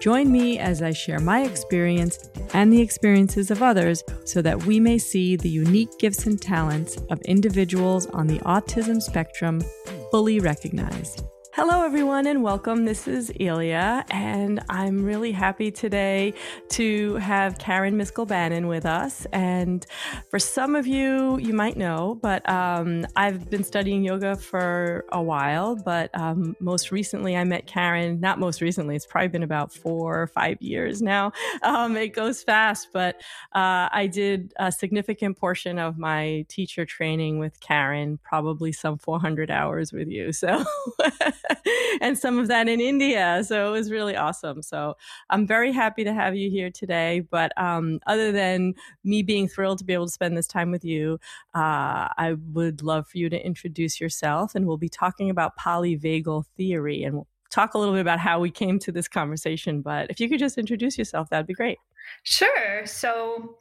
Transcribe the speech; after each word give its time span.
Join 0.00 0.30
me 0.30 0.58
as 0.58 0.82
I 0.82 0.92
share 0.92 1.20
my 1.20 1.42
experience 1.42 2.30
and 2.52 2.72
the 2.72 2.80
experiences 2.80 3.50
of 3.50 3.62
others 3.62 4.04
so 4.24 4.42
that 4.42 4.64
we 4.64 4.78
may 4.78 4.98
see 4.98 5.36
the 5.36 5.48
unique 5.48 5.98
gifts 5.98 6.26
and 6.26 6.40
talents 6.40 6.96
of 7.10 7.20
individuals 7.22 8.06
on 8.06 8.26
the 8.26 8.38
autism 8.40 9.00
spectrum 9.00 9.62
fully 10.10 10.40
recognized. 10.40 11.24
Hello, 11.56 11.82
everyone, 11.82 12.26
and 12.26 12.42
welcome. 12.42 12.84
This 12.84 13.08
is 13.08 13.32
Ilya, 13.40 14.04
and 14.10 14.62
I'm 14.68 15.02
really 15.02 15.32
happy 15.32 15.70
today 15.70 16.34
to 16.72 17.14
have 17.14 17.56
Karen 17.56 17.96
Miskel-Bannon 17.96 18.66
with 18.66 18.84
us. 18.84 19.26
And 19.32 19.86
for 20.28 20.38
some 20.38 20.74
of 20.74 20.86
you, 20.86 21.38
you 21.38 21.54
might 21.54 21.78
know, 21.78 22.18
but 22.20 22.46
um, 22.46 23.06
I've 23.16 23.48
been 23.48 23.64
studying 23.64 24.04
yoga 24.04 24.36
for 24.36 25.06
a 25.12 25.22
while. 25.22 25.76
But 25.76 26.10
um, 26.12 26.54
most 26.60 26.92
recently, 26.92 27.38
I 27.38 27.44
met 27.44 27.66
Karen. 27.66 28.20
Not 28.20 28.38
most 28.38 28.60
recently; 28.60 28.94
it's 28.94 29.06
probably 29.06 29.28
been 29.28 29.42
about 29.42 29.72
four 29.72 30.20
or 30.20 30.26
five 30.26 30.60
years 30.60 31.00
now. 31.00 31.32
Um, 31.62 31.96
it 31.96 32.08
goes 32.08 32.42
fast, 32.42 32.88
but 32.92 33.16
uh, 33.54 33.88
I 33.90 34.10
did 34.12 34.52
a 34.58 34.70
significant 34.70 35.38
portion 35.38 35.78
of 35.78 35.96
my 35.96 36.44
teacher 36.50 36.84
training 36.84 37.38
with 37.38 37.58
Karen, 37.60 38.18
probably 38.22 38.72
some 38.72 38.98
400 38.98 39.50
hours 39.50 39.90
with 39.90 40.08
you. 40.08 40.34
So. 40.34 40.62
and 42.00 42.18
some 42.18 42.38
of 42.38 42.48
that 42.48 42.68
in 42.68 42.80
India. 42.80 43.42
So 43.46 43.68
it 43.68 43.70
was 43.78 43.90
really 43.90 44.16
awesome. 44.16 44.62
So 44.62 44.94
I'm 45.30 45.46
very 45.46 45.72
happy 45.72 46.04
to 46.04 46.12
have 46.12 46.36
you 46.36 46.50
here 46.50 46.70
today. 46.70 47.20
But 47.20 47.52
um, 47.60 48.00
other 48.06 48.32
than 48.32 48.74
me 49.04 49.22
being 49.22 49.48
thrilled 49.48 49.78
to 49.78 49.84
be 49.84 49.94
able 49.94 50.06
to 50.06 50.12
spend 50.12 50.36
this 50.36 50.46
time 50.46 50.70
with 50.70 50.84
you, 50.84 51.18
uh, 51.54 52.08
I 52.16 52.36
would 52.52 52.82
love 52.82 53.08
for 53.08 53.18
you 53.18 53.28
to 53.30 53.44
introduce 53.44 54.00
yourself. 54.00 54.54
And 54.54 54.66
we'll 54.66 54.76
be 54.76 54.88
talking 54.88 55.30
about 55.30 55.56
polyvagal 55.58 56.44
theory 56.56 57.02
and 57.02 57.16
we'll 57.16 57.28
talk 57.50 57.74
a 57.74 57.78
little 57.78 57.94
bit 57.94 58.00
about 58.00 58.18
how 58.18 58.40
we 58.40 58.50
came 58.50 58.78
to 58.80 58.92
this 58.92 59.08
conversation. 59.08 59.82
But 59.82 60.10
if 60.10 60.20
you 60.20 60.28
could 60.28 60.38
just 60.38 60.58
introduce 60.58 60.98
yourself, 60.98 61.30
that'd 61.30 61.46
be 61.46 61.54
great. 61.54 61.78
Sure. 62.22 62.84
So 62.84 63.56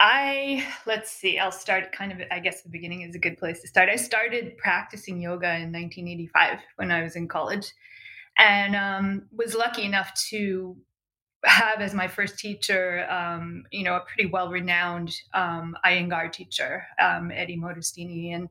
I 0.00 0.66
let's 0.86 1.10
see. 1.10 1.38
I'll 1.38 1.52
start 1.52 1.92
kind 1.92 2.12
of. 2.12 2.18
I 2.30 2.40
guess 2.40 2.62
the 2.62 2.68
beginning 2.68 3.02
is 3.02 3.14
a 3.14 3.18
good 3.18 3.38
place 3.38 3.60
to 3.60 3.68
start. 3.68 3.88
I 3.88 3.96
started 3.96 4.56
practicing 4.58 5.20
yoga 5.20 5.54
in 5.54 5.72
1985 5.72 6.58
when 6.76 6.90
I 6.90 7.02
was 7.02 7.16
in 7.16 7.28
college, 7.28 7.72
and 8.38 8.74
um, 8.74 9.22
was 9.32 9.54
lucky 9.54 9.82
enough 9.82 10.12
to 10.30 10.76
have 11.44 11.80
as 11.80 11.94
my 11.94 12.08
first 12.08 12.38
teacher, 12.38 13.06
um, 13.10 13.64
you 13.70 13.84
know, 13.84 13.96
a 13.96 14.00
pretty 14.00 14.30
well-renowned 14.30 15.14
um, 15.34 15.76
Iyengar 15.84 16.32
teacher, 16.32 16.86
um, 17.00 17.30
Eddie 17.30 17.58
Modestini, 17.58 18.34
and 18.34 18.48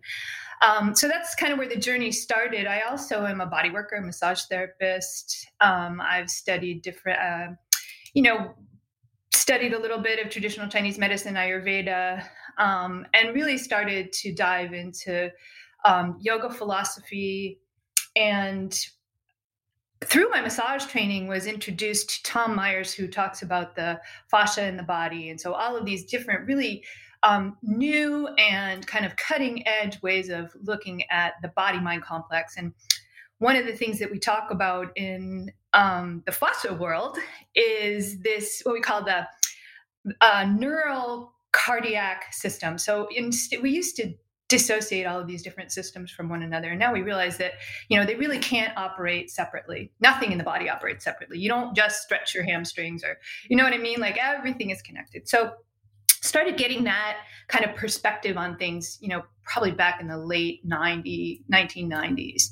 um, 0.62 0.96
so 0.96 1.08
that's 1.08 1.36
kind 1.36 1.52
of 1.52 1.60
where 1.60 1.68
the 1.68 1.76
journey 1.76 2.12
started. 2.12 2.68
I 2.68 2.82
also 2.82 3.26
am 3.26 3.42
a 3.42 3.46
body 3.46 3.70
worker, 3.70 4.00
massage 4.00 4.44
therapist. 4.44 5.48
Um, 5.60 6.02
I've 6.02 6.30
studied 6.30 6.84
different, 6.84 7.20
uh, 7.20 7.48
you 8.14 8.22
know, 8.22 8.54
studied 9.44 9.74
a 9.74 9.80
little 9.80 10.00
bit 10.00 10.26
of 10.26 10.32
traditional 10.32 10.70
Chinese 10.70 10.98
medicine, 10.98 11.36
Ayurveda, 11.36 12.26
um, 12.58 13.06
and 13.14 13.36
really 13.36 13.58
started 13.58 14.14
to 14.14 14.34
dive 14.34 14.74
into 14.74 15.30
um, 15.84 16.18
yoga 16.22 16.50
philosophy. 16.50 17.60
And 18.16 18.74
through 20.06 20.30
my 20.30 20.40
massage 20.40 20.86
training, 20.86 21.28
was 21.28 21.46
introduced 21.46 22.10
to 22.10 22.24
Tom 22.24 22.56
Myers, 22.56 22.94
who 22.94 23.06
talks 23.06 23.42
about 23.42 23.76
the 23.76 24.00
fascia 24.32 24.66
in 24.66 24.78
the 24.78 24.84
body, 24.84 25.30
and 25.30 25.40
so 25.40 25.52
all 25.54 25.76
of 25.76 25.86
these 25.86 26.06
different, 26.06 26.48
really 26.48 26.82
um, 27.24 27.58
new 27.62 28.30
and 28.38 28.88
kind 28.88 29.06
of 29.06 29.18
cutting 29.18 29.68
edge 29.68 30.02
ways 30.02 30.30
of 30.30 30.54
looking 30.64 31.04
at 31.10 31.34
the 31.42 31.50
body 31.50 31.82
mind 31.82 32.04
complex. 32.04 32.56
And 32.56 32.74
one 33.44 33.58
of 33.58 33.66
the 33.66 33.74
things 33.74 34.00
that 34.00 34.10
we 34.10 34.18
talk 34.18 34.52
about 34.52 34.94
in 34.96 35.52
um, 35.74 36.24
the 36.26 36.32
fascia 36.32 36.74
world 36.74 37.18
is 37.54 38.22
this 38.22 38.62
what 38.64 38.72
we 38.72 38.80
call 38.80 39.04
the 39.04 39.28
uh, 40.22 40.46
neural 40.58 41.34
cardiac 41.52 42.34
system. 42.34 42.78
So 42.78 43.10
in, 43.14 43.32
we 43.62 43.70
used 43.70 43.98
to 43.98 44.14
dissociate 44.48 45.06
all 45.06 45.20
of 45.20 45.28
these 45.28 45.44
different 45.44 45.74
systems 45.74 46.10
from 46.10 46.30
one 46.30 46.42
another. 46.42 46.70
And 46.70 46.80
now 46.80 46.94
we 46.94 47.02
realize 47.02 47.36
that 47.38 47.54
you 47.90 48.00
know 48.00 48.06
they 48.06 48.16
really 48.16 48.40
can't 48.40 48.78
operate 48.78 49.30
separately. 49.30 49.92
Nothing 50.00 50.32
in 50.32 50.38
the 50.38 50.44
body 50.46 50.70
operates 50.70 51.04
separately. 51.04 51.38
You 51.38 51.50
don't 51.50 51.76
just 51.76 52.02
stretch 52.02 52.34
your 52.34 52.46
hamstrings 52.46 53.04
or 53.04 53.18
you 53.50 53.58
know 53.58 53.66
what 53.66 53.74
i 53.74 53.78
mean? 53.78 54.00
Like 54.00 54.18
everything 54.18 54.70
is 54.70 54.82
connected. 54.82 55.28
So 55.28 55.52
started 56.24 56.58
getting 56.58 56.86
that 56.86 57.18
kind 57.50 57.66
of 57.66 57.76
perspective 57.76 58.38
on 58.38 58.58
things, 58.58 58.98
you 59.02 59.10
know, 59.10 59.24
probably 59.44 59.72
back 59.72 60.00
in 60.00 60.08
the 60.08 60.18
late 60.18 60.62
90, 60.64 61.44
1990s. 61.52 62.44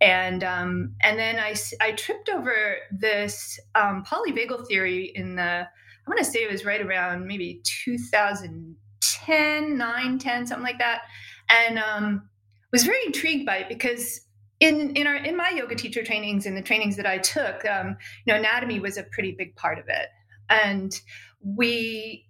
And, 0.00 0.44
um, 0.44 0.94
and 1.02 1.18
then 1.18 1.40
I, 1.40 1.56
I 1.80 1.90
tripped 1.92 2.28
over 2.28 2.76
this 2.92 3.58
um, 3.74 4.04
polyvagal 4.04 4.68
theory 4.68 5.10
in 5.14 5.34
the, 5.34 5.42
I 5.42 5.66
want 6.06 6.18
to 6.18 6.24
say 6.24 6.44
it 6.44 6.52
was 6.52 6.64
right 6.64 6.80
around 6.80 7.26
maybe 7.26 7.60
2010, 7.64 9.76
9, 9.76 10.18
10, 10.18 10.46
something 10.46 10.64
like 10.64 10.78
that. 10.78 11.02
And 11.48 11.80
um, 11.80 12.28
was 12.70 12.84
very 12.84 13.04
intrigued 13.06 13.44
by 13.44 13.56
it 13.58 13.68
because 13.68 14.20
in 14.60 14.96
in 14.96 15.06
our 15.06 15.16
in 15.16 15.36
my 15.36 15.50
yoga 15.50 15.74
teacher 15.74 16.02
trainings 16.02 16.46
and 16.46 16.56
the 16.56 16.62
trainings 16.62 16.96
that 16.96 17.06
I 17.06 17.18
took, 17.18 17.64
um, 17.66 17.96
you 18.24 18.32
know, 18.32 18.38
anatomy 18.38 18.80
was 18.80 18.96
a 18.96 19.02
pretty 19.02 19.32
big 19.32 19.54
part 19.56 19.78
of 19.78 19.84
it, 19.88 20.08
and 20.48 20.98
we 21.42 22.25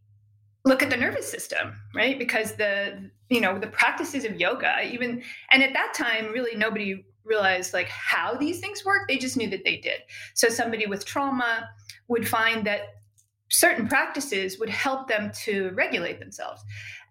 look 0.66 0.82
at 0.82 0.91
the 0.91 0.97
nervous 0.97 1.31
system 1.31 1.72
right? 1.94 2.19
Because 2.19 2.53
the 2.56 3.10
you 3.31 3.41
know 3.41 3.59
the 3.59 3.66
practices 3.69 4.25
of 4.25 4.38
yoga 4.38 4.82
even 4.84 5.22
and 5.50 5.62
at 5.62 5.72
that 5.72 5.94
time 5.94 6.27
really 6.27 6.56
nobody 6.56 7.04
realized 7.27 7.75
like 7.75 7.88
how 7.88 8.34
these 8.34 8.60
things 8.60 8.84
work. 8.84 9.09
They 9.09 9.19
just 9.19 9.37
knew 9.37 9.50
that 9.50 9.65
they 9.65 9.76
did. 9.76 10.00
So 10.34 10.49
somebody 10.49 10.87
with 10.87 11.05
trauma 11.05 11.69
would 12.09 12.26
find 12.26 12.66
that 12.66 12.81
certain 13.49 13.87
practices 13.87 14.59
would 14.59 14.71
help 14.71 15.09
them 15.09 15.31
to 15.44 15.71
regulate 15.71 16.19
themselves. 16.19 16.62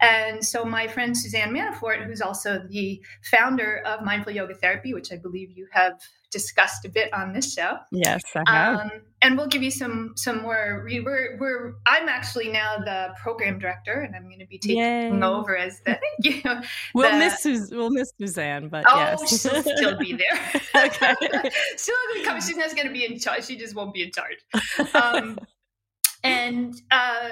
And 0.02 0.44
so 0.44 0.66
my 0.66 0.88
friend 0.88 1.18
Suzanne 1.18 1.54
Manafort, 1.54 2.06
who's 2.06 2.22
also 2.22 2.66
the 2.70 3.02
founder 3.24 3.82
of 3.86 4.04
Mindful 4.04 4.34
Yoga 4.34 4.54
Therapy, 4.56 4.94
which 4.94 5.12
I 5.14 5.18
believe 5.18 5.52
you 5.52 5.68
have 5.72 6.02
discussed 6.36 6.84
a 6.84 6.90
bit 6.90 7.14
on 7.14 7.32
this 7.32 7.54
show. 7.54 7.78
Yes, 7.94 8.22
I 8.36 8.44
have. 8.52 8.80
Um, 8.82 8.92
and 9.22 9.38
we'll 9.38 9.48
give 9.48 9.64
you 9.64 9.72
some 9.72 10.12
some 10.18 10.42
more. 10.42 10.86
We're, 10.86 11.38
we're 11.40 11.76
I'm 11.88 12.10
actually 12.10 12.52
now 12.52 12.78
the 12.80 13.16
program 13.24 13.58
director, 13.58 14.02
and 14.02 14.14
I'm 14.14 14.24
going 14.24 14.40
to 14.40 14.46
be 14.46 14.58
taking 14.58 14.80
Yay. 14.80 15.24
over 15.24 15.56
as 15.56 15.80
the. 15.86 15.98
You 16.20 16.42
know, 16.44 16.62
we'll 16.94 17.12
the, 17.12 17.18
miss 17.18 17.70
we'll 17.72 17.90
miss 17.90 18.12
Suzanne, 18.20 18.68
but 18.68 18.84
oh, 18.86 18.98
yes, 18.98 19.42
she'll 19.42 19.62
still 19.62 19.98
be 19.98 20.12
there. 20.12 20.62
okay, 20.86 21.16
still 21.78 21.96
going 22.10 22.20
to 22.20 22.26
come. 22.26 22.42
She's 22.42 22.58
not 22.58 22.76
going 22.76 22.88
to 22.88 22.94
be 22.94 23.06
in 23.06 23.18
charge. 23.18 23.46
She 23.46 23.56
just 23.56 23.76
won't 23.76 23.94
be 23.94 24.04
in 24.04 24.12
charge. 24.12 24.38
Um, 24.94 25.40
and 26.24 26.76
uh, 26.92 27.30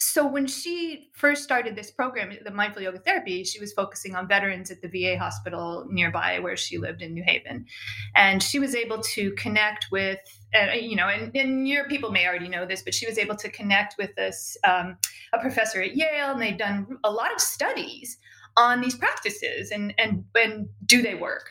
so 0.00 0.26
when 0.26 0.46
she 0.46 1.10
first 1.14 1.44
started 1.44 1.76
this 1.76 1.90
program, 1.90 2.32
the 2.42 2.50
mindful 2.50 2.82
yoga 2.82 2.98
therapy, 2.98 3.44
she 3.44 3.60
was 3.60 3.72
focusing 3.74 4.14
on 4.14 4.26
veterans 4.26 4.70
at 4.70 4.80
the 4.80 4.88
VA 4.88 5.18
hospital 5.18 5.86
nearby 5.90 6.38
where 6.38 6.56
she 6.56 6.78
lived 6.78 7.02
in 7.02 7.12
New 7.12 7.22
Haven, 7.22 7.66
and 8.14 8.42
she 8.42 8.58
was 8.58 8.74
able 8.74 8.98
to 8.98 9.30
connect 9.32 9.86
with, 9.92 10.18
uh, 10.54 10.72
you 10.72 10.96
know, 10.96 11.08
and, 11.08 11.34
and, 11.36 11.68
your 11.68 11.86
people 11.86 12.10
may 12.10 12.26
already 12.26 12.48
know 12.48 12.64
this, 12.64 12.82
but 12.82 12.94
she 12.94 13.06
was 13.06 13.18
able 13.18 13.36
to 13.36 13.50
connect 13.50 13.96
with 13.98 14.14
this 14.16 14.56
um, 14.64 14.96
a 15.34 15.38
professor 15.38 15.82
at 15.82 15.94
Yale, 15.94 16.32
and 16.32 16.40
they've 16.40 16.58
done 16.58 16.98
a 17.04 17.10
lot 17.10 17.32
of 17.32 17.40
studies 17.40 18.18
on 18.56 18.80
these 18.80 18.96
practices 18.96 19.70
and 19.70 19.94
and 19.98 20.24
and 20.34 20.68
do 20.86 21.02
they 21.02 21.14
work? 21.14 21.50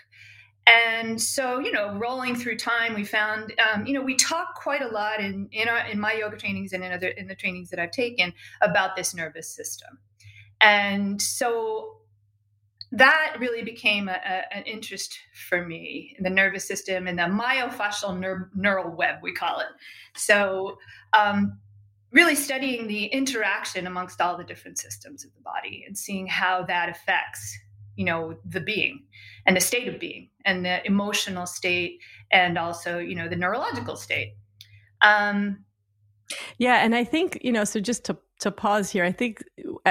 And 0.70 1.22
so 1.22 1.60
you 1.60 1.72
know 1.72 1.98
rolling 1.98 2.36
through 2.36 2.56
time 2.58 2.94
we 2.94 3.04
found 3.04 3.54
um, 3.74 3.86
you 3.86 3.94
know 3.94 4.02
we 4.02 4.16
talk 4.16 4.56
quite 4.56 4.82
a 4.82 4.88
lot 4.88 5.20
in 5.20 5.48
in, 5.52 5.68
our, 5.68 5.80
in 5.88 6.00
my 6.00 6.14
yoga 6.14 6.38
trainings 6.38 6.74
and 6.74 6.84
in 6.84 6.92
other 6.92 7.08
in 7.10 7.28
the 7.28 7.36
trainings 7.36 7.70
that 7.70 7.80
i've 7.80 7.92
taken 7.92 8.34
about 8.62 8.96
this 8.96 9.14
nervous 9.14 9.54
system. 9.54 10.00
And 10.62 11.22
so 11.22 11.98
that 12.92 13.36
really 13.40 13.64
became 13.64 14.10
a, 14.10 14.14
a, 14.14 14.54
an 14.54 14.64
interest 14.64 15.18
for 15.48 15.66
me 15.66 16.16
in 16.18 16.24
the 16.24 16.30
nervous 16.30 16.68
system 16.68 17.08
and 17.08 17.18
the 17.18 17.24
myofascial 17.24 18.18
ner- 18.20 18.50
neural 18.56 18.96
web 18.96 19.18
we 19.22 19.32
call 19.32 19.60
it. 19.60 19.68
So 20.16 20.78
um, 21.14 21.60
really 22.12 22.36
studying 22.36 22.88
the 22.88 23.06
interaction 23.06 23.86
amongst 23.86 24.20
all 24.22 24.38
the 24.38 24.44
different 24.44 24.80
systems 24.80 25.24
of 25.24 25.34
the 25.36 25.42
body 25.42 25.84
and 25.88 25.98
seeing 25.98 26.26
how 26.26 26.64
that 26.64 26.90
affects 26.90 27.58
you 28.00 28.06
know 28.06 28.36
the 28.46 28.62
being 28.62 29.04
and 29.46 29.58
the 29.58 29.62
state 29.62 29.88
of 29.90 30.00
being 30.00 30.30
and 30.46 30.66
the 30.66 30.76
emotional 30.88 31.46
state 31.46 32.00
and 32.32 32.58
also 32.58 32.98
you 32.98 33.16
know 33.16 33.28
the 33.28 33.36
neurological 33.36 33.98
state. 33.98 34.36
Um 35.02 35.66
yeah 36.58 36.84
and 36.86 36.96
i 36.96 37.04
think 37.04 37.40
you 37.42 37.52
know 37.52 37.64
so 37.64 37.80
just 37.80 38.06
to 38.06 38.16
to 38.40 38.52
pause 38.52 38.92
here 38.92 39.04
i 39.04 39.12
think 39.12 39.44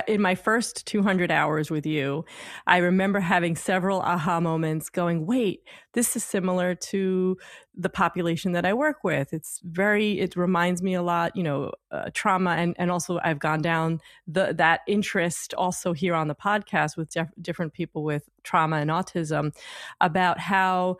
in 0.06 0.20
my 0.20 0.34
first 0.34 0.86
200 0.86 1.30
hours 1.30 1.70
with 1.70 1.86
you, 1.86 2.24
I 2.66 2.78
remember 2.78 3.20
having 3.20 3.56
several 3.56 4.00
aha 4.00 4.40
moments 4.40 4.90
going, 4.90 5.26
wait, 5.26 5.62
this 5.94 6.16
is 6.16 6.24
similar 6.24 6.74
to 6.74 7.36
the 7.74 7.88
population 7.88 8.52
that 8.52 8.66
I 8.66 8.74
work 8.74 9.04
with. 9.04 9.32
It's 9.32 9.60
very, 9.64 10.20
it 10.20 10.36
reminds 10.36 10.82
me 10.82 10.94
a 10.94 11.02
lot, 11.02 11.34
you 11.36 11.42
know, 11.42 11.72
uh, 11.90 12.10
trauma. 12.12 12.50
And, 12.50 12.74
and 12.78 12.90
also, 12.90 13.18
I've 13.22 13.38
gone 13.38 13.60
down 13.60 14.00
the, 14.26 14.54
that 14.58 14.80
interest 14.86 15.54
also 15.54 15.92
here 15.92 16.14
on 16.14 16.28
the 16.28 16.34
podcast 16.34 16.96
with 16.96 17.10
def- 17.10 17.32
different 17.40 17.72
people 17.72 18.04
with 18.04 18.28
trauma 18.42 18.76
and 18.76 18.90
autism 18.90 19.54
about 20.00 20.38
how 20.38 20.96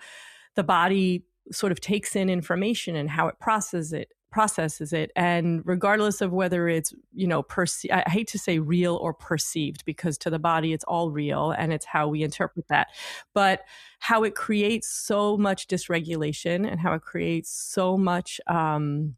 the 0.55 0.65
body 0.65 1.25
sort 1.51 1.73
of 1.73 1.81
takes 1.81 2.15
in 2.15 2.29
information 2.29 2.97
and 2.97 3.11
how 3.11 3.29
it 3.29 3.39
processes 3.41 3.93
it 3.93 4.13
processes 4.31 4.93
it 4.93 5.11
and 5.17 5.63
regardless 5.65 6.21
of 6.21 6.33
whether 6.33 6.69
it's 6.69 6.93
you 7.15 7.27
know 7.27 7.43
perce- 7.43 7.87
i 7.91 8.03
hate 8.09 8.29
to 8.29 8.39
say 8.39 8.59
real 8.59 8.97
or 8.97 9.15
perceived 9.15 9.85
because 9.87 10.19
to 10.19 10.29
the 10.29 10.39
body 10.39 10.73
it's 10.73 10.85
all 10.85 11.11
real 11.11 11.51
and 11.53 11.73
it's 11.73 11.87
how 11.87 12.07
we 12.07 12.23
interpret 12.23 12.67
that 12.69 12.89
but 13.33 13.63
how 14.01 14.25
it 14.25 14.35
creates 14.35 14.89
so 14.89 15.37
much 15.37 15.67
dysregulation 15.67 16.71
and 16.71 16.79
how 16.79 16.93
it 16.93 17.03
creates 17.03 17.51
so 17.51 17.97
much 17.97 18.39
um, 18.49 19.15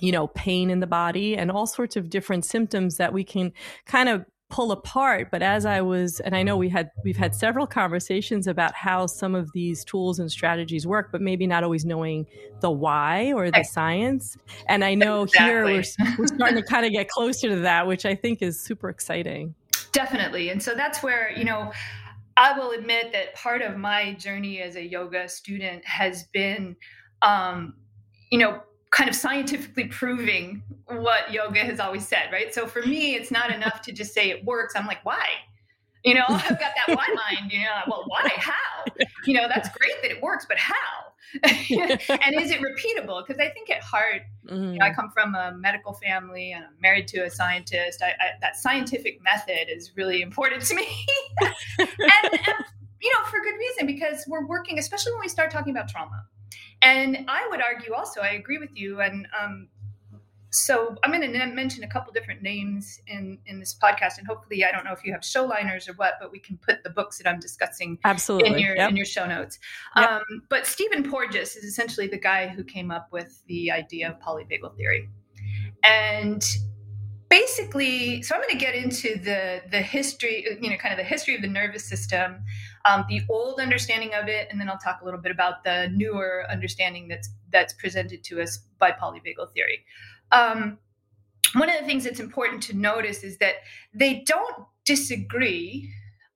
you 0.00 0.10
know 0.10 0.26
pain 0.28 0.70
in 0.70 0.80
the 0.80 0.86
body 0.86 1.36
and 1.36 1.50
all 1.50 1.66
sorts 1.66 1.96
of 1.96 2.10
different 2.10 2.44
symptoms 2.44 2.96
that 2.96 3.12
we 3.12 3.22
can 3.22 3.52
kind 3.86 4.08
of 4.08 4.24
pull 4.52 4.70
apart 4.70 5.28
but 5.30 5.42
as 5.42 5.64
i 5.64 5.80
was 5.80 6.20
and 6.20 6.36
i 6.36 6.42
know 6.42 6.58
we 6.58 6.68
had 6.68 6.90
we've 7.04 7.16
had 7.16 7.34
several 7.34 7.66
conversations 7.66 8.46
about 8.46 8.74
how 8.74 9.06
some 9.06 9.34
of 9.34 9.50
these 9.54 9.82
tools 9.82 10.18
and 10.18 10.30
strategies 10.30 10.86
work 10.86 11.10
but 11.10 11.22
maybe 11.22 11.46
not 11.46 11.64
always 11.64 11.86
knowing 11.86 12.26
the 12.60 12.70
why 12.70 13.32
or 13.32 13.50
the 13.50 13.64
science. 13.64 14.36
And 14.68 14.84
i 14.84 14.94
know 14.94 15.22
exactly. 15.22 15.46
here 15.46 15.64
we're, 15.64 16.16
we're 16.18 16.26
starting 16.26 16.56
to 16.56 16.62
kind 16.68 16.84
of 16.84 16.92
get 16.92 17.08
closer 17.08 17.48
to 17.48 17.56
that 17.60 17.86
which 17.86 18.04
i 18.04 18.14
think 18.14 18.42
is 18.42 18.60
super 18.60 18.90
exciting. 18.90 19.54
Definitely. 19.92 20.50
And 20.50 20.62
so 20.62 20.74
that's 20.74 21.02
where 21.02 21.32
you 21.32 21.44
know 21.44 21.72
i 22.36 22.56
will 22.58 22.72
admit 22.72 23.10
that 23.12 23.34
part 23.34 23.62
of 23.62 23.78
my 23.78 24.12
journey 24.14 24.60
as 24.60 24.76
a 24.76 24.86
yoga 24.86 25.30
student 25.30 25.82
has 25.86 26.24
been 26.24 26.76
um, 27.22 27.72
you 28.30 28.38
know 28.38 28.60
kind 28.92 29.08
of 29.08 29.16
scientifically 29.16 29.86
proving 29.86 30.62
what 30.86 31.32
yoga 31.32 31.60
has 31.60 31.80
always 31.80 32.06
said, 32.06 32.28
right? 32.30 32.54
So 32.54 32.66
for 32.66 32.82
me, 32.82 33.14
it's 33.14 33.30
not 33.30 33.50
enough 33.50 33.80
to 33.82 33.92
just 33.92 34.12
say 34.12 34.30
it 34.30 34.44
works. 34.44 34.74
I'm 34.76 34.86
like, 34.86 35.04
why? 35.04 35.26
You 36.04 36.14
know, 36.14 36.24
I've 36.28 36.60
got 36.60 36.72
that 36.86 36.96
why 36.96 37.06
mind, 37.08 37.50
you 37.50 37.60
know, 37.60 37.80
well, 37.88 38.04
why? 38.06 38.28
How? 38.36 38.84
You 39.24 39.34
know, 39.34 39.48
that's 39.48 39.68
great 39.70 40.02
that 40.02 40.10
it 40.10 40.20
works, 40.22 40.46
but 40.46 40.58
how? 40.58 40.74
and 41.42 42.34
is 42.34 42.50
it 42.50 42.60
repeatable? 42.60 43.26
Because 43.26 43.40
I 43.40 43.48
think 43.48 43.70
at 43.70 43.82
heart, 43.82 44.22
mm-hmm. 44.46 44.74
you 44.74 44.78
know, 44.78 44.84
I 44.84 44.90
mm-hmm. 44.90 45.00
come 45.00 45.10
from 45.10 45.34
a 45.36 45.52
medical 45.56 45.94
family 45.94 46.52
and 46.52 46.64
I'm 46.64 46.74
married 46.80 47.08
to 47.08 47.20
a 47.20 47.30
scientist. 47.30 48.02
I, 48.02 48.08
I, 48.08 48.30
that 48.42 48.56
scientific 48.56 49.22
method 49.22 49.74
is 49.74 49.92
really 49.96 50.20
important 50.20 50.62
to 50.64 50.74
me. 50.74 50.86
and, 51.40 51.88
and, 51.98 52.64
you 53.00 53.10
know, 53.10 53.24
for 53.30 53.40
good 53.40 53.56
reason, 53.56 53.86
because 53.86 54.24
we're 54.28 54.46
working, 54.46 54.78
especially 54.78 55.12
when 55.12 55.20
we 55.20 55.28
start 55.28 55.50
talking 55.50 55.74
about 55.74 55.88
trauma 55.88 56.26
and 56.82 57.24
I 57.28 57.46
would 57.50 57.62
argue 57.62 57.94
also, 57.94 58.20
I 58.20 58.30
agree 58.30 58.58
with 58.58 58.70
you. 58.74 59.00
And 59.00 59.26
um, 59.40 59.68
so 60.50 60.96
I'm 61.02 61.10
going 61.10 61.32
to 61.32 61.46
mention 61.46 61.82
a 61.82 61.88
couple 61.88 62.12
different 62.12 62.42
names 62.42 63.00
in 63.06 63.38
in 63.46 63.58
this 63.58 63.74
podcast, 63.74 64.18
and 64.18 64.26
hopefully, 64.26 64.64
I 64.64 64.70
don't 64.70 64.84
know 64.84 64.92
if 64.92 65.02
you 65.02 65.12
have 65.12 65.24
show 65.24 65.46
liners 65.46 65.88
or 65.88 65.94
what, 65.94 66.14
but 66.20 66.30
we 66.30 66.38
can 66.38 66.58
put 66.58 66.82
the 66.84 66.90
books 66.90 67.16
that 67.18 67.26
I'm 67.26 67.40
discussing 67.40 67.98
absolutely 68.04 68.52
in 68.52 68.58
your 68.58 68.76
yep. 68.76 68.90
in 68.90 68.96
your 68.96 69.06
show 69.06 69.26
notes. 69.26 69.58
Yep. 69.96 70.10
Um, 70.10 70.42
but 70.50 70.66
Stephen 70.66 71.08
Porges 71.10 71.56
is 71.56 71.64
essentially 71.64 72.06
the 72.06 72.18
guy 72.18 72.48
who 72.48 72.64
came 72.64 72.90
up 72.90 73.08
with 73.10 73.42
the 73.46 73.70
idea 73.70 74.10
of 74.10 74.20
polyvagal 74.20 74.76
theory, 74.76 75.08
and 75.84 76.44
basically, 77.30 78.20
so 78.20 78.34
I'm 78.34 78.42
going 78.42 78.58
to 78.58 78.62
get 78.62 78.74
into 78.74 79.18
the 79.18 79.62
the 79.70 79.80
history, 79.80 80.46
you 80.60 80.68
know, 80.68 80.76
kind 80.76 80.92
of 80.92 80.98
the 80.98 81.04
history 81.04 81.34
of 81.34 81.40
the 81.40 81.48
nervous 81.48 81.84
system, 81.88 82.44
um, 82.84 83.04
the 83.08 83.22
old 83.28 83.60
understanding 83.60 84.12
of 84.14 84.28
it, 84.28 84.48
and 84.50 84.60
then 84.60 84.68
I'll 84.68 84.78
talk 84.78 85.00
a 85.02 85.04
little 85.04 85.20
bit 85.20 85.32
about 85.32 85.64
the 85.64 85.88
newer 85.92 86.44
understanding 86.50 87.08
that's 87.08 87.28
that's 87.50 87.72
presented 87.74 88.24
to 88.24 88.42
us 88.42 88.58
by 88.78 88.92
polyvagal 88.92 89.52
theory. 89.54 89.84
Um, 90.32 90.78
one 91.54 91.68
of 91.68 91.78
the 91.78 91.86
things 91.86 92.04
that's 92.04 92.20
important 92.20 92.62
to 92.64 92.76
notice 92.76 93.22
is 93.22 93.38
that 93.38 93.56
they 93.94 94.24
don't 94.26 94.64
disagree 94.84 95.90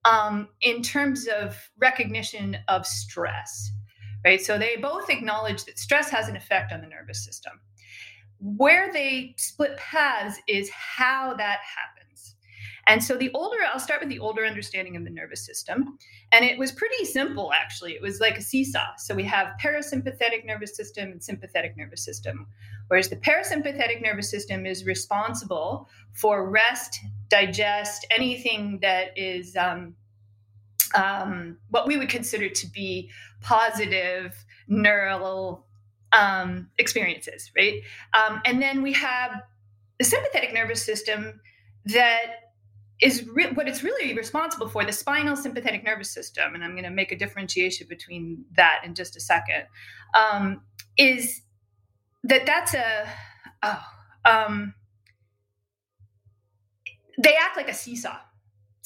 um, 0.05 0.49
in 0.61 0.83
terms 0.83 1.27
of 1.27 1.57
recognition 1.79 2.59
of 2.69 2.87
stress, 2.87 3.73
right? 4.25 4.41
So 4.41 4.59
they 4.59 4.77
both 4.77 5.11
acknowledge 5.11 5.65
that 5.65 5.79
stress 5.79 6.11
has 6.11 6.29
an 6.29 6.37
effect 6.37 6.73
on 6.73 6.81
the 6.81 6.87
nervous 6.87 7.25
system. 7.25 7.61
Where 8.39 8.93
they 8.93 9.35
split 9.39 9.77
paths 9.79 10.39
is 10.47 10.71
how 10.71 11.35
that 11.35 11.61
happens. 11.61 11.96
And 12.87 13.03
so 13.03 13.17
the 13.17 13.31
older, 13.35 13.57
I'll 13.73 13.81
start 13.81 14.01
with 14.01 14.09
the 14.09 14.21
older 14.21 14.45
understanding 14.45 14.97
of 14.97 15.05
the 15.05 15.11
nervous 15.11 15.45
system. 15.45 15.99
And 16.33 16.45
it 16.45 16.57
was 16.59 16.71
pretty 16.71 17.05
simple, 17.05 17.53
actually. 17.53 17.93
It 17.93 18.03
was 18.03 18.21
like 18.21 18.39
a 18.39 18.43
seesaw. 18.43 18.97
So 18.99 19.15
we 19.15 19.25
have 19.25 19.55
parasympathetic 19.63 20.45
nervous 20.45 20.77
system 20.77 21.11
and 21.11 21.23
sympathetic 21.23 21.77
nervous 21.77 22.05
system. 22.05 22.47
Whereas 22.89 23.09
the 23.09 23.17
parasympathetic 23.17 24.01
nervous 24.03 24.31
system 24.31 24.67
is 24.67 24.87
responsible 24.87 25.89
for 26.13 26.49
rest, 26.49 27.01
digest, 27.29 28.07
anything 28.11 28.79
that 28.83 29.17
is 29.17 29.57
um, 29.57 29.97
um, 30.95 31.59
what 31.71 31.89
we 31.89 31.97
would 31.97 32.09
consider 32.09 32.49
to 32.49 32.67
be 32.69 33.11
positive 33.41 34.45
neural 34.69 35.67
um, 36.13 36.69
experiences, 36.79 37.51
right? 37.57 37.83
Um, 38.15 38.41
and 38.45 38.63
then 38.63 38.83
we 38.83 38.93
have 38.93 39.43
the 39.99 40.05
sympathetic 40.05 40.53
nervous 40.55 40.85
system 40.85 41.41
that 41.87 42.46
is 43.03 43.27
re- 43.29 43.51
what 43.53 43.69
it's 43.69 43.83
really 43.83 44.15
responsible 44.15 44.69
for 44.69 44.85
the 44.85 44.93
spinal 44.93 45.37
sympathetic 45.37 45.85
nervous 45.85 46.11
system 46.11 46.55
and 46.55 46.65
i'm 46.65 46.73
going 46.73 46.85
to 46.85 46.91
make 46.91 47.13
a 47.13 47.17
differentiation 47.17 47.87
between 47.89 48.45
that 48.57 48.81
in 48.85 48.95
just 48.95 49.17
a 49.17 49.21
second 49.21 49.65
um, 50.15 50.63
is 50.97 51.43
that 52.25 52.47
that's 52.47 52.75
a 52.75 53.09
oh, 53.63 53.83
um, 54.25 54.75
they 57.23 57.35
act 57.37 57.57
like 57.57 57.69
a 57.69 57.75
seesaw 57.75 58.17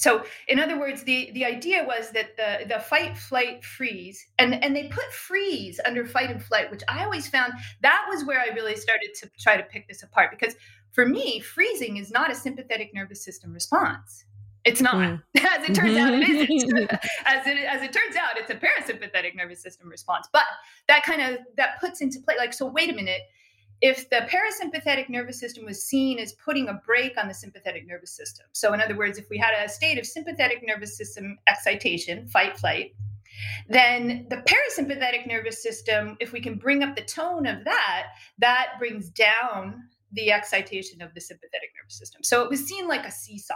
so, 0.01 0.25
in 0.49 0.59
other 0.59 0.81
words, 0.81 1.03
the, 1.03 1.31
the 1.35 1.45
idea 1.45 1.85
was 1.85 2.11
that 2.13 2.35
the, 2.39 2.67
the 2.67 2.81
fight, 2.81 3.19
flight, 3.19 3.63
freeze, 3.63 4.25
and, 4.39 4.55
and 4.65 4.75
they 4.75 4.85
put 4.85 5.05
freeze 5.13 5.79
under 5.85 6.07
fight 6.07 6.31
and 6.31 6.43
flight, 6.43 6.71
which 6.71 6.81
I 6.89 7.05
always 7.05 7.29
found 7.29 7.53
that 7.83 8.07
was 8.09 8.25
where 8.25 8.41
I 8.41 8.47
really 8.55 8.77
started 8.77 9.11
to 9.17 9.31
try 9.39 9.59
to 9.59 9.63
pick 9.63 9.89
this 9.89 10.03
apart. 10.03 10.31
Because 10.31 10.55
for 10.93 11.07
me, 11.07 11.41
freezing 11.41 11.97
is 11.97 12.11
not 12.11 12.31
a 12.31 12.35
sympathetic 12.35 12.93
nervous 12.95 13.23
system 13.23 13.53
response. 13.53 14.25
It's 14.65 14.83
not. 14.83 14.95
Mm. 14.95 15.23
As 15.37 15.69
it 15.69 15.75
turns 15.75 15.97
out, 15.97 16.13
it 16.13 16.29
isn't. 16.29 16.91
as 17.27 17.47
it 17.47 17.59
as 17.65 17.83
it 17.83 17.93
turns 17.93 18.15
out, 18.17 18.37
it's 18.37 18.51
a 18.51 18.55
parasympathetic 18.55 19.35
nervous 19.35 19.63
system 19.63 19.89
response. 19.89 20.29
But 20.33 20.45
that 20.87 21.03
kind 21.03 21.23
of 21.23 21.41
that 21.57 21.81
puts 21.81 22.03
into 22.03 22.21
play 22.21 22.35
like 22.37 22.53
so. 22.53 22.67
Wait 22.67 22.91
a 22.91 22.93
minute 22.93 23.23
if 23.81 24.11
the 24.11 24.29
parasympathetic 24.29 25.09
nervous 25.09 25.41
system 25.41 25.65
was 25.65 25.83
seen 25.83 26.19
as 26.19 26.35
putting 26.35 26.69
a 26.69 26.75
brake 26.75 27.17
on 27.17 27.29
the 27.29 27.35
sympathetic 27.35 27.87
nervous 27.87 28.11
system. 28.11 28.47
So, 28.53 28.75
in 28.75 28.81
other 28.81 28.97
words, 28.97 29.19
if 29.19 29.31
we 29.31 29.39
had 29.39 29.55
a 29.55 29.69
state 29.69 29.99
of 29.99 30.07
sympathetic 30.07 30.63
nervous 30.63 30.97
system 30.97 31.39
excitation, 31.47 32.29
fight, 32.29 32.59
flight, 32.59 32.95
then 33.69 34.27
the 34.29 34.37
parasympathetic 34.37 35.27
nervous 35.27 35.63
system, 35.63 36.17
if 36.21 36.33
we 36.33 36.41
can 36.41 36.57
bring 36.57 36.83
up 36.83 36.95
the 36.95 37.03
tone 37.03 37.47
of 37.47 37.65
that, 37.65 38.09
that 38.39 38.73
brings 38.79 39.09
down 39.09 39.85
the 40.13 40.33
excitation 40.33 41.03
of 41.03 41.15
the 41.15 41.21
sympathetic 41.21 41.71
nervous 41.81 41.99
system. 41.99 42.23
So 42.23 42.43
it 42.43 42.51
was 42.51 42.67
seen 42.67 42.89
like 42.89 43.07
a 43.07 43.11
seesaw. 43.11 43.55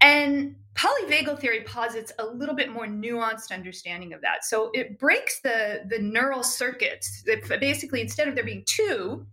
And 0.00 0.54
polyvagal 0.74 1.40
theory 1.40 1.62
posits 1.62 2.12
a 2.18 2.26
little 2.26 2.54
bit 2.54 2.70
more 2.70 2.86
nuanced 2.86 3.50
understanding 3.50 4.12
of 4.12 4.20
that. 4.20 4.44
So 4.44 4.70
it 4.72 4.98
breaks 4.98 5.40
the, 5.40 5.82
the 5.88 5.98
neural 5.98 6.44
circuits. 6.44 7.24
basically, 7.60 8.00
instead 8.00 8.28
of 8.28 8.34
there 8.34 8.44
being 8.44 8.64
two, 8.66 9.26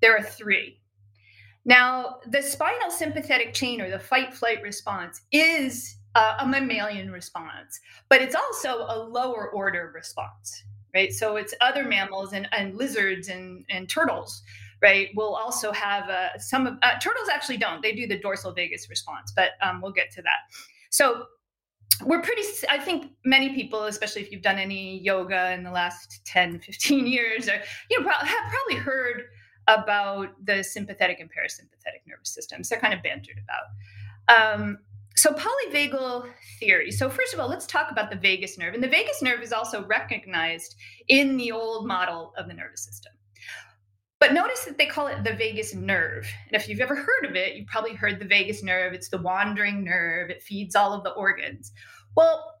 there 0.00 0.16
are 0.16 0.22
three. 0.22 0.78
Now, 1.64 2.18
the 2.26 2.42
spinal 2.42 2.90
sympathetic 2.90 3.54
chain 3.54 3.80
or 3.80 3.90
the 3.90 3.98
fight 3.98 4.34
flight 4.34 4.62
response 4.62 5.22
is 5.32 5.96
a 6.14 6.46
mammalian 6.46 7.10
response, 7.10 7.80
but 8.08 8.20
it's 8.20 8.34
also 8.34 8.84
a 8.88 9.08
lower 9.08 9.48
order 9.50 9.92
response, 9.94 10.62
right? 10.94 11.12
So 11.12 11.36
it's 11.36 11.54
other 11.60 11.84
mammals 11.84 12.32
and, 12.32 12.48
and 12.52 12.76
lizards 12.76 13.28
and, 13.28 13.64
and 13.70 13.88
turtles 13.88 14.42
right, 14.82 15.08
will 15.14 15.34
also 15.34 15.72
have 15.72 16.08
uh, 16.08 16.38
some 16.38 16.66
of 16.66 16.74
uh, 16.82 16.98
turtles 16.98 17.28
actually 17.32 17.56
don't. 17.56 17.82
They 17.82 17.92
do 17.92 18.06
the 18.06 18.18
dorsal 18.18 18.52
vagus 18.52 18.88
response, 18.90 19.32
but 19.34 19.50
um, 19.62 19.80
we'll 19.80 19.92
get 19.92 20.10
to 20.12 20.22
that. 20.22 20.38
So 20.90 21.26
we're 22.04 22.22
pretty, 22.22 22.42
I 22.68 22.78
think 22.78 23.12
many 23.24 23.54
people, 23.54 23.84
especially 23.84 24.22
if 24.22 24.32
you've 24.32 24.42
done 24.42 24.58
any 24.58 25.00
yoga 25.00 25.52
in 25.52 25.62
the 25.62 25.70
last 25.70 26.20
10, 26.26 26.60
15 26.60 27.06
years, 27.06 27.48
or, 27.48 27.60
you 27.90 28.00
know, 28.00 28.10
have 28.10 28.50
probably 28.50 28.76
heard 28.76 29.24
about 29.68 30.30
the 30.44 30.62
sympathetic 30.64 31.20
and 31.20 31.30
parasympathetic 31.30 32.06
nervous 32.06 32.34
systems. 32.34 32.68
They're 32.68 32.80
kind 32.80 32.94
of 32.94 33.02
bantered 33.02 33.36
about. 33.38 34.58
Um, 34.58 34.78
so 35.14 35.32
polyvagal 35.32 36.28
theory. 36.58 36.90
So 36.90 37.08
first 37.08 37.34
of 37.34 37.40
all, 37.40 37.48
let's 37.48 37.66
talk 37.66 37.90
about 37.90 38.10
the 38.10 38.16
vagus 38.16 38.58
nerve. 38.58 38.74
And 38.74 38.82
the 38.82 38.88
vagus 38.88 39.22
nerve 39.22 39.42
is 39.42 39.52
also 39.52 39.84
recognized 39.84 40.74
in 41.08 41.36
the 41.36 41.52
old 41.52 41.86
model 41.86 42.32
of 42.36 42.48
the 42.48 42.54
nervous 42.54 42.84
system. 42.84 43.12
But 44.22 44.34
notice 44.34 44.64
that 44.66 44.78
they 44.78 44.86
call 44.86 45.08
it 45.08 45.24
the 45.24 45.34
vagus 45.34 45.74
nerve. 45.74 46.32
And 46.46 46.54
if 46.54 46.68
you've 46.68 46.78
ever 46.78 46.94
heard 46.94 47.24
of 47.28 47.34
it, 47.34 47.56
you've 47.56 47.66
probably 47.66 47.94
heard 47.94 48.20
the 48.20 48.24
vagus 48.24 48.62
nerve. 48.62 48.92
It's 48.92 49.08
the 49.08 49.18
wandering 49.18 49.82
nerve, 49.82 50.30
it 50.30 50.44
feeds 50.44 50.76
all 50.76 50.92
of 50.92 51.02
the 51.02 51.10
organs. 51.10 51.72
Well, 52.16 52.60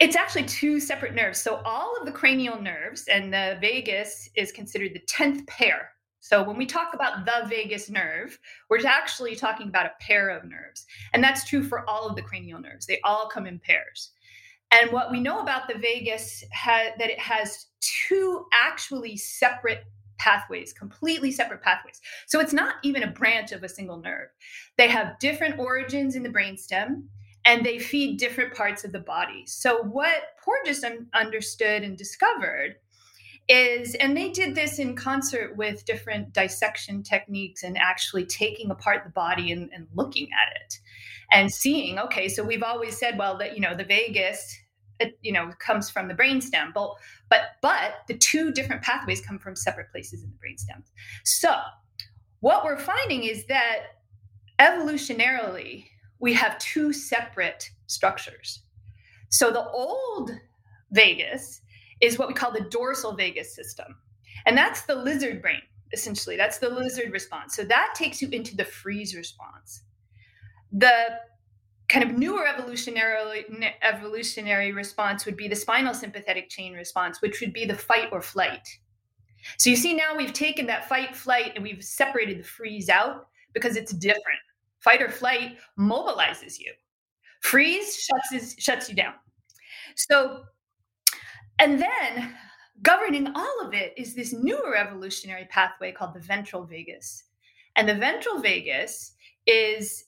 it's 0.00 0.16
actually 0.16 0.44
two 0.44 0.80
separate 0.80 1.14
nerves. 1.14 1.40
So 1.40 1.62
all 1.64 1.96
of 1.98 2.04
the 2.04 2.12
cranial 2.12 2.60
nerves 2.60 3.08
and 3.08 3.32
the 3.32 3.56
vagus 3.58 4.28
is 4.36 4.52
considered 4.52 4.92
the 4.92 5.00
10th 5.10 5.46
pair. 5.46 5.92
So 6.20 6.42
when 6.42 6.58
we 6.58 6.66
talk 6.66 6.92
about 6.92 7.24
the 7.24 7.48
vagus 7.48 7.88
nerve, 7.88 8.38
we're 8.68 8.86
actually 8.86 9.36
talking 9.36 9.68
about 9.68 9.86
a 9.86 9.92
pair 9.98 10.28
of 10.28 10.44
nerves. 10.44 10.84
And 11.14 11.24
that's 11.24 11.48
true 11.48 11.62
for 11.62 11.88
all 11.88 12.06
of 12.06 12.16
the 12.16 12.22
cranial 12.22 12.60
nerves. 12.60 12.84
They 12.84 13.00
all 13.02 13.30
come 13.30 13.46
in 13.46 13.60
pairs. 13.60 14.10
And 14.70 14.92
what 14.92 15.10
we 15.10 15.20
know 15.20 15.40
about 15.40 15.68
the 15.68 15.78
vagus 15.78 16.44
ha- 16.52 16.92
that 16.98 17.08
it 17.08 17.18
has 17.18 17.68
two 17.80 18.44
actually 18.52 19.16
separate 19.16 19.84
pathways, 20.24 20.72
completely 20.72 21.30
separate 21.30 21.60
pathways. 21.60 22.00
So 22.26 22.40
it's 22.40 22.54
not 22.54 22.76
even 22.82 23.02
a 23.02 23.10
branch 23.10 23.52
of 23.52 23.62
a 23.62 23.68
single 23.68 23.98
nerve. 23.98 24.28
They 24.78 24.88
have 24.88 25.18
different 25.18 25.58
origins 25.58 26.16
in 26.16 26.22
the 26.22 26.30
brainstem 26.30 27.04
and 27.44 27.62
they 27.62 27.78
feed 27.78 28.18
different 28.18 28.54
parts 28.54 28.84
of 28.84 28.92
the 28.92 29.00
body. 29.00 29.44
So, 29.46 29.82
what 29.82 30.22
Porges 30.42 30.82
un- 30.82 31.08
understood 31.12 31.82
and 31.82 31.98
discovered 31.98 32.76
is, 33.48 33.94
and 33.96 34.16
they 34.16 34.30
did 34.30 34.54
this 34.54 34.78
in 34.78 34.96
concert 34.96 35.54
with 35.58 35.84
different 35.84 36.32
dissection 36.32 37.02
techniques 37.02 37.62
and 37.62 37.76
actually 37.76 38.24
taking 38.24 38.70
apart 38.70 39.04
the 39.04 39.10
body 39.10 39.52
and, 39.52 39.68
and 39.74 39.86
looking 39.94 40.28
at 40.28 40.56
it 40.62 40.78
and 41.30 41.52
seeing, 41.52 41.98
okay, 41.98 42.30
so 42.30 42.42
we've 42.42 42.62
always 42.62 42.96
said, 42.96 43.18
well, 43.18 43.36
that, 43.36 43.54
you 43.54 43.60
know, 43.60 43.76
the 43.76 43.84
vagus 43.84 44.56
it, 45.00 45.18
you 45.22 45.32
know 45.32 45.50
comes 45.58 45.90
from 45.90 46.08
the 46.08 46.14
brainstem 46.14 46.72
but 46.72 46.90
but 47.28 47.40
but 47.62 47.94
the 48.08 48.14
two 48.14 48.52
different 48.52 48.82
pathways 48.82 49.20
come 49.20 49.38
from 49.38 49.56
separate 49.56 49.90
places 49.90 50.22
in 50.22 50.30
the 50.30 50.36
brainstem 50.36 50.82
so 51.24 51.54
what 52.40 52.64
we're 52.64 52.78
finding 52.78 53.24
is 53.24 53.46
that 53.46 53.78
evolutionarily 54.60 55.86
we 56.18 56.32
have 56.32 56.58
two 56.58 56.92
separate 56.92 57.70
structures. 57.86 58.62
So 59.28 59.50
the 59.50 59.68
old 59.70 60.30
vagus 60.92 61.60
is 62.00 62.18
what 62.18 62.28
we 62.28 62.34
call 62.34 62.52
the 62.52 62.68
dorsal 62.70 63.14
vagus 63.14 63.54
system. 63.54 63.96
And 64.46 64.56
that's 64.56 64.82
the 64.82 64.94
lizard 64.94 65.42
brain, 65.42 65.62
essentially. 65.92 66.36
That's 66.36 66.58
the 66.58 66.68
lizard 66.68 67.12
response. 67.12 67.54
So 67.56 67.64
that 67.64 67.94
takes 67.94 68.20
you 68.22 68.28
into 68.30 68.56
the 68.56 68.64
freeze 68.64 69.14
response. 69.14 69.82
The 70.72 71.18
kind 71.88 72.08
of 72.08 72.16
newer 72.16 72.46
evolutionary 72.46 73.44
evolutionary 73.82 74.72
response 74.72 75.26
would 75.26 75.36
be 75.36 75.48
the 75.48 75.56
spinal 75.56 75.94
sympathetic 75.94 76.48
chain 76.48 76.72
response, 76.72 77.20
which 77.20 77.40
would 77.40 77.52
be 77.52 77.66
the 77.66 77.74
fight 77.74 78.08
or 78.12 78.22
flight. 78.22 78.66
So 79.58 79.70
you 79.70 79.76
see 79.76 79.94
now 79.94 80.16
we've 80.16 80.32
taken 80.32 80.66
that 80.66 80.88
fight 80.88 81.14
flight 81.14 81.52
and 81.54 81.62
we've 81.62 81.84
separated 81.84 82.38
the 82.38 82.44
freeze 82.44 82.88
out 82.88 83.26
because 83.52 83.76
it's 83.76 83.92
different. 83.92 84.40
Fight 84.80 85.02
or 85.02 85.10
flight 85.10 85.58
mobilizes 85.78 86.58
you. 86.58 86.72
Freeze 87.40 87.96
shuts 87.96 88.62
shuts 88.62 88.88
you 88.88 88.94
down. 88.94 89.14
So, 89.96 90.44
and 91.58 91.80
then 91.80 92.34
governing 92.82 93.30
all 93.34 93.60
of 93.62 93.74
it 93.74 93.92
is 93.96 94.14
this 94.14 94.32
newer 94.32 94.76
evolutionary 94.76 95.46
pathway 95.50 95.92
called 95.92 96.14
the 96.14 96.20
ventral 96.20 96.64
vagus. 96.64 97.24
And 97.76 97.88
the 97.88 97.94
ventral 97.94 98.40
vagus 98.40 99.12
is 99.46 100.04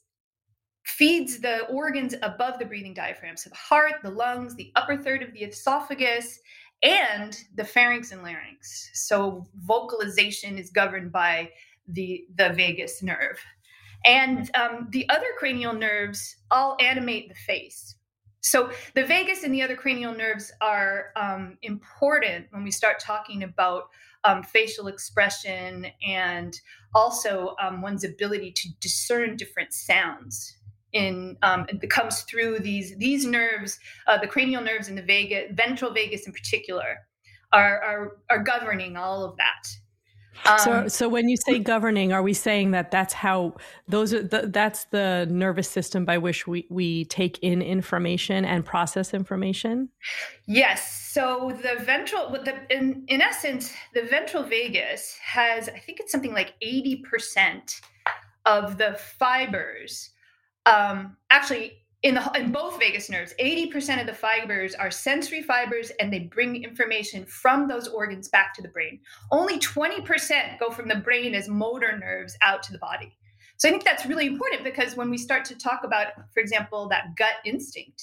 feeds 0.87 1.40
the 1.40 1.66
organs 1.66 2.14
above 2.23 2.59
the 2.59 2.64
breathing 2.64 2.95
diaphragm. 2.95 3.37
So 3.37 3.50
the 3.50 3.57
heart, 3.57 3.95
the 4.02 4.11
lungs, 4.11 4.55
the 4.55 4.71
upper 4.76 4.97
third 4.97 5.23
of 5.23 5.33
the 5.33 5.40
esophagus, 5.40 6.38
and 6.83 7.37
the 7.57 7.64
pharynx 7.64 8.12
and 8.12 8.23
larynx. 8.23 8.90
So 8.95 9.47
vocalization 9.64 10.59
is 10.59 10.71
governed 10.71 11.11
by 11.11 11.50
the 11.88 12.25
the 12.37 12.50
vagus 12.50 13.02
nerve. 13.02 13.38
And 14.05 14.49
um, 14.55 14.87
the 14.90 15.09
other 15.09 15.26
cranial 15.38 15.73
nerves 15.73 16.37
all 16.50 16.76
animate 16.81 17.28
the 17.28 17.35
face. 17.35 17.97
So 18.40 18.71
the 18.95 19.05
vagus 19.05 19.43
and 19.43 19.52
the 19.52 19.62
other 19.62 19.75
cranial 19.75 20.14
nerves 20.14 20.52
are 20.61 21.07
um, 21.16 21.59
important 21.62 22.47
when 22.50 22.62
we 22.62 22.71
start 22.71 23.00
talking 23.00 23.43
about 23.43 23.88
um, 24.23 24.45
facial 24.45 24.87
expression 24.87 25.87
and 26.07 26.61
also 26.95 27.57
um, 27.61 27.83
one's 27.83 28.05
ability 28.05 28.52
to 28.52 28.69
discern 28.81 29.37
different 29.37 29.73
sounds. 29.73 30.55
In 30.97 31.37
um, 31.43 31.67
it 31.69 31.91
comes 31.91 32.23
through 32.23 32.61
these 32.61 32.97
these 32.97 33.26
nerves, 33.26 33.79
uh, 34.07 34.19
the 34.19 34.26
cranial 34.26 34.62
nerves 34.62 34.88
and 34.88 34.97
the 34.97 35.03
vagus, 35.03 35.53
ventral 35.53 35.93
vagus 35.93 36.26
in 36.26 36.33
particular, 36.33 36.99
are, 37.53 37.83
are 37.83 38.17
are 38.31 38.43
governing 38.43 38.97
all 38.97 39.25
of 39.25 39.37
that. 39.37 39.69
Um, 40.45 40.59
so, 40.59 40.88
so 40.88 41.09
when 41.09 41.29
you 41.29 41.37
say 41.37 41.59
governing, 41.59 42.12
are 42.12 42.23
we 42.23 42.33
saying 42.33 42.73
that 42.73 42.91
that's 42.91 43.15
how 43.15 43.57
those 43.88 44.12
are 44.12 44.23
the, 44.23 44.49
that's 44.53 44.85
the 44.87 45.26
nervous 45.31 45.69
system 45.69 46.05
by 46.05 46.19
which 46.19 46.47
we, 46.47 46.67
we 46.71 47.07
take 47.07 47.38
in 47.38 47.62
information 47.62 48.45
and 48.45 48.65
process 48.65 49.15
information? 49.15 49.88
Yes. 50.47 51.11
So 51.12 51.53
the 51.62 51.83
ventral, 51.83 52.31
the, 52.31 52.55
in, 52.71 53.05
in 53.09 53.21
essence, 53.23 53.73
the 53.95 54.03
ventral 54.03 54.43
vagus 54.43 55.17
has, 55.23 55.69
I 55.69 55.79
think 55.79 56.00
it's 56.00 56.12
something 56.12 56.35
like 56.35 56.55
80% 56.62 57.81
of 58.45 58.79
the 58.79 58.99
fibers. 59.19 60.11
Um, 60.66 61.16
actually, 61.30 61.78
in 62.02 62.14
the 62.14 62.30
in 62.37 62.52
both 62.52 62.78
vagus 62.78 63.08
nerves 63.08 63.35
80% 63.40 64.00
of 64.00 64.06
the 64.06 64.12
fibers 64.12 64.75
are 64.75 64.90
sensory 64.90 65.42
fibers 65.42 65.90
and 65.99 66.12
they 66.12 66.20
bring 66.20 66.62
information 66.62 67.25
from 67.25 67.66
those 67.66 67.88
organs 67.88 68.28
back 68.28 68.54
to 68.54 68.62
the 68.62 68.68
brain. 68.68 69.00
Only 69.32 69.58
20% 69.58 70.58
go 70.61 70.70
from 70.70 70.88
the 70.88 70.96
brain 70.96 71.35
as 71.35 71.49
motor 71.49 71.99
nerves 71.99 72.37
out 72.42 72.62
to 72.64 72.73
the 72.73 72.78
body. 72.78 73.16
So 73.56 73.68
i 73.68 73.73
think 73.73 73.85
that's 73.85 74.04
really 74.06 74.26
important 74.26 74.62
because 74.62 74.96
when 74.96 75.08
we 75.11 75.16
start 75.16 75.44
to 75.46 75.56
talk 75.56 75.80
about 75.85 76.08
for 76.35 76.40
example 76.40 76.88
that 76.90 77.16
gut 77.16 77.37
instinct 77.44 78.02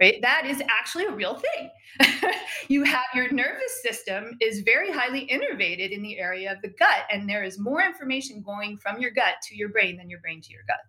right 0.00 0.22
that 0.22 0.46
is 0.46 0.62
actually 0.70 1.06
a 1.06 1.12
real 1.12 1.34
thing. 1.34 1.70
You 2.68 2.84
have 2.84 3.04
your 3.14 3.32
nervous 3.32 3.82
system 3.82 4.36
is 4.42 4.60
very 4.60 4.90
highly 4.90 5.26
innervated 5.28 5.90
in 5.90 6.02
the 6.02 6.18
area 6.18 6.52
of 6.52 6.60
the 6.60 6.68
gut 6.68 7.04
and 7.10 7.26
there 7.26 7.42
is 7.42 7.58
more 7.58 7.82
information 7.82 8.42
going 8.42 8.76
from 8.76 9.00
your 9.00 9.10
gut 9.10 9.36
to 9.44 9.56
your 9.56 9.70
brain 9.70 9.96
than 9.96 10.10
your 10.10 10.20
brain 10.20 10.42
to 10.42 10.52
your 10.52 10.64
gut 10.66 10.80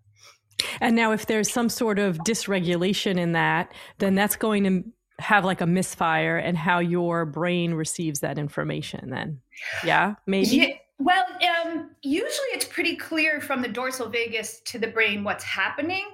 and 0.81 0.95
now, 0.95 1.11
if 1.11 1.25
there's 1.25 1.51
some 1.51 1.69
sort 1.69 1.99
of 1.99 2.17
dysregulation 2.19 3.17
in 3.17 3.33
that, 3.33 3.71
then 3.99 4.15
that's 4.15 4.35
going 4.35 4.63
to 4.63 4.83
have 5.19 5.45
like 5.45 5.61
a 5.61 5.65
misfire 5.65 6.37
and 6.37 6.57
how 6.57 6.79
your 6.79 7.25
brain 7.25 7.73
receives 7.73 8.21
that 8.21 8.37
information 8.37 9.09
then. 9.09 9.41
Yeah, 9.83 10.15
maybe. 10.25 10.47
Yeah. 10.47 10.67
Well, 10.97 11.25
um, 11.63 11.91
usually 12.01 12.49
it's 12.49 12.65
pretty 12.65 12.97
clear 12.97 13.39
from 13.39 13.61
the 13.61 13.69
dorsal 13.69 14.09
vagus 14.09 14.59
to 14.65 14.77
the 14.79 14.87
brain 14.87 15.23
what's 15.23 15.43
happening. 15.43 16.05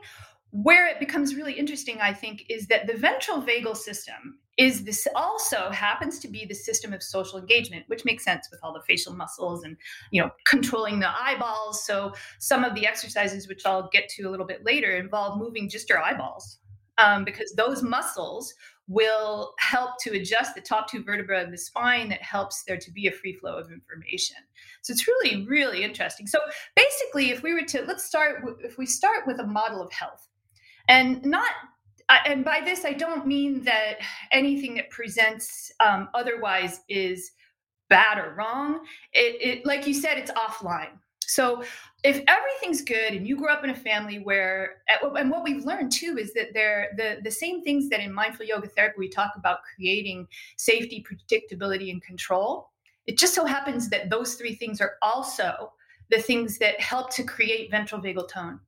Where 0.52 0.88
it 0.88 1.00
becomes 1.00 1.36
really 1.36 1.54
interesting, 1.54 2.00
I 2.02 2.14
think, 2.14 2.46
is 2.50 2.68
that 2.68 2.88
the 2.88 2.94
ventral 2.94 3.42
vagal 3.42 3.76
system 3.76 4.40
is 4.58 4.84
this 4.84 5.08
also 5.16 5.70
happens 5.70 6.20
to 6.20 6.28
be 6.28 6.46
the 6.46 6.56
system 6.56 6.94
of 6.94 7.04
social 7.04 7.40
engagement, 7.40 7.86
which 7.88 8.06
makes 8.06 8.24
sense 8.24 8.48
with 8.50 8.60
all 8.64 8.74
the 8.74 8.82
facial 8.82 9.14
muscles 9.14 9.64
and 9.64 9.78
you 10.12 10.22
know 10.22 10.32
controlling 10.48 11.00
the 11.00 11.10
eyeballs. 11.10 11.86
So 11.86 12.14
some 12.40 12.64
of 12.64 12.76
the 12.76 12.88
exercises, 12.88 13.48
which 13.48 13.66
I'll 13.66 13.90
get 13.92 14.10
to 14.10 14.24
a 14.24 14.30
little 14.30 14.46
bit 14.46 14.64
later, 14.64 14.96
involve 14.96 15.38
moving 15.38 15.70
just 15.70 15.90
your 15.90 16.02
eyeballs 16.02 16.60
um, 16.98 17.26
because 17.26 17.54
those 17.54 17.84
muscles 17.84 18.54
will 18.88 19.54
help 19.58 19.98
to 20.00 20.12
adjust 20.12 20.54
the 20.54 20.62
top 20.62 20.90
two 20.90 21.04
vertebrae 21.04 21.44
of 21.44 21.52
the 21.52 21.58
spine 21.58 22.08
that 22.10 22.22
helps 22.22 22.64
there 22.64 22.78
to 22.78 22.92
be 22.92 23.08
a 23.08 23.12
free 23.12 23.34
flow 23.34 23.58
of 23.58 23.72
information. 23.72 24.38
So 24.84 24.92
it's 24.92 25.08
really, 25.08 25.46
really 25.48 25.84
interesting. 25.84 26.28
So 26.28 26.40
basically, 26.76 27.32
if 27.32 27.42
we 27.42 27.54
were 27.54 27.64
to 27.64 27.84
let's 27.84 28.06
start, 28.06 28.44
if 28.64 28.78
we 28.78 28.86
start 28.86 29.26
with 29.26 29.40
a 29.40 29.46
model 29.46 29.82
of 29.82 29.92
health, 29.92 30.28
and 30.88 31.24
not 31.26 31.50
and 32.10 32.46
by 32.46 32.62
this 32.64 32.86
i 32.86 32.94
don't 32.94 33.26
mean 33.26 33.64
that 33.64 33.96
anything 34.32 34.76
that 34.76 34.90
presents 34.90 35.72
um, 35.80 36.10
otherwise 36.14 36.82
is 36.90 37.32
bad 37.90 38.18
or 38.18 38.34
wrong 38.36 38.82
it, 39.14 39.42
it 39.42 39.66
like 39.66 39.88
you 39.88 39.94
said 39.94 40.18
it's 40.18 40.32
offline 40.32 40.98
so 41.28 41.64
if 42.04 42.22
everything's 42.28 42.84
good 42.84 43.14
and 43.14 43.28
you 43.28 43.36
grew 43.36 43.52
up 43.52 43.64
in 43.64 43.72
a 43.72 43.76
family 43.76 44.20
where 44.20 44.84
and 45.18 45.32
what 45.32 45.44
we've 45.44 45.66
learned 45.66 45.92
too 45.92 46.18
is 46.20 46.34
that 46.34 46.54
they're 46.54 46.90
the, 46.98 47.18
the 47.24 47.32
same 47.32 47.64
things 47.64 47.90
that 47.90 48.00
in 48.00 48.14
mindful 48.14 48.46
yoga 48.46 48.68
therapy 48.68 48.96
we 49.00 49.10
talk 49.10 49.32
about 49.36 49.60
creating 49.76 50.28
safety 50.58 51.04
predictability 51.08 51.92
and 51.92 52.02
control 52.04 52.70
it 53.08 53.18
just 53.18 53.36
so 53.36 53.46
happens 53.46 53.90
that 53.90 54.10
those 54.10 54.36
three 54.36 54.56
things 54.56 54.82
are 54.82 54.96
also 55.02 55.72
the 56.12 56.22
things 56.22 56.60
that 56.60 56.80
help 56.80 57.12
to 57.12 57.24
create 57.24 57.72
ventral 57.72 58.02
vagal 58.02 58.28
tone 58.28 58.60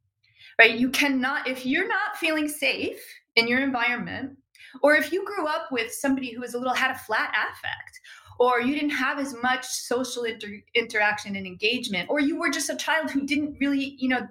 right? 0.60 0.76
You 0.76 0.90
cannot, 0.90 1.48
if 1.48 1.66
you're 1.66 1.88
not 1.88 2.18
feeling 2.18 2.48
safe 2.48 3.00
in 3.38 3.48
your 3.48 3.62
environment, 3.62 4.38
or 4.84 4.96
if 4.96 5.14
you 5.14 5.24
grew 5.24 5.48
up 5.48 5.72
with 5.72 5.94
somebody 5.94 6.34
who 6.34 6.42
was 6.42 6.54
a 6.54 6.58
little 6.58 6.74
had 6.74 6.92
a 6.92 7.00
flat 7.00 7.30
affect, 7.30 8.00
or 8.40 8.62
you 8.62 8.74
didn't 8.74 8.92
have 8.92 9.20
as 9.20 9.34
much 9.42 9.66
social 9.66 10.24
inter- 10.24 10.62
interaction 10.76 11.36
and 11.36 11.48
engagement, 11.48 12.10
or 12.10 12.20
you 12.20 12.38
were 12.38 12.50
just 12.50 12.70
a 12.70 12.76
child 12.76 13.10
who 13.10 13.26
didn't 13.26 13.58
really, 13.62 13.96
you 13.98 14.10
know, 14.10 14.28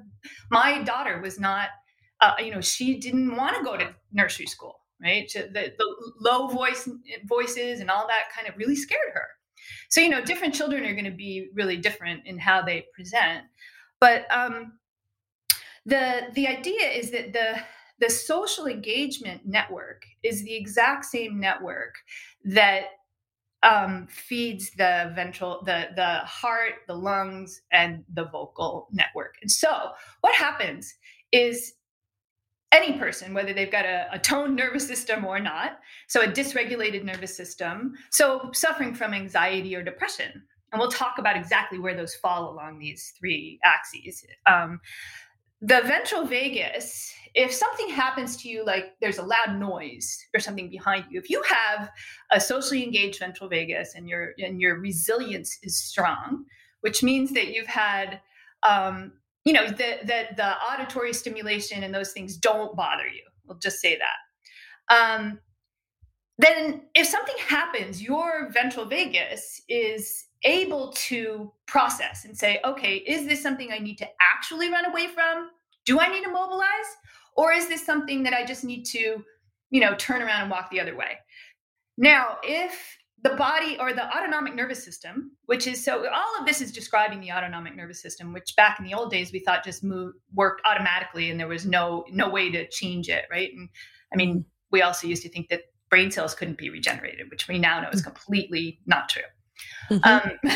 my 0.51 0.83
daughter 0.83 1.21
was 1.21 1.41
not, 1.41 1.69
uh, 2.21 2.35
you 2.39 2.51
know, 2.51 2.61
she 2.61 2.99
didn't 2.99 3.37
want 3.37 3.57
to 3.57 3.65
go 3.65 3.77
to 3.77 3.95
nursery 4.13 4.47
school, 4.47 4.81
right? 5.03 5.31
The, 5.33 5.73
the 5.79 5.87
low 6.21 6.49
voice 6.49 6.89
voices 7.25 7.81
and 7.81 7.91
all 7.91 8.07
that 8.07 8.33
kind 8.35 8.49
of 8.49 8.57
really 8.57 8.77
scared 8.77 9.13
her. 9.15 9.29
So, 9.89 10.01
you 10.01 10.09
know, 10.09 10.21
different 10.25 10.55
children 10.55 10.85
are 10.85 10.93
going 10.93 11.05
to 11.05 11.11
be 11.11 11.49
really 11.55 11.77
different 11.77 12.27
in 12.27 12.39
how 12.39 12.63
they 12.63 12.87
present. 12.95 13.45
But 14.01 14.27
um, 14.31 14.79
the 15.85 16.29
the 16.35 16.47
idea 16.47 16.89
is 16.91 17.11
that 17.11 17.33
the 17.33 17.59
the 17.99 18.11
social 18.11 18.67
engagement 18.67 19.43
network 19.45 20.05
is 20.23 20.43
the 20.45 20.55
exact 20.55 21.05
same 21.05 21.41
network 21.41 21.97
that 22.45 22.85
um, 23.63 24.07
feeds 24.09 24.71
the 24.73 25.13
ventral, 25.15 25.63
the 25.65 25.89
the 25.97 26.19
heart, 26.25 26.75
the 26.87 26.95
lungs, 26.95 27.63
and 27.73 28.05
the 28.13 28.27
vocal 28.27 28.89
network. 28.93 29.37
And 29.41 29.51
so, 29.51 29.91
what 30.21 30.35
happens 30.35 30.95
is 31.33 31.73
any 32.73 32.99
person, 32.99 33.33
whether 33.33 33.53
they've 33.53 33.71
got 33.71 33.87
a, 33.87 34.09
a 34.13 34.19
toned 34.19 34.57
nervous 34.57 34.87
system 34.87 35.25
or 35.25 35.41
not, 35.41 35.79
so 36.09 36.21
a 36.21 36.29
dysregulated 36.29 37.05
nervous 37.05 37.37
system, 37.37 37.95
so 38.11 38.51
suffering 38.53 38.95
from 38.95 39.15
anxiety 39.15 39.75
or 39.75 39.83
depression, 39.83 40.43
and 40.73 40.81
we'll 40.81 40.91
talk 40.91 41.15
about 41.19 41.37
exactly 41.37 41.79
where 41.79 41.97
those 41.97 42.15
fall 42.15 42.51
along 42.51 42.79
these 42.79 43.15
three 43.19 43.59
axes. 43.65 44.25
Um, 44.47 44.81
the 45.63 45.81
ventral 45.87 46.27
vagus 46.27 47.13
if 47.37 47.53
something 47.53 47.91
happens 47.91 48.37
to 48.39 48.49
you 48.49 48.65
like 48.65 48.95
there's 49.01 49.19
a 49.19 49.23
loud 49.23 49.59
noise 49.59 50.19
or 50.35 50.41
something 50.41 50.71
behind 50.71 51.05
you 51.11 51.21
if 51.21 51.31
you 51.31 51.43
have 51.43 51.91
a 52.33 52.41
socially 52.41 52.83
engaged 52.83 53.19
ventral 53.21 53.49
vagus 53.49 53.95
and 53.95 54.09
your 54.09 54.33
and 54.39 54.61
your 54.61 54.81
resilience 54.81 55.59
is 55.63 55.79
strong 55.79 56.45
which 56.81 57.03
means 57.03 57.33
that 57.33 57.49
you've 57.55 57.67
had 57.67 58.21
um, 58.63 59.13
you 59.45 59.53
know 59.53 59.67
that 59.67 60.07
the, 60.07 60.25
the 60.37 60.57
auditory 60.73 61.13
stimulation 61.13 61.85
and 61.85 61.95
those 61.95 62.13
things 62.13 62.37
don't 62.37 62.75
bother 62.75 63.07
you 63.07 63.23
we'll 63.45 63.59
just 63.59 63.81
say 63.81 63.99
that 63.99 64.95
um, 64.95 65.39
then 66.39 66.83
if 66.95 67.07
something 67.07 67.37
happens 67.39 68.03
your 68.03 68.51
ventral 68.51 68.87
vagus 68.87 69.61
is 69.69 70.27
able 70.45 70.93
to 70.93 71.53
process 71.67 72.25
and 72.25 72.37
say, 72.37 72.61
okay, 72.65 72.97
is 72.97 73.27
this 73.27 73.43
something 73.43 73.73
I 73.73 73.79
need 73.79 73.99
to 73.99 74.09
actually 74.21 74.71
run 74.71 74.87
away 74.87 75.09
from? 75.09 75.51
Do 75.85 75.99
I 75.99 76.09
need 76.09 76.25
to 76.25 76.31
mobilize? 76.31 76.67
Or 77.37 77.53
is 77.53 77.69
this 77.69 77.85
something 77.85 78.23
that 78.25 78.33
I 78.33 78.45
just 78.45 78.65
need 78.65 78.85
to, 78.87 79.25
you 79.71 79.81
know, 79.81 79.95
turn 79.97 80.23
around 80.23 80.43
and 80.43 80.51
walk 80.51 80.71
the 80.71 80.81
other 80.81 80.97
way? 80.97 81.19
Now, 81.99 82.39
if 82.43 82.99
the 83.23 83.35
body 83.37 83.77
or 83.79 83.93
the 83.93 84.07
autonomic 84.17 84.55
nervous 84.55 84.85
system, 84.85 85.33
which 85.47 85.67
is 85.67 85.83
so 85.83 86.07
all 86.09 86.41
of 86.41 86.47
this 86.47 86.61
is 86.61 86.71
describing 86.71 87.21
the 87.21 87.33
autonomic 87.33 87.75
nervous 87.75 88.01
system, 88.01 88.33
which 88.33 88.55
back 88.57 88.79
in 88.79 88.85
the 88.85 88.95
old 88.95 89.11
days 89.11 89.33
we 89.33 89.41
thought 89.41 89.65
just 89.65 89.83
moved 89.83 90.17
worked 90.35 90.63
automatically 90.65 91.31
and 91.31 91.41
there 91.41 91.49
was 91.49 91.67
no 91.67 92.05
no 92.11 92.29
way 92.29 92.51
to 92.51 92.69
change 92.69 93.09
it, 93.09 93.25
right? 93.31 93.51
And 93.53 93.69
I 94.13 94.17
mean, 94.17 94.45
we 94.71 94.83
also 94.83 95.07
used 95.07 95.23
to 95.23 95.29
think 95.29 95.49
that 95.49 95.63
brain 95.91 96.11
cells 96.11 96.35
couldn't 96.35 96.59
be 96.59 96.71
regenerated, 96.71 97.31
which 97.31 97.49
we 97.49 97.59
now 97.59 97.81
know 97.81 97.89
is 97.91 98.03
mm. 98.03 98.05
completely 98.05 98.81
not 98.87 99.09
true. 99.09 99.23
Mm-hmm. 99.91 100.49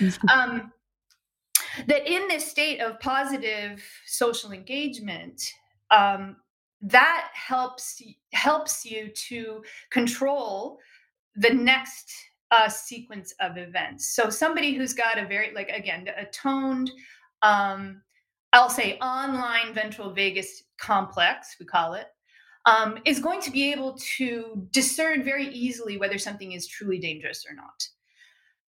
Um, 0.00 0.12
um, 0.32 0.72
that 1.86 2.10
in 2.10 2.26
this 2.28 2.50
state 2.50 2.80
of 2.80 2.98
positive 3.00 3.84
social 4.06 4.52
engagement, 4.52 5.42
um, 5.90 6.36
that 6.80 7.28
helps 7.32 8.00
helps 8.32 8.84
you 8.84 9.08
to 9.08 9.62
control 9.90 10.78
the 11.36 11.50
next 11.50 12.12
uh, 12.50 12.68
sequence 12.68 13.34
of 13.40 13.56
events. 13.56 14.14
So 14.14 14.30
somebody 14.30 14.74
who's 14.74 14.94
got 14.94 15.18
a 15.18 15.26
very 15.26 15.52
like 15.54 15.68
again 15.70 16.08
a 16.16 16.24
toned, 16.26 16.90
um, 17.42 18.02
I'll 18.52 18.70
say 18.70 18.98
online 18.98 19.74
ventral 19.74 20.12
vagus 20.12 20.64
complex, 20.80 21.56
we 21.58 21.66
call 21.66 21.94
it, 21.94 22.06
um, 22.66 22.98
is 23.04 23.18
going 23.18 23.40
to 23.42 23.50
be 23.50 23.72
able 23.72 23.98
to 24.16 24.66
discern 24.70 25.24
very 25.24 25.48
easily 25.48 25.98
whether 25.98 26.18
something 26.18 26.52
is 26.52 26.66
truly 26.66 26.98
dangerous 26.98 27.44
or 27.48 27.54
not 27.54 27.86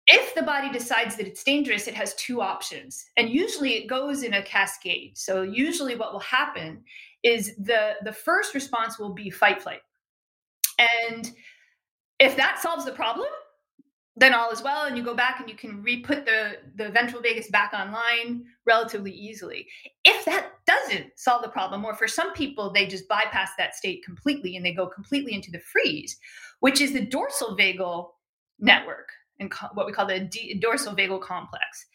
if 0.09 0.35
the 0.35 0.43
body 0.43 0.71
decides 0.71 1.17
that 1.17 1.27
it's 1.27 1.45
dangerous, 1.45 1.87
it 1.87 1.95
has 1.95 2.15
two 2.15 2.41
options. 2.41 3.05
And 3.17 3.29
usually 3.29 3.75
it 3.75 3.87
goes 3.87 4.23
in 4.23 4.35
a 4.35 4.43
cascade. 4.43 5.17
So 5.17 5.43
usually 5.43 5.95
what 5.95 6.13
will 6.13 6.21
happen 6.21 6.83
is 7.23 7.55
the 7.57 7.95
the 8.03 8.13
first 8.13 8.55
response 8.55 8.99
will 8.99 9.13
be 9.13 9.31
fight 9.31 9.63
flight. 9.63 9.81
And 10.79 11.31
if 12.19 12.37
that 12.37 12.61
solves 12.61 12.85
the 12.85 12.93
problem, 12.93 13.29
then 14.19 14.35
all 14.35 14.51
is 14.51 14.63
well 14.63 14.87
and 14.87 14.97
you 14.97 15.05
go 15.05 15.15
back 15.15 15.39
and 15.39 15.49
you 15.49 15.55
can 15.55 15.83
re-put 15.83 16.25
the 16.25 16.57
the 16.75 16.89
ventral 16.91 17.23
vagus 17.23 17.49
back 17.51 17.73
online 17.73 18.45
relatively 18.67 19.13
easily 19.13 19.67
if 20.05 20.25
that 20.25 20.51
doesn't 20.67 21.07
solve 21.17 21.43
the 21.43 21.49
problem 21.49 21.85
or 21.85 21.95
for 21.95 22.09
some 22.09 22.33
people 22.33 22.73
they 22.73 22.85
just 22.85 23.07
bypass 23.09 23.51
that 23.57 23.77
state 23.77 24.05
completely 24.05 24.57
and 24.57 24.67
they 24.67 24.73
go 24.73 24.87
completely 24.87 25.35
into 25.35 25.51
the 25.53 25.61
freeze 25.61 26.19
which 26.61 26.81
is 26.81 26.93
the 26.93 27.07
dorsal 27.07 27.57
vagal 27.57 28.09
network 28.59 29.11
and 29.41 29.51
co- 29.51 29.69
what 29.75 29.87
we 29.87 29.93
call 29.93 30.07
the 30.07 30.21
d- 30.21 30.55
dorsal 30.55 30.95
vagal 30.95 31.21
complex, 31.21 31.87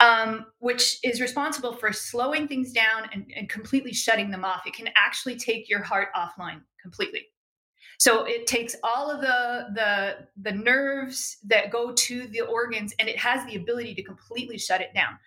um, 0.00 0.46
which 0.58 0.98
is 1.02 1.20
responsible 1.20 1.74
for 1.74 1.92
slowing 1.92 2.48
things 2.48 2.72
down 2.72 3.08
and, 3.12 3.30
and 3.36 3.48
completely 3.48 3.92
shutting 3.92 4.30
them 4.30 4.44
off. 4.44 4.66
It 4.66 4.74
can 4.74 4.88
actually 4.96 5.36
take 5.36 5.68
your 5.68 5.82
heart 5.82 6.08
offline 6.14 6.60
completely. 6.80 7.26
So 7.98 8.24
it 8.24 8.46
takes 8.46 8.76
all 8.82 9.10
of 9.10 9.20
the 9.20 9.68
the 9.74 10.26
the 10.42 10.52
nerves 10.52 11.38
that 11.44 11.70
go 11.70 11.92
to 11.92 12.26
the 12.26 12.42
organs, 12.42 12.94
and 12.98 13.08
it 13.08 13.18
has 13.18 13.46
the 13.46 13.56
ability 13.56 13.94
to 13.94 14.02
completely 14.02 14.58
shut 14.58 14.80
it 14.80 14.92
down. 14.94 15.18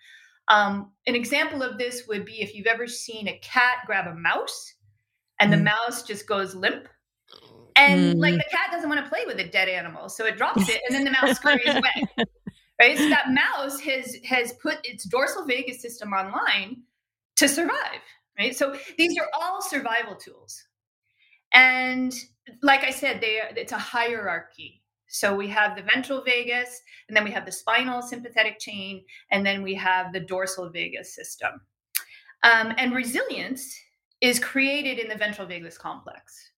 Um, 0.48 0.92
an 1.06 1.14
example 1.14 1.62
of 1.62 1.78
this 1.78 2.06
would 2.08 2.24
be 2.24 2.40
if 2.40 2.54
you've 2.54 2.66
ever 2.66 2.86
seen 2.86 3.28
a 3.28 3.38
cat 3.38 3.78
grab 3.86 4.06
a 4.06 4.14
mouse, 4.14 4.74
and 5.40 5.52
the 5.52 5.56
mm. 5.56 5.64
mouse 5.64 6.02
just 6.02 6.26
goes 6.26 6.54
limp 6.54 6.88
and 7.76 8.16
mm. 8.16 8.20
like 8.20 8.34
the 8.34 8.44
cat 8.50 8.70
doesn't 8.70 8.88
want 8.88 9.02
to 9.04 9.08
play 9.08 9.24
with 9.26 9.38
a 9.38 9.48
dead 9.48 9.68
animal, 9.68 10.08
so 10.08 10.26
it 10.26 10.36
drops 10.36 10.68
it, 10.68 10.80
and 10.88 10.94
then 10.94 11.04
the 11.04 11.10
mouse 11.10 11.36
scurries 11.36 11.66
away. 11.66 12.26
Right, 12.80 12.96
so 12.96 13.08
that 13.10 13.26
mouse 13.30 13.80
has 13.80 14.16
has 14.24 14.52
put 14.54 14.78
its 14.84 15.04
dorsal 15.04 15.44
vagus 15.46 15.82
system 15.82 16.12
online 16.12 16.82
to 17.36 17.48
survive. 17.48 18.00
Right, 18.38 18.56
so 18.56 18.74
these 18.96 19.18
are 19.18 19.26
all 19.40 19.60
survival 19.60 20.14
tools, 20.16 20.62
and 21.52 22.14
like 22.62 22.84
I 22.84 22.90
said, 22.90 23.20
they 23.20 23.40
are, 23.40 23.50
it's 23.56 23.72
a 23.72 23.78
hierarchy. 23.78 24.82
So 25.12 25.34
we 25.34 25.48
have 25.48 25.76
the 25.76 25.82
ventral 25.82 26.22
vagus, 26.22 26.80
and 27.08 27.16
then 27.16 27.24
we 27.24 27.32
have 27.32 27.44
the 27.44 27.52
spinal 27.52 28.00
sympathetic 28.00 28.60
chain, 28.60 29.04
and 29.32 29.44
then 29.44 29.62
we 29.62 29.74
have 29.74 30.12
the 30.12 30.20
dorsal 30.20 30.70
vagus 30.70 31.14
system. 31.14 31.60
Um, 32.44 32.72
and 32.78 32.94
resilience 32.94 33.76
is 34.20 34.38
created 34.38 34.98
in 34.98 35.08
the 35.08 35.16
ventral 35.16 35.46
vagus 35.46 35.76
complex. 35.76 36.52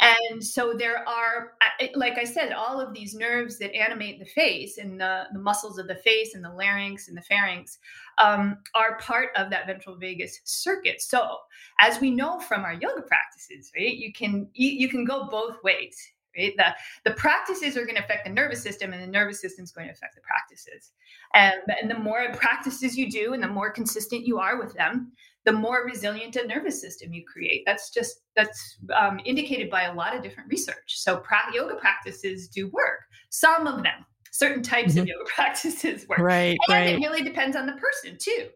And 0.00 0.44
so 0.44 0.74
there 0.74 1.08
are, 1.08 1.54
like 1.94 2.18
I 2.18 2.24
said, 2.24 2.52
all 2.52 2.80
of 2.80 2.94
these 2.94 3.14
nerves 3.14 3.58
that 3.58 3.74
animate 3.74 4.20
the 4.20 4.26
face 4.26 4.78
and 4.78 5.00
the, 5.00 5.24
the 5.32 5.40
muscles 5.40 5.76
of 5.78 5.88
the 5.88 5.96
face 5.96 6.34
and 6.34 6.44
the 6.44 6.52
larynx 6.52 7.08
and 7.08 7.16
the 7.16 7.22
pharynx 7.22 7.78
um, 8.18 8.58
are 8.76 8.98
part 8.98 9.30
of 9.36 9.50
that 9.50 9.66
ventral 9.66 9.96
vagus 9.96 10.40
circuit. 10.44 11.02
So 11.02 11.38
as 11.80 12.00
we 12.00 12.12
know 12.12 12.38
from 12.38 12.64
our 12.64 12.74
yoga 12.74 13.02
practices, 13.02 13.72
right, 13.76 13.96
you 13.96 14.12
can 14.12 14.48
you, 14.54 14.88
can 14.88 15.04
go 15.04 15.26
both 15.26 15.56
ways. 15.64 15.98
Right? 16.36 16.54
The, 16.56 16.76
the 17.04 17.16
practices 17.16 17.76
are 17.76 17.84
going 17.84 17.96
to 17.96 18.04
affect 18.04 18.24
the 18.24 18.30
nervous 18.30 18.62
system, 18.62 18.92
and 18.92 19.02
the 19.02 19.08
nervous 19.08 19.40
system 19.40 19.64
is 19.64 19.72
going 19.72 19.88
to 19.88 19.92
affect 19.92 20.14
the 20.14 20.20
practices. 20.20 20.92
And, 21.34 21.56
and 21.80 21.90
the 21.90 21.98
more 21.98 22.32
practices 22.34 22.96
you 22.96 23.10
do, 23.10 23.32
and 23.32 23.42
the 23.42 23.48
more 23.48 23.72
consistent 23.72 24.24
you 24.24 24.38
are 24.38 24.60
with 24.60 24.72
them, 24.74 25.10
the 25.48 25.52
more 25.52 25.82
resilient 25.86 26.36
a 26.36 26.46
nervous 26.46 26.78
system 26.78 27.10
you 27.10 27.24
create. 27.24 27.62
That's 27.64 27.88
just 27.88 28.20
that's 28.36 28.76
um, 28.94 29.18
indicated 29.24 29.70
by 29.70 29.84
a 29.84 29.94
lot 29.94 30.14
of 30.14 30.22
different 30.22 30.50
research. 30.50 30.98
So 30.98 31.16
pra- 31.16 31.54
yoga 31.54 31.76
practices 31.76 32.48
do 32.48 32.68
work. 32.68 33.00
Some 33.30 33.66
of 33.66 33.82
them, 33.82 34.04
certain 34.30 34.62
types 34.62 34.90
mm-hmm. 34.90 35.00
of 35.00 35.06
yoga 35.08 35.24
practices 35.34 36.06
work. 36.06 36.18
Right, 36.18 36.58
and 36.68 36.74
right. 36.74 36.88
it 36.90 36.96
really 36.96 37.22
depends 37.22 37.56
on 37.56 37.64
the 37.64 37.72
person 37.72 38.18
too, 38.18 38.48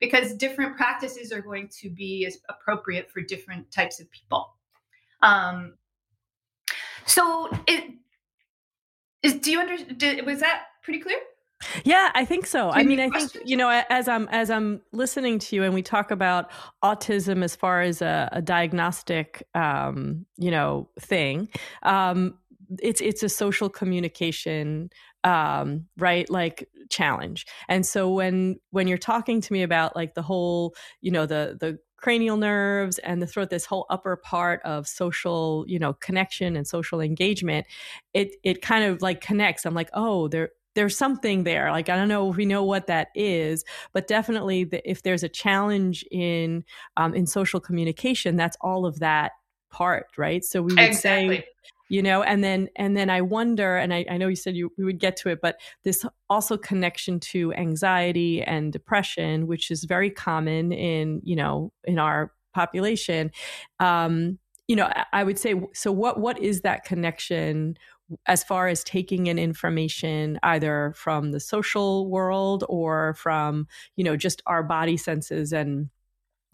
because 0.00 0.32
different 0.36 0.74
practices 0.74 1.32
are 1.32 1.42
going 1.42 1.68
to 1.82 1.90
be 1.90 2.24
as 2.24 2.38
appropriate 2.48 3.10
for 3.10 3.20
different 3.20 3.70
types 3.70 4.00
of 4.00 4.10
people. 4.10 4.48
Um, 5.20 5.74
so 7.04 7.50
it 7.66 7.92
is. 9.22 9.34
Do 9.34 9.52
you 9.52 9.60
understand? 9.60 10.24
Was 10.24 10.40
that 10.40 10.62
pretty 10.82 11.00
clear? 11.00 11.18
Yeah, 11.84 12.10
I 12.14 12.24
think 12.24 12.46
so. 12.46 12.70
I 12.70 12.84
mean, 12.84 13.00
I 13.00 13.10
think 13.10 13.36
you 13.44 13.56
know, 13.56 13.68
as 13.90 14.08
I'm 14.08 14.28
as 14.28 14.50
I'm 14.50 14.80
listening 14.92 15.38
to 15.40 15.56
you, 15.56 15.64
and 15.64 15.74
we 15.74 15.82
talk 15.82 16.10
about 16.10 16.50
autism 16.84 17.42
as 17.42 17.56
far 17.56 17.80
as 17.82 18.00
a, 18.00 18.28
a 18.32 18.42
diagnostic, 18.42 19.42
um, 19.54 20.24
you 20.36 20.50
know, 20.50 20.88
thing. 21.00 21.48
Um, 21.82 22.38
it's 22.80 23.00
it's 23.00 23.22
a 23.22 23.28
social 23.28 23.68
communication, 23.68 24.90
um, 25.24 25.86
right? 25.96 26.28
Like 26.30 26.68
challenge. 26.90 27.46
And 27.68 27.84
so 27.84 28.08
when 28.10 28.60
when 28.70 28.86
you're 28.86 28.98
talking 28.98 29.40
to 29.40 29.52
me 29.52 29.62
about 29.62 29.96
like 29.96 30.14
the 30.14 30.22
whole, 30.22 30.74
you 31.00 31.10
know, 31.10 31.26
the 31.26 31.56
the 31.58 31.78
cranial 31.96 32.36
nerves 32.36 32.98
and 33.00 33.20
the 33.20 33.26
throat 33.26 33.50
this 33.50 33.66
whole 33.66 33.84
upper 33.90 34.14
part 34.14 34.62
of 34.62 34.86
social 34.86 35.64
you 35.66 35.80
know 35.80 35.92
connection 35.94 36.54
and 36.54 36.64
social 36.64 37.00
engagement 37.00 37.66
it 38.14 38.36
it 38.44 38.62
kind 38.62 38.84
of 38.84 39.02
like 39.02 39.20
connects 39.20 39.66
i'm 39.66 39.74
like 39.74 39.90
oh 39.94 40.28
there 40.28 40.50
there's 40.78 40.96
something 40.96 41.42
there. 41.42 41.72
Like 41.72 41.88
I 41.88 41.96
don't 41.96 42.06
know 42.06 42.30
if 42.30 42.36
we 42.36 42.46
know 42.46 42.62
what 42.62 42.86
that 42.86 43.08
is, 43.16 43.64
but 43.92 44.06
definitely 44.06 44.62
the, 44.62 44.88
if 44.88 45.02
there's 45.02 45.24
a 45.24 45.28
challenge 45.28 46.04
in 46.12 46.64
um, 46.96 47.14
in 47.14 47.26
social 47.26 47.58
communication, 47.58 48.36
that's 48.36 48.56
all 48.60 48.86
of 48.86 49.00
that 49.00 49.32
part, 49.70 50.06
right? 50.16 50.44
So 50.44 50.62
we 50.62 50.72
would 50.74 50.78
exactly. 50.78 51.38
say 51.38 51.44
you 51.88 52.00
know 52.00 52.22
and 52.22 52.44
then 52.44 52.68
and 52.76 52.94
then 52.94 53.08
i 53.08 53.22
wonder 53.22 53.78
and 53.78 53.94
i, 53.94 54.04
I 54.10 54.18
know 54.18 54.28
you 54.28 54.36
said 54.36 54.54
you 54.54 54.70
we 54.76 54.84
would 54.84 54.98
get 54.98 55.16
to 55.18 55.30
it 55.30 55.40
but 55.40 55.56
this 55.84 56.04
also 56.28 56.58
connection 56.58 57.18
to 57.20 57.50
anxiety 57.54 58.42
and 58.42 58.70
depression 58.70 59.46
which 59.46 59.70
is 59.70 59.84
very 59.84 60.10
common 60.10 60.70
in 60.70 61.22
you 61.24 61.34
know 61.34 61.72
in 61.84 61.98
our 61.98 62.34
population 62.52 63.30
um 63.80 64.38
you 64.66 64.76
know 64.76 64.92
i 65.14 65.24
would 65.24 65.38
say 65.38 65.54
so 65.72 65.90
what 65.90 66.20
what 66.20 66.38
is 66.38 66.60
that 66.60 66.84
connection 66.84 67.78
as 68.26 68.42
far 68.44 68.68
as 68.68 68.82
taking 68.84 69.26
in 69.26 69.38
information 69.38 70.38
either 70.42 70.92
from 70.96 71.32
the 71.32 71.40
social 71.40 72.08
world 72.08 72.64
or 72.68 73.14
from 73.14 73.66
you 73.96 74.04
know 74.04 74.16
just 74.16 74.42
our 74.46 74.62
body 74.62 74.96
senses 74.96 75.52
and 75.52 75.88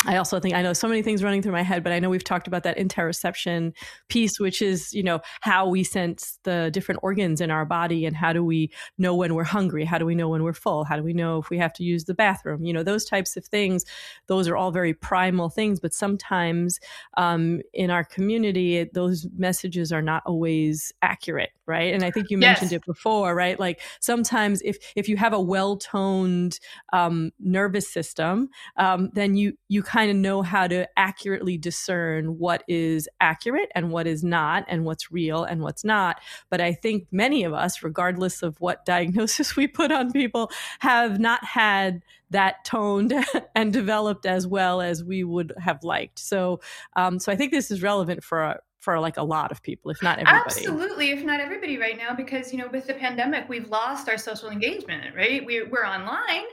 I 0.07 0.17
also 0.17 0.38
think 0.38 0.55
I 0.55 0.62
know 0.62 0.73
so 0.73 0.88
many 0.88 1.03
things 1.03 1.23
running 1.23 1.43
through 1.43 1.53
my 1.53 1.62
head, 1.62 1.83
but 1.83 1.93
I 1.93 1.99
know 1.99 2.11
we've 2.11 2.25
talked 2.25 2.47
about 2.47 2.62
that 2.64 2.77
interoception 2.77 3.73
piece, 4.09 4.38
which 4.38 4.61
is, 4.61 4.93
you 4.93 5.03
know, 5.03 5.21
how 5.40 5.67
we 5.69 5.83
sense 5.83 6.38
the 6.45 6.71
different 6.73 7.01
organs 7.03 7.40
in 7.40 7.51
our 7.51 7.64
body 7.64 8.05
and 8.05 8.14
how 8.14 8.33
do 8.33 8.45
we 8.45 8.71
know 8.99 9.14
when 9.14 9.35
we're 9.35 9.45
hungry? 9.45 9.85
How 9.85 9.99
do 9.99 10.05
we 10.05 10.14
know 10.14 10.29
when 10.29 10.43
we're 10.43 10.53
full? 10.53 10.85
How 10.85 10.97
do 10.97 11.03
we 11.03 11.12
know 11.12 11.38
if 11.38 11.51
we 11.51 11.59
have 11.59 11.73
to 11.75 11.85
use 11.85 12.05
the 12.05 12.14
bathroom? 12.14 12.64
You 12.64 12.73
know, 12.73 12.83
those 12.83 13.05
types 13.05 13.37
of 13.37 13.47
things. 13.47 13.85
Those 14.27 14.49
are 14.49 14.57
all 14.57 14.71
very 14.71 14.93
primal 14.93 15.49
things, 15.49 15.81
but 15.81 15.95
sometimes 15.95 16.79
um, 17.17 17.61
in 17.73 17.90
our 17.90 18.05
community, 18.05 18.77
it, 18.79 18.95
those 18.95 19.27
messages 19.37 19.93
are 19.93 20.03
not 20.03 20.23
always 20.27 20.93
accurate, 21.03 21.51
right? 21.67 21.95
And 21.95 22.05
I 22.05 22.11
think 22.11 22.31
you 22.31 22.38
mentioned 22.38 22.73
yes. 22.73 22.81
it 22.81 22.87
before, 22.87 23.35
right? 23.35 23.59
Like 23.59 23.81
sometimes 24.01 24.61
if 24.62 24.77
if 24.97 25.09
you 25.09 25.17
have 25.17 25.33
a 25.33 25.40
well 25.40 25.77
toned 25.77 26.59
um, 26.93 27.33
nervous 27.38 27.88
system, 27.88 28.49
um, 28.77 29.11
then 29.14 29.35
you 29.35 29.57
you 29.69 29.83
kind 29.94 30.11
of 30.11 30.16
know 30.16 30.42
how 30.42 30.66
to 30.66 30.88
accurately 30.98 31.57
discern 31.57 32.37
what 32.37 32.64
is 32.66 33.09
accurate 33.20 33.70
and 33.76 33.92
what 33.92 34.09
is 34.09 34.24
not, 34.24 34.64
and 34.66 34.85
what's 34.85 35.12
real 35.12 35.44
and 35.44 35.62
what's 35.62 35.85
not. 35.85 36.20
But 36.50 36.61
I 36.61 36.72
think 36.72 37.07
many 37.12 37.44
of 37.44 37.52
us, 37.52 37.80
regardless 37.80 38.42
of 38.42 38.61
what 38.61 38.85
diagnosis 38.94 39.54
we 39.54 39.68
put 39.68 39.92
on 39.92 40.11
people, 40.11 40.50
have 40.80 41.20
not 41.20 41.44
had 41.44 42.02
that 42.30 42.64
toned 42.64 43.14
and 43.54 43.72
developed 43.72 44.26
as 44.26 44.48
well 44.48 44.80
as 44.80 45.04
we 45.04 45.22
would 45.22 45.52
have 45.61 45.85
liked. 45.85 46.18
So, 46.18 46.59
um, 46.96 47.20
so 47.20 47.30
I 47.30 47.37
think 47.37 47.52
this 47.52 47.70
is 47.70 47.80
relevant 47.80 48.24
for 48.24 48.59
for 48.80 48.98
like 48.98 49.16
a 49.16 49.22
lot 49.22 49.52
of 49.52 49.62
people, 49.62 49.92
if 49.92 50.02
not 50.02 50.18
everybody. 50.18 50.44
Absolutely, 50.44 51.11
if 51.12 51.24
not 51.24 51.38
everybody 51.38 51.78
right 51.78 51.96
now, 51.96 52.14
because 52.14 52.52
you 52.52 52.59
know, 52.59 52.68
with 52.70 52.88
the 52.88 52.94
pandemic, 52.94 53.48
we've 53.48 53.68
lost 53.68 54.09
our 54.09 54.18
social 54.18 54.50
engagement. 54.50 55.14
Right, 55.14 55.46
we're 55.46 55.68
we're 55.70 55.87
online 55.87 56.46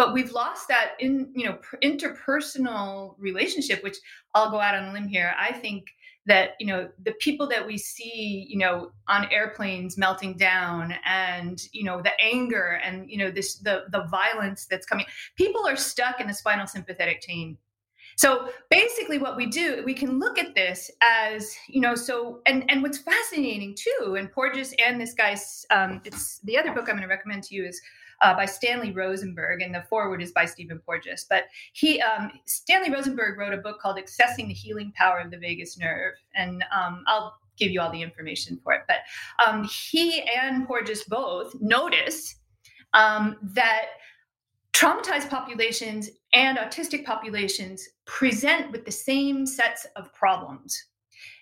but 0.00 0.14
we've 0.14 0.32
lost 0.32 0.66
that 0.66 0.92
in 0.98 1.30
you 1.34 1.44
know 1.44 1.58
interpersonal 1.84 3.14
relationship 3.18 3.82
which 3.82 3.98
i'll 4.34 4.50
go 4.50 4.58
out 4.58 4.74
on 4.74 4.88
a 4.88 4.92
limb 4.94 5.06
here. 5.06 5.34
I 5.38 5.52
think 5.52 5.88
that 6.24 6.52
you 6.58 6.66
know 6.66 6.88
the 7.02 7.12
people 7.20 7.46
that 7.48 7.66
we 7.66 7.76
see 7.76 8.46
you 8.48 8.56
know 8.56 8.92
on 9.08 9.28
airplanes 9.30 9.98
melting 9.98 10.38
down 10.38 10.94
and 11.04 11.60
you 11.72 11.84
know 11.84 12.00
the 12.00 12.12
anger 12.18 12.80
and 12.82 13.10
you 13.10 13.18
know 13.18 13.30
this 13.30 13.58
the 13.58 13.84
the 13.90 14.04
violence 14.04 14.66
that's 14.70 14.86
coming 14.86 15.04
people 15.36 15.66
are 15.66 15.76
stuck 15.76 16.18
in 16.18 16.26
the 16.26 16.34
spinal 16.34 16.66
sympathetic 16.66 17.20
chain. 17.20 17.58
So 18.16 18.50
basically 18.70 19.18
what 19.18 19.36
we 19.36 19.46
do 19.46 19.82
we 19.84 19.94
can 19.94 20.18
look 20.18 20.38
at 20.38 20.54
this 20.54 20.90
as 21.02 21.54
you 21.68 21.82
know 21.82 21.94
so 21.94 22.40
and 22.46 22.64
and 22.70 22.82
what's 22.82 22.98
fascinating 22.98 23.76
too 23.76 24.16
and 24.18 24.32
porges 24.32 24.74
and 24.82 24.98
this 24.98 25.12
guy's 25.12 25.66
um 25.70 26.00
it's 26.06 26.38
the 26.40 26.56
other 26.58 26.72
book 26.72 26.88
i'm 26.88 26.96
going 26.96 27.02
to 27.02 27.06
recommend 27.06 27.42
to 27.44 27.54
you 27.54 27.64
is 27.64 27.80
uh, 28.20 28.34
by 28.34 28.46
Stanley 28.46 28.92
Rosenberg, 28.92 29.62
and 29.62 29.74
the 29.74 29.84
foreword 29.88 30.22
is 30.22 30.32
by 30.32 30.44
Stephen 30.44 30.78
Porges. 30.78 31.26
But 31.28 31.44
he, 31.72 32.00
um, 32.00 32.30
Stanley 32.46 32.90
Rosenberg, 32.90 33.38
wrote 33.38 33.54
a 33.54 33.58
book 33.58 33.80
called 33.80 33.96
"Accessing 33.98 34.48
the 34.48 34.54
Healing 34.54 34.92
Power 34.94 35.18
of 35.20 35.30
the 35.30 35.38
Vagus 35.38 35.78
Nerve," 35.78 36.14
and 36.34 36.64
um, 36.74 37.04
I'll 37.06 37.36
give 37.56 37.70
you 37.70 37.80
all 37.80 37.92
the 37.92 38.02
information 38.02 38.58
for 38.62 38.72
it. 38.72 38.82
But 38.88 38.98
um, 39.46 39.64
he 39.64 40.22
and 40.22 40.66
Porges 40.66 41.04
both 41.04 41.54
notice 41.60 42.36
um, 42.94 43.36
that 43.54 43.86
traumatized 44.72 45.28
populations 45.28 46.08
and 46.32 46.58
autistic 46.58 47.04
populations 47.04 47.86
present 48.06 48.72
with 48.72 48.84
the 48.84 48.92
same 48.92 49.44
sets 49.44 49.86
of 49.96 50.12
problems 50.14 50.86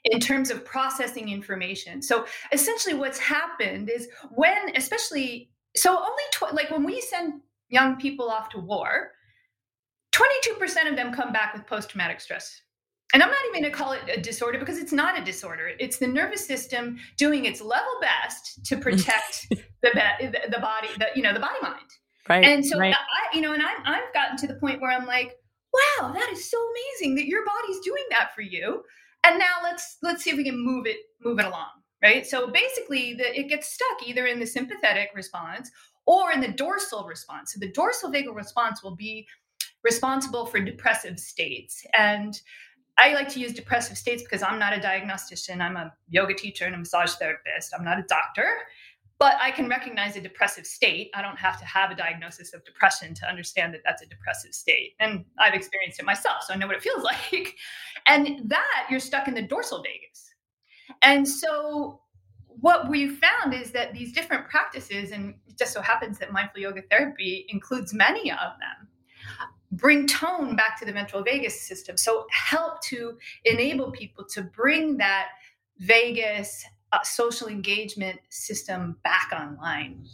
in 0.04 0.18
terms 0.18 0.50
of 0.50 0.64
processing 0.64 1.28
information. 1.28 2.02
So 2.02 2.24
essentially, 2.52 2.94
what's 2.94 3.18
happened 3.18 3.90
is 3.90 4.08
when, 4.30 4.74
especially 4.74 5.50
so 5.76 5.90
only 5.96 6.22
tw- 6.32 6.54
like 6.54 6.70
when 6.70 6.84
we 6.84 7.00
send 7.00 7.40
young 7.68 7.96
people 7.96 8.30
off 8.30 8.48
to 8.50 8.58
war 8.58 9.12
22% 10.12 10.88
of 10.88 10.96
them 10.96 11.12
come 11.12 11.32
back 11.32 11.54
with 11.54 11.66
post-traumatic 11.66 12.20
stress. 12.20 12.62
And 13.14 13.22
i'm 13.22 13.30
not 13.30 13.38
even 13.48 13.62
going 13.62 13.72
to 13.72 13.76
call 13.76 13.92
it 13.92 14.02
a 14.12 14.20
disorder 14.20 14.58
because 14.58 14.78
it's 14.78 14.92
not 14.92 15.18
a 15.18 15.24
disorder. 15.24 15.70
It's 15.80 15.98
the 15.98 16.06
nervous 16.06 16.46
system 16.46 16.98
doing 17.16 17.46
its 17.46 17.60
level 17.62 17.92
best 18.00 18.64
to 18.66 18.74
mm-hmm. 18.76 18.82
protect 18.82 19.48
the, 19.48 19.90
the, 20.20 20.50
the 20.50 20.58
body 20.58 20.88
the 20.98 21.06
you 21.14 21.22
know 21.22 21.32
the 21.32 21.40
body 21.40 21.58
mind. 21.62 21.90
Right 22.28 22.44
and 22.44 22.64
so 22.64 22.78
right. 22.78 22.94
i 22.94 23.34
you 23.34 23.40
know 23.40 23.54
and 23.54 23.62
I'm, 23.62 23.78
i've 23.86 24.12
gotten 24.12 24.36
to 24.38 24.46
the 24.46 24.56
point 24.56 24.82
where 24.82 24.90
i'm 24.90 25.06
like 25.06 25.34
wow 25.72 26.12
that 26.12 26.28
is 26.30 26.50
so 26.50 26.58
amazing 26.58 27.14
that 27.14 27.26
your 27.26 27.42
body's 27.46 27.80
doing 27.80 28.04
that 28.10 28.34
for 28.34 28.42
you. 28.42 28.82
And 29.24 29.38
now 29.38 29.56
let's 29.62 29.96
let's 30.02 30.22
see 30.22 30.30
if 30.30 30.36
we 30.36 30.44
can 30.44 30.58
move 30.58 30.86
it 30.86 30.98
move 31.22 31.38
it 31.38 31.46
along 31.46 31.68
right? 32.02 32.26
So 32.26 32.48
basically, 32.48 33.14
the, 33.14 33.38
it 33.38 33.48
gets 33.48 33.68
stuck 33.68 34.06
either 34.06 34.26
in 34.26 34.38
the 34.38 34.46
sympathetic 34.46 35.10
response 35.14 35.70
or 36.06 36.32
in 36.32 36.40
the 36.40 36.48
dorsal 36.48 37.04
response. 37.04 37.52
So 37.52 37.60
the 37.60 37.72
dorsal 37.72 38.10
vagal 38.10 38.34
response 38.34 38.82
will 38.82 38.96
be 38.96 39.26
responsible 39.82 40.46
for 40.46 40.60
depressive 40.60 41.18
states. 41.18 41.84
And 41.96 42.40
I 42.96 43.14
like 43.14 43.28
to 43.30 43.40
use 43.40 43.52
depressive 43.52 43.96
states 43.96 44.22
because 44.22 44.42
I'm 44.42 44.58
not 44.58 44.76
a 44.76 44.80
diagnostician. 44.80 45.60
I'm 45.60 45.76
a 45.76 45.92
yoga 46.08 46.34
teacher 46.34 46.64
and 46.64 46.74
a 46.74 46.78
massage 46.78 47.12
therapist. 47.12 47.72
I'm 47.76 47.84
not 47.84 47.98
a 47.98 48.04
doctor, 48.08 48.48
but 49.18 49.34
I 49.40 49.50
can 49.50 49.68
recognize 49.68 50.16
a 50.16 50.20
depressive 50.20 50.66
state. 50.66 51.10
I 51.14 51.22
don't 51.22 51.38
have 51.38 51.58
to 51.60 51.64
have 51.64 51.90
a 51.90 51.94
diagnosis 51.94 52.54
of 52.54 52.64
depression 52.64 53.14
to 53.14 53.28
understand 53.28 53.72
that 53.74 53.82
that's 53.84 54.02
a 54.02 54.06
depressive 54.06 54.52
state. 54.52 54.94
And 54.98 55.24
I've 55.38 55.54
experienced 55.54 56.00
it 56.00 56.06
myself, 56.06 56.42
so 56.42 56.54
I 56.54 56.56
know 56.56 56.66
what 56.66 56.76
it 56.76 56.82
feels 56.82 57.04
like. 57.32 57.54
And 58.06 58.48
that 58.50 58.86
you're 58.90 59.00
stuck 59.00 59.28
in 59.28 59.34
the 59.34 59.42
dorsal 59.42 59.82
vagus. 59.82 60.27
And 61.02 61.26
so 61.28 62.00
what 62.46 62.88
we 62.88 63.08
found 63.08 63.54
is 63.54 63.70
that 63.72 63.92
these 63.92 64.12
different 64.12 64.48
practices, 64.48 65.12
and 65.12 65.34
it 65.46 65.58
just 65.58 65.72
so 65.72 65.80
happens 65.80 66.18
that 66.18 66.32
mindful 66.32 66.60
yoga 66.60 66.82
therapy 66.90 67.46
includes 67.48 67.94
many 67.94 68.30
of 68.30 68.38
them, 68.38 68.88
bring 69.72 70.06
tone 70.06 70.56
back 70.56 70.78
to 70.80 70.84
the 70.84 70.92
ventral 70.92 71.22
vagus 71.22 71.60
system. 71.60 71.96
So 71.96 72.26
help 72.30 72.80
to 72.84 73.18
enable 73.44 73.90
people 73.92 74.24
to 74.30 74.42
bring 74.42 74.96
that 74.96 75.28
vagus 75.78 76.64
uh, 76.92 76.98
social 77.04 77.48
engagement 77.48 78.18
system 78.30 78.96
back 79.04 79.30
online. 79.32 80.04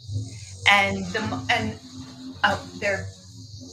And 0.69 0.97
the 1.07 1.45
and 1.51 1.79
uh, 2.43 2.61
they're 2.79 3.05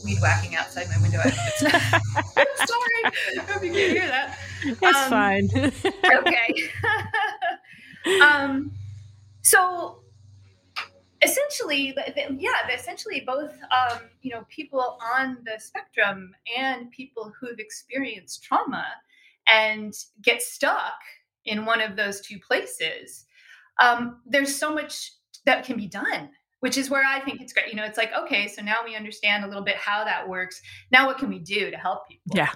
weed 0.03 0.19
whacking 0.21 0.55
outside 0.55 0.87
my 0.89 1.01
window. 1.01 1.19
I'm 1.23 1.31
sorry, 1.61 3.03
I 3.05 3.43
hope 3.47 3.63
you 3.63 3.71
can 3.71 3.89
hear 3.89 4.07
that. 4.07 4.37
It's 4.63 4.83
um, 4.83 5.09
fine. 5.09 5.49
okay. 6.17 6.55
um, 8.21 8.71
so 9.41 9.99
essentially, 11.21 11.95
yeah, 12.37 12.69
essentially 12.73 13.23
both, 13.25 13.53
um, 13.71 13.99
you 14.21 14.31
know, 14.31 14.45
people 14.49 14.97
on 15.15 15.37
the 15.45 15.59
spectrum 15.59 16.33
and 16.57 16.91
people 16.91 17.31
who've 17.39 17.59
experienced 17.59 18.43
trauma 18.43 18.85
and 19.47 19.93
get 20.21 20.41
stuck 20.41 20.99
in 21.45 21.65
one 21.65 21.81
of 21.81 21.95
those 21.95 22.21
two 22.21 22.39
places. 22.39 23.25
Um, 23.81 24.21
there's 24.25 24.55
so 24.55 24.73
much 24.73 25.11
that 25.45 25.65
can 25.65 25.77
be 25.77 25.87
done 25.87 26.29
which 26.63 26.77
is 26.77 26.89
where 26.89 27.03
I 27.05 27.19
think 27.19 27.41
it's 27.41 27.51
great. 27.51 27.67
You 27.67 27.75
know, 27.75 27.83
it's 27.83 27.97
like, 27.97 28.13
okay, 28.17 28.47
so 28.47 28.61
now 28.61 28.77
we 28.85 28.95
understand 28.95 29.43
a 29.43 29.47
little 29.49 29.65
bit 29.65 29.75
how 29.75 30.05
that 30.05 30.29
works. 30.29 30.61
Now, 30.93 31.07
what 31.07 31.17
can 31.17 31.27
we 31.27 31.39
do 31.39 31.69
to 31.69 31.75
help 31.75 32.07
people? 32.07 32.31
Yeah. 32.33 32.51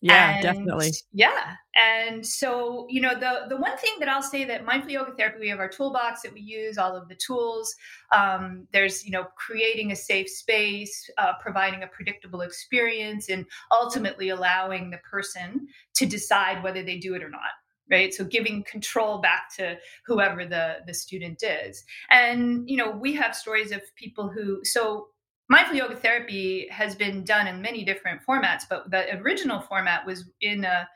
Yeah, 0.00 0.30
and, 0.30 0.42
definitely. 0.42 0.92
Yeah. 1.12 1.56
And 1.76 2.26
so, 2.26 2.86
you 2.88 3.02
know, 3.02 3.12
the 3.12 3.50
the 3.50 3.58
one 3.58 3.76
thing 3.76 3.96
that 3.98 4.08
I'll 4.08 4.22
say 4.22 4.46
that 4.46 4.64
mindful 4.64 4.92
yoga 4.92 5.12
therapy, 5.12 5.40
we 5.40 5.50
have 5.50 5.58
our 5.58 5.68
toolbox 5.68 6.22
that 6.22 6.32
we 6.32 6.40
use, 6.40 6.78
all 6.78 6.96
of 6.96 7.06
the 7.10 7.16
tools. 7.16 7.70
Um, 8.16 8.66
there's, 8.72 9.04
you 9.04 9.10
know, 9.10 9.26
creating 9.36 9.92
a 9.92 9.96
safe 9.96 10.30
space, 10.30 11.10
uh, 11.18 11.34
providing 11.38 11.82
a 11.82 11.86
predictable 11.86 12.40
experience, 12.40 13.28
and 13.28 13.44
ultimately 13.70 14.30
allowing 14.30 14.88
the 14.88 14.96
person 14.98 15.66
to 15.96 16.06
decide 16.06 16.64
whether 16.64 16.82
they 16.82 16.96
do 16.96 17.12
it 17.12 17.22
or 17.22 17.28
not 17.28 17.59
right? 17.90 18.14
So 18.14 18.24
giving 18.24 18.64
control 18.64 19.18
back 19.18 19.54
to 19.56 19.76
whoever 20.06 20.44
the 20.44 20.78
the 20.86 20.94
student 20.94 21.42
is. 21.42 21.84
And 22.10 22.68
you 22.68 22.76
know 22.76 22.90
we 22.90 23.14
have 23.14 23.34
stories 23.34 23.72
of 23.72 23.82
people 23.96 24.28
who 24.28 24.60
so 24.64 25.08
mindful 25.50 25.76
yoga 25.76 25.96
therapy 25.96 26.68
has 26.70 26.94
been 26.94 27.24
done 27.24 27.46
in 27.46 27.60
many 27.60 27.84
different 27.84 28.20
formats 28.26 28.62
but 28.70 28.90
the 28.90 29.18
original 29.18 29.60
format 29.60 30.06
was 30.06 30.30
in 30.40 30.64
a 30.64 30.88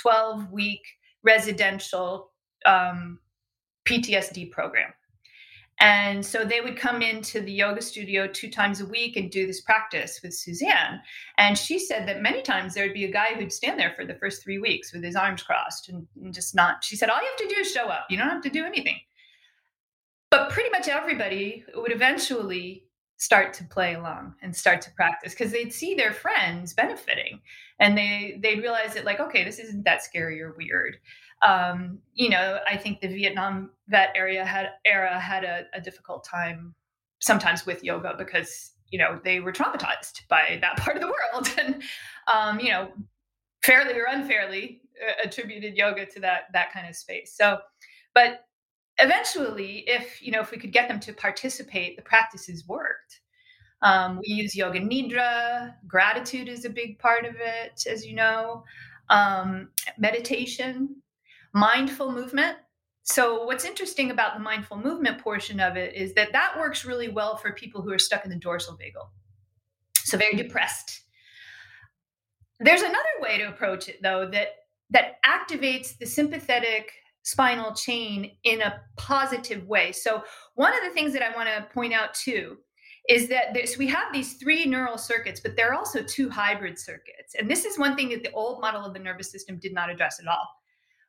12 0.00 0.50
week 0.50 0.82
residential 1.22 2.30
um, 2.64 3.18
ptsd 3.86 4.50
program 4.50 4.92
And 5.78 6.24
so 6.24 6.44
they 6.44 6.62
would 6.62 6.78
come 6.78 7.02
into 7.02 7.40
the 7.40 7.52
yoga 7.52 7.82
studio 7.82 8.26
two 8.26 8.50
times 8.50 8.80
a 8.80 8.86
week 8.86 9.16
and 9.16 9.30
do 9.30 9.46
this 9.46 9.60
practice 9.60 10.20
with 10.22 10.32
Suzanne. 10.34 11.00
And 11.36 11.58
she 11.58 11.78
said 11.78 12.08
that 12.08 12.22
many 12.22 12.40
times 12.40 12.72
there 12.72 12.84
would 12.84 12.94
be 12.94 13.04
a 13.04 13.12
guy 13.12 13.34
who'd 13.34 13.52
stand 13.52 13.78
there 13.78 13.92
for 13.94 14.06
the 14.06 14.14
first 14.14 14.42
three 14.42 14.58
weeks 14.58 14.92
with 14.92 15.04
his 15.04 15.16
arms 15.16 15.42
crossed 15.42 15.90
and, 15.90 16.06
and 16.22 16.32
just 16.32 16.54
not. 16.54 16.82
She 16.82 16.96
said, 16.96 17.10
All 17.10 17.20
you 17.20 17.28
have 17.28 17.48
to 17.48 17.54
do 17.54 17.60
is 17.60 17.70
show 17.70 17.88
up. 17.88 18.06
You 18.08 18.16
don't 18.16 18.30
have 18.30 18.42
to 18.42 18.50
do 18.50 18.64
anything. 18.64 18.98
But 20.30 20.50
pretty 20.50 20.70
much 20.70 20.88
everybody 20.88 21.64
would 21.74 21.92
eventually 21.92 22.86
start 23.18 23.54
to 23.54 23.64
play 23.64 23.94
along 23.94 24.34
and 24.42 24.54
start 24.54 24.80
to 24.82 24.90
practice 24.92 25.32
because 25.32 25.50
they'd 25.50 25.72
see 25.72 25.94
their 25.94 26.12
friends 26.12 26.74
benefiting 26.74 27.40
and 27.80 27.96
they 27.96 28.38
they'd 28.42 28.60
realize 28.60 28.92
that 28.92 29.06
like 29.06 29.20
okay 29.20 29.42
this 29.42 29.58
isn't 29.58 29.84
that 29.84 30.02
scary 30.02 30.40
or 30.40 30.54
weird 30.58 30.98
um, 31.42 31.98
you 32.14 32.28
know 32.28 32.58
i 32.68 32.76
think 32.76 33.00
the 33.00 33.08
vietnam 33.08 33.70
vet 33.88 34.10
area 34.14 34.44
had 34.44 34.70
era 34.84 35.18
had 35.18 35.44
a, 35.44 35.64
a 35.74 35.80
difficult 35.80 36.24
time 36.24 36.74
sometimes 37.20 37.64
with 37.66 37.82
yoga 37.84 38.14
because 38.18 38.72
you 38.90 38.98
know 38.98 39.20
they 39.24 39.40
were 39.40 39.52
traumatized 39.52 40.26
by 40.28 40.58
that 40.60 40.76
part 40.78 40.96
of 40.96 41.02
the 41.02 41.08
world 41.08 41.48
and 41.58 41.82
um, 42.32 42.60
you 42.60 42.70
know 42.70 42.88
fairly 43.62 43.94
or 43.94 44.06
unfairly 44.08 44.80
uh, 45.06 45.12
attributed 45.24 45.76
yoga 45.76 46.06
to 46.06 46.20
that 46.20 46.42
that 46.52 46.72
kind 46.72 46.88
of 46.88 46.94
space 46.94 47.34
so 47.36 47.58
but 48.14 48.46
eventually, 48.98 49.84
if 49.86 50.22
you 50.22 50.32
know, 50.32 50.40
if 50.40 50.50
we 50.50 50.58
could 50.58 50.72
get 50.72 50.88
them 50.88 51.00
to 51.00 51.12
participate, 51.12 51.96
the 51.96 52.02
practices 52.02 52.66
worked. 52.66 53.20
Um, 53.82 54.20
we 54.26 54.32
use 54.32 54.56
yoga 54.56 54.80
nidra. 54.80 55.74
Gratitude 55.86 56.48
is 56.48 56.64
a 56.64 56.70
big 56.70 56.98
part 56.98 57.24
of 57.24 57.34
it, 57.36 57.86
as 57.90 58.06
you 58.06 58.14
know. 58.14 58.64
Um, 59.10 59.68
meditation, 59.98 60.96
mindful 61.52 62.10
movement. 62.10 62.56
So, 63.08 63.44
what's 63.44 63.64
interesting 63.64 64.10
about 64.10 64.34
the 64.34 64.40
mindful 64.40 64.78
movement 64.78 65.20
portion 65.22 65.60
of 65.60 65.76
it 65.76 65.94
is 65.94 66.12
that 66.14 66.32
that 66.32 66.58
works 66.58 66.84
really 66.84 67.08
well 67.08 67.36
for 67.36 67.52
people 67.52 67.80
who 67.80 67.92
are 67.92 68.00
stuck 68.00 68.24
in 68.24 68.30
the 68.30 68.36
dorsal 68.36 68.76
vagal. 68.76 69.08
So, 69.98 70.18
very 70.18 70.34
depressed. 70.34 71.02
There's 72.58 72.82
another 72.82 72.98
way 73.20 73.38
to 73.38 73.44
approach 73.44 73.88
it, 73.88 74.02
though, 74.02 74.28
that 74.32 74.48
that 74.90 75.22
activates 75.24 75.96
the 75.96 76.06
sympathetic 76.06 76.90
spinal 77.22 77.74
chain 77.74 78.32
in 78.42 78.60
a 78.60 78.80
positive 78.96 79.64
way. 79.68 79.92
So, 79.92 80.24
one 80.56 80.74
of 80.74 80.82
the 80.82 80.90
things 80.90 81.12
that 81.12 81.22
I 81.22 81.34
want 81.36 81.48
to 81.48 81.72
point 81.72 81.92
out 81.92 82.12
too 82.12 82.56
is 83.08 83.28
that 83.28 83.54
this, 83.54 83.78
we 83.78 83.86
have 83.86 84.12
these 84.12 84.34
three 84.34 84.66
neural 84.66 84.98
circuits, 84.98 85.38
but 85.38 85.54
there 85.54 85.70
are 85.70 85.74
also 85.74 86.02
two 86.02 86.28
hybrid 86.28 86.76
circuits. 86.76 87.36
And 87.38 87.48
this 87.48 87.64
is 87.64 87.78
one 87.78 87.94
thing 87.94 88.08
that 88.08 88.24
the 88.24 88.32
old 88.32 88.60
model 88.60 88.84
of 88.84 88.94
the 88.94 88.98
nervous 88.98 89.30
system 89.30 89.60
did 89.60 89.72
not 89.72 89.90
address 89.90 90.18
at 90.18 90.26
all, 90.26 90.48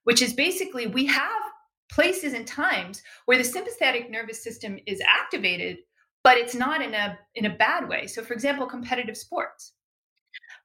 which 0.03 0.21
is 0.21 0.33
basically 0.33 0.85
we 0.85 1.07
have 1.07 1.41
places 1.89 2.33
and 2.33 2.47
times 2.47 3.01
where 3.25 3.37
the 3.37 3.43
sympathetic 3.43 4.09
nervous 4.09 4.43
system 4.43 4.77
is 4.85 5.01
activated, 5.05 5.77
but 6.23 6.37
it's 6.37 6.55
not 6.55 6.81
in 6.81 6.93
a 6.93 7.17
in 7.35 7.45
a 7.45 7.55
bad 7.55 7.87
way. 7.87 8.07
So, 8.07 8.23
for 8.23 8.33
example, 8.33 8.65
competitive 8.65 9.17
sports 9.17 9.73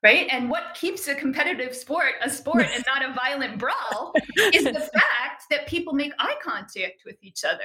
right? 0.02 0.26
And 0.30 0.50
what 0.50 0.74
keeps 0.74 1.08
a 1.08 1.14
competitive 1.14 1.74
sport 1.74 2.14
a 2.22 2.30
sport 2.30 2.66
and 2.74 2.84
not 2.86 3.08
a 3.08 3.12
violent 3.14 3.58
brawl 3.58 4.14
is 4.52 4.64
the 4.64 4.72
fact 4.94 5.44
that 5.50 5.66
people 5.66 5.92
make 5.92 6.12
eye 6.18 6.36
contact 6.42 7.02
with 7.04 7.16
each 7.22 7.44
other. 7.44 7.60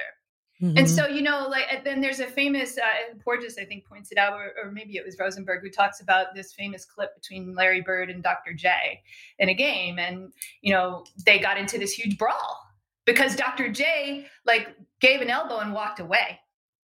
Mm-hmm. 0.62 0.78
And 0.78 0.90
so, 0.90 1.06
you 1.06 1.22
know, 1.22 1.46
like 1.48 1.84
then 1.84 2.00
there's 2.00 2.18
a 2.18 2.26
famous, 2.26 2.78
uh, 2.78 3.14
Porges, 3.22 3.58
I 3.58 3.64
think, 3.64 3.86
points 3.86 4.10
it 4.10 4.18
out, 4.18 4.32
or, 4.32 4.52
or, 4.60 4.72
maybe 4.72 4.96
it 4.96 5.06
was 5.06 5.16
Rosenberg 5.16 5.62
who 5.62 5.70
talks 5.70 6.00
about 6.00 6.34
this 6.34 6.52
famous 6.52 6.84
clip 6.84 7.14
between 7.14 7.54
Larry 7.54 7.80
Bird 7.80 8.10
and 8.10 8.24
Dr. 8.24 8.54
J 8.54 9.00
in 9.38 9.50
a 9.50 9.54
game. 9.54 10.00
And, 10.00 10.32
you 10.60 10.72
know, 10.72 11.04
they 11.24 11.38
got 11.38 11.58
into 11.58 11.78
this 11.78 11.92
huge 11.92 12.18
brawl 12.18 12.67
because 13.08 13.34
Dr. 13.34 13.70
J, 13.72 14.26
like, 14.44 14.76
gave 15.00 15.22
an 15.22 15.30
elbow 15.30 15.60
and 15.60 15.72
walked 15.72 15.98
away. 15.98 16.38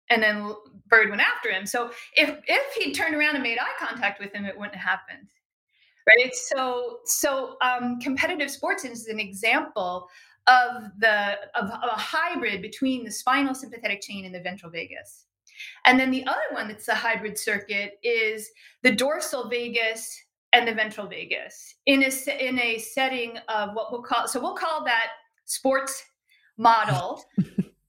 And 0.10 0.22
then 0.22 0.54
Bird 0.88 1.10
went 1.10 1.22
after 1.22 1.50
him. 1.50 1.66
So 1.66 1.92
if 2.16 2.38
if 2.48 2.74
he 2.74 2.92
turned 2.92 3.16
around 3.16 3.36
and 3.36 3.44
made 3.44 3.60
eye 3.60 3.78
contact 3.80 4.20
with 4.20 4.34
him, 4.34 4.44
it 4.44 4.58
wouldn't 4.58 4.76
have 4.76 5.00
happened 5.00 5.30
right 6.10 6.36
so 6.36 7.00
so 7.06 7.58
um, 7.62 8.00
competitive 8.00 8.50
sports 8.50 8.84
is 8.84 9.08
an 9.08 9.20
example 9.20 10.08
of 10.48 10.84
the 11.00 11.38
of, 11.56 11.70
of 11.70 11.90
a 11.92 12.00
hybrid 12.00 12.62
between 12.62 13.04
the 13.04 13.12
spinal 13.12 13.54
sympathetic 13.54 14.02
chain 14.02 14.26
and 14.26 14.34
the 14.34 14.40
ventral 14.40 14.72
vagus 14.72 15.26
and 15.86 16.00
then 16.00 16.12
the 16.12 16.26
other 16.26 16.40
one 16.52 16.68
that's 16.68 16.88
a 16.88 16.96
hybrid 16.96 17.38
circuit 17.38 18.00
is 18.04 18.50
the 18.84 18.92
dorsal 18.92 19.50
vagus 19.50 20.18
and 20.54 20.68
the 20.68 20.74
ventral 20.74 21.08
vagus 21.08 21.76
in 21.86 22.04
a 22.04 22.48
in 22.48 22.60
a 22.60 22.78
setting 22.78 23.38
of 23.50 23.74
what 23.74 23.92
we'll 23.92 24.02
call 24.02 24.28
so 24.28 24.40
we'll 24.40 24.56
call 24.56 24.84
that 24.84 25.10
sports 25.46 26.04
model 26.60 27.24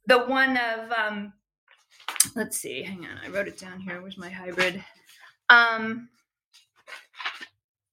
the 0.07 0.19
one 0.27 0.57
of 0.57 0.91
um 0.93 1.33
let's 2.37 2.57
see 2.57 2.83
hang 2.83 3.05
on 3.05 3.19
i 3.25 3.29
wrote 3.29 3.49
it 3.49 3.59
down 3.59 3.81
here 3.81 4.01
where's 4.01 4.17
my 4.17 4.31
hybrid 4.31 4.83
um 5.51 6.09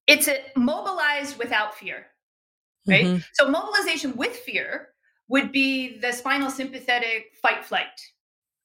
it's 0.06 0.28
a 0.28 0.38
mobilized 0.56 1.36
without 1.36 1.74
fear 1.74 2.06
right 2.86 3.04
mm-hmm. 3.04 3.18
so 3.34 3.50
mobilization 3.50 4.16
with 4.16 4.36
fear 4.36 4.88
would 5.28 5.50
be 5.52 5.98
the 5.98 6.12
spinal 6.12 6.48
sympathetic 6.48 7.32
fight 7.42 7.64
flight 7.64 7.86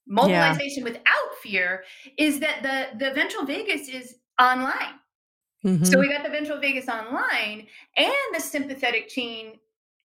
mobilization 0.08 0.84
yeah. 0.84 0.92
without 0.92 1.36
fear 1.42 1.84
is 2.18 2.40
that 2.40 2.62
the 2.62 3.06
the 3.06 3.14
ventral 3.14 3.44
vagus 3.44 3.90
is 3.90 4.18
online 4.40 5.00
mm-hmm. 5.66 5.84
so 5.84 6.00
we 6.00 6.08
got 6.10 6.24
the 6.24 6.30
ventral 6.30 6.60
vagus 6.60 6.88
online 6.88 7.66
and 7.98 8.14
the 8.34 8.40
sympathetic 8.40 9.08
chain 9.08 9.54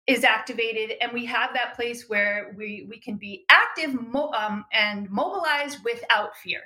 is 0.06 0.24
activated 0.24 0.98
and 1.00 1.14
we 1.14 1.26
have 1.26 1.54
that 1.54 1.76
place 1.76 2.10
where 2.10 2.54
we 2.58 2.86
we 2.90 3.00
can 3.00 3.16
be 3.16 3.46
active 3.50 3.94
mo- 3.94 4.32
um, 4.32 4.66
and 4.74 5.10
mobilized 5.10 5.80
without 5.86 6.36
fear 6.36 6.62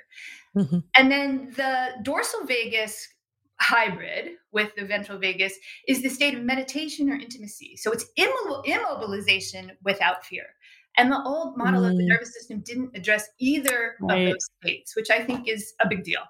mm-hmm. 0.56 0.78
and 0.96 1.10
then 1.10 1.52
the 1.56 1.90
dorsal 2.02 2.44
vagus 2.46 3.08
hybrid 3.60 4.32
with 4.52 4.74
the 4.76 4.84
ventral 4.84 5.18
vagus 5.18 5.54
is 5.86 6.02
the 6.02 6.08
state 6.08 6.34
of 6.34 6.42
meditation 6.42 7.10
or 7.10 7.14
intimacy. 7.14 7.76
So 7.76 7.90
it's 7.90 8.06
immobilization 8.16 9.70
without 9.82 10.24
fear. 10.24 10.44
And 10.96 11.12
the 11.12 11.22
old 11.22 11.56
model 11.56 11.82
mm. 11.82 11.90
of 11.90 11.96
the 11.96 12.02
mm. 12.02 12.08
nervous 12.08 12.32
system 12.34 12.60
didn't 12.60 12.96
address 12.96 13.28
either 13.38 13.96
right. 14.00 14.28
of 14.28 14.32
those 14.32 14.48
states, 14.62 14.96
which 14.96 15.10
I 15.10 15.24
think 15.24 15.48
is 15.48 15.72
a 15.80 15.88
big 15.88 16.04
deal. 16.04 16.22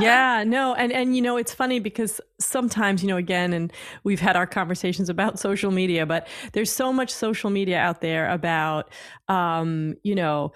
Yeah, 0.00 0.44
no, 0.46 0.74
and 0.74 0.92
and 0.92 1.14
you 1.16 1.22
know 1.22 1.36
it's 1.36 1.52
funny 1.54 1.78
because 1.78 2.20
sometimes 2.40 3.02
you 3.02 3.08
know 3.08 3.16
again, 3.16 3.52
and 3.52 3.72
we've 4.02 4.20
had 4.20 4.36
our 4.36 4.46
conversations 4.46 5.08
about 5.08 5.38
social 5.38 5.70
media, 5.70 6.06
but 6.06 6.26
there's 6.52 6.70
so 6.70 6.92
much 6.92 7.10
social 7.10 7.50
media 7.50 7.78
out 7.78 8.00
there 8.00 8.28
about 8.30 8.90
um, 9.28 9.96
you 10.02 10.14
know 10.14 10.52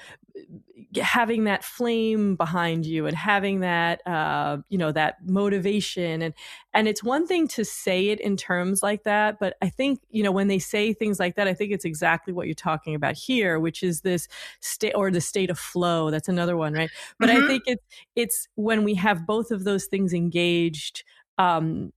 having 1.03 1.45
that 1.45 1.63
flame 1.63 2.35
behind 2.35 2.87
you 2.87 3.07
and 3.07 3.17
having 3.17 3.61
that 3.61 4.07
uh, 4.07 4.59
you 4.69 4.79
know 4.79 4.93
that 4.93 5.17
motivation. 5.27 6.23
And 6.23 6.35
and 6.75 6.89
it's 6.89 7.03
one 7.03 7.27
thing 7.27 7.49
to 7.49 7.65
say 7.65 8.09
it 8.09 8.21
in 8.21 8.37
terms 8.37 8.83
like 8.83 9.03
that 9.05 9.39
but 9.41 9.57
i 9.63 9.69
think 9.69 10.01
you 10.11 10.23
know 10.23 10.31
when 10.31 10.49
they 10.49 10.59
say 10.59 10.93
things 10.93 11.19
like 11.19 11.35
that 11.35 11.49
i 11.49 11.55
think 11.55 11.73
it's 11.73 11.85
exactly 11.85 12.33
what 12.33 12.47
you're 12.47 12.55
talking 12.55 12.95
about 12.95 13.15
here 13.15 13.59
which 13.59 13.83
is 13.83 14.03
this 14.03 14.29
state 14.61 14.93
or 14.93 15.11
the 15.11 15.21
state 15.21 15.51
of 15.51 15.59
flow. 15.59 16.11
That's 16.11 16.29
another 16.29 16.57
one 16.57 16.75
right? 16.75 16.91
But 17.19 17.29
mm-hmm. 17.31 17.45
i 17.45 17.47
think 17.47 17.63
it's 17.67 17.85
it's 18.17 18.49
when 18.55 18.85
we 18.85 18.95
have 18.95 19.27
both 19.27 19.51
of 19.51 19.65
those 19.65 19.87
things 19.87 20.13
engaged 20.13 21.05
um, 21.39 21.93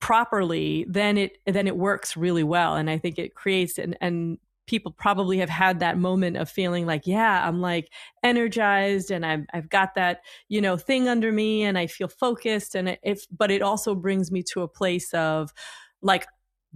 properly 0.00 0.86
then 0.88 1.18
it 1.18 1.38
then 1.46 1.66
it 1.66 1.76
works 1.76 2.16
really 2.16 2.44
well. 2.44 2.76
And 2.76 2.88
i 2.88 2.98
think 2.98 3.18
it 3.18 3.34
creates 3.34 3.78
and 3.78 3.96
and 4.00 4.38
people 4.66 4.92
probably 4.92 5.38
have 5.38 5.48
had 5.48 5.80
that 5.80 5.98
moment 5.98 6.36
of 6.36 6.48
feeling 6.48 6.86
like, 6.86 7.06
yeah, 7.06 7.46
I'm 7.46 7.60
like 7.60 7.90
energized 8.22 9.10
and 9.10 9.26
I've, 9.26 9.44
I've 9.52 9.68
got 9.68 9.94
that, 9.96 10.20
you 10.48 10.60
know, 10.60 10.76
thing 10.76 11.08
under 11.08 11.32
me 11.32 11.64
and 11.64 11.76
I 11.76 11.86
feel 11.86 12.08
focused. 12.08 12.74
And 12.74 12.96
if, 13.02 13.26
but 13.36 13.50
it 13.50 13.62
also 13.62 13.94
brings 13.94 14.30
me 14.30 14.42
to 14.52 14.62
a 14.62 14.68
place 14.68 15.12
of 15.14 15.52
like, 16.00 16.26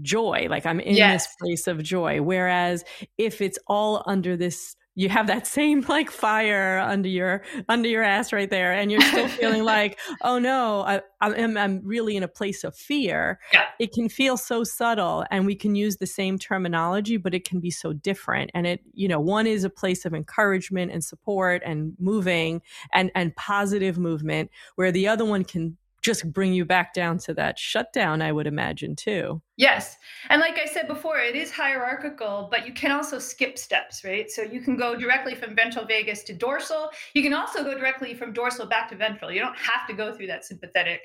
joy 0.02 0.46
like 0.50 0.66
i'm 0.66 0.78
in 0.78 0.94
yes. 0.94 1.24
this 1.24 1.36
place 1.40 1.66
of 1.66 1.82
joy 1.82 2.20
whereas 2.20 2.84
if 3.16 3.40
it's 3.40 3.58
all 3.66 4.02
under 4.04 4.36
this 4.36 4.76
you 4.96 5.08
have 5.08 5.28
that 5.28 5.46
same 5.46 5.82
like 5.88 6.10
fire 6.10 6.78
under 6.80 7.08
your 7.08 7.42
under 7.68 7.88
your 7.88 8.02
ass 8.02 8.32
right 8.32 8.50
there 8.50 8.72
and 8.72 8.90
you're 8.90 9.00
still 9.00 9.28
feeling 9.40 9.62
like 9.62 10.00
oh 10.22 10.40
no 10.40 10.80
I, 10.80 11.02
I'm, 11.20 11.56
I'm 11.56 11.80
really 11.84 12.16
in 12.16 12.24
a 12.24 12.28
place 12.28 12.64
of 12.64 12.74
fear 12.74 13.38
yeah. 13.52 13.66
it 13.78 13.92
can 13.92 14.08
feel 14.08 14.36
so 14.36 14.64
subtle 14.64 15.24
and 15.30 15.46
we 15.46 15.54
can 15.54 15.76
use 15.76 15.98
the 15.98 16.06
same 16.06 16.38
terminology 16.38 17.16
but 17.16 17.34
it 17.34 17.46
can 17.46 17.60
be 17.60 17.70
so 17.70 17.92
different 17.92 18.50
and 18.54 18.66
it 18.66 18.80
you 18.94 19.06
know 19.06 19.20
one 19.20 19.46
is 19.46 19.62
a 19.62 19.70
place 19.70 20.04
of 20.04 20.14
encouragement 20.14 20.90
and 20.90 21.04
support 21.04 21.62
and 21.64 21.92
moving 22.00 22.60
and 22.92 23.12
and 23.14 23.36
positive 23.36 23.98
movement 23.98 24.50
where 24.74 24.90
the 24.90 25.06
other 25.06 25.24
one 25.24 25.44
can 25.44 25.76
just 26.06 26.32
bring 26.32 26.52
you 26.54 26.64
back 26.64 26.94
down 26.94 27.18
to 27.18 27.34
that 27.34 27.58
shutdown, 27.58 28.22
I 28.22 28.30
would 28.30 28.46
imagine, 28.46 28.94
too. 28.94 29.42
Yes. 29.56 29.96
And 30.30 30.40
like 30.40 30.56
I 30.56 30.66
said 30.66 30.86
before, 30.86 31.18
it 31.18 31.34
is 31.34 31.50
hierarchical, 31.50 32.46
but 32.48 32.64
you 32.64 32.72
can 32.72 32.92
also 32.92 33.18
skip 33.18 33.58
steps, 33.58 34.04
right? 34.04 34.30
So 34.30 34.42
you 34.42 34.60
can 34.60 34.76
go 34.76 34.94
directly 34.94 35.34
from 35.34 35.56
ventral 35.56 35.84
vagus 35.84 36.22
to 36.24 36.32
dorsal. 36.32 36.90
You 37.14 37.24
can 37.24 37.34
also 37.34 37.64
go 37.64 37.74
directly 37.74 38.14
from 38.14 38.32
dorsal 38.32 38.66
back 38.66 38.88
to 38.90 38.96
ventral. 38.96 39.32
You 39.32 39.40
don't 39.40 39.58
have 39.58 39.84
to 39.88 39.94
go 39.94 40.14
through 40.14 40.28
that 40.28 40.44
sympathetic 40.44 41.00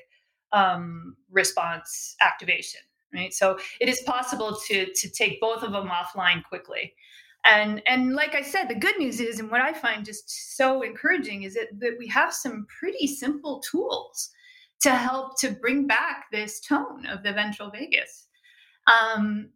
um, 0.52 1.16
response 1.32 2.14
activation, 2.20 2.80
right? 3.12 3.34
So 3.34 3.58
it 3.80 3.88
is 3.88 4.00
possible 4.06 4.56
to, 4.68 4.86
to 4.94 5.10
take 5.10 5.40
both 5.40 5.64
of 5.64 5.72
them 5.72 5.88
offline 5.88 6.44
quickly. 6.44 6.94
and 7.44 7.82
and 7.86 8.14
like 8.14 8.34
i 8.36 8.42
said 8.42 8.68
the 8.68 8.82
good 8.86 8.96
news 8.98 9.18
is 9.18 9.40
and 9.40 9.50
what 9.50 9.60
i 9.60 9.72
find 9.72 10.04
just 10.04 10.56
so 10.56 10.82
encouraging 10.82 11.42
is 11.42 11.54
that, 11.54 11.68
that 11.80 11.96
we 11.98 12.06
have 12.06 12.32
some 12.32 12.66
pretty 12.78 13.06
simple 13.06 13.60
tools 13.70 14.30
to 14.82 14.90
help 14.90 15.38
to 15.40 15.50
bring 15.50 15.86
back 15.86 16.26
this 16.32 16.60
tone 16.60 17.06
of 17.06 17.22
the 17.22 17.32
ventral 17.32 17.70
vagus 17.70 18.26
um, 18.86 19.50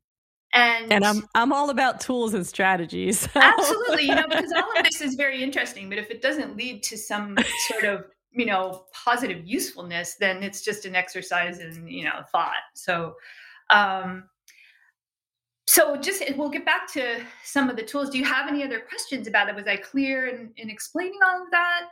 and, 0.55 0.93
and 0.93 1.05
I'm 1.05 1.29
I'm 1.35 1.53
all 1.53 1.71
about 1.71 2.01
tools 2.01 2.35
and 2.35 2.47
strategies. 2.47 3.29
So. 3.37 3.41
Absolutely, 3.41 4.05
you 4.05 4.15
know, 4.15 4.27
because 4.29 4.53
all 4.53 4.79
of 4.79 4.85
this 4.85 5.01
is 5.01 5.15
very 5.17 5.43
interesting, 5.43 5.89
but 5.89 5.99
if 5.99 6.11
it 6.11 6.23
doesn't 6.23 6.57
lead 6.57 6.83
to 6.85 6.97
some 6.97 7.37
sort 7.69 7.85
of 7.85 8.05
you 8.31 8.47
know 8.47 8.85
positive 8.93 9.47
usefulness, 9.47 10.17
then 10.19 10.43
it's 10.43 10.63
just 10.63 10.87
an 10.87 10.95
exercise 10.95 11.59
in 11.59 11.87
you 11.87 12.05
know 12.05 12.23
thought. 12.33 12.55
So, 12.75 13.15
um, 13.71 14.29
so 15.67 15.97
just 15.97 16.23
we'll 16.37 16.49
get 16.49 16.65
back 16.65 16.91
to 16.93 17.21
some 17.45 17.69
of 17.69 17.77
the 17.77 17.83
tools. 17.83 18.11
Do 18.11 18.19
you 18.19 18.25
have 18.25 18.49
any 18.49 18.63
other 18.63 18.81
questions 18.81 19.27
about 19.27 19.49
it? 19.49 19.55
Was 19.55 19.67
I 19.67 19.77
clear 19.77 20.29
in, 20.29 20.53
in 20.57 20.71
explaining 20.71 21.19
all 21.27 21.43
of 21.43 21.51
that? 21.51 21.89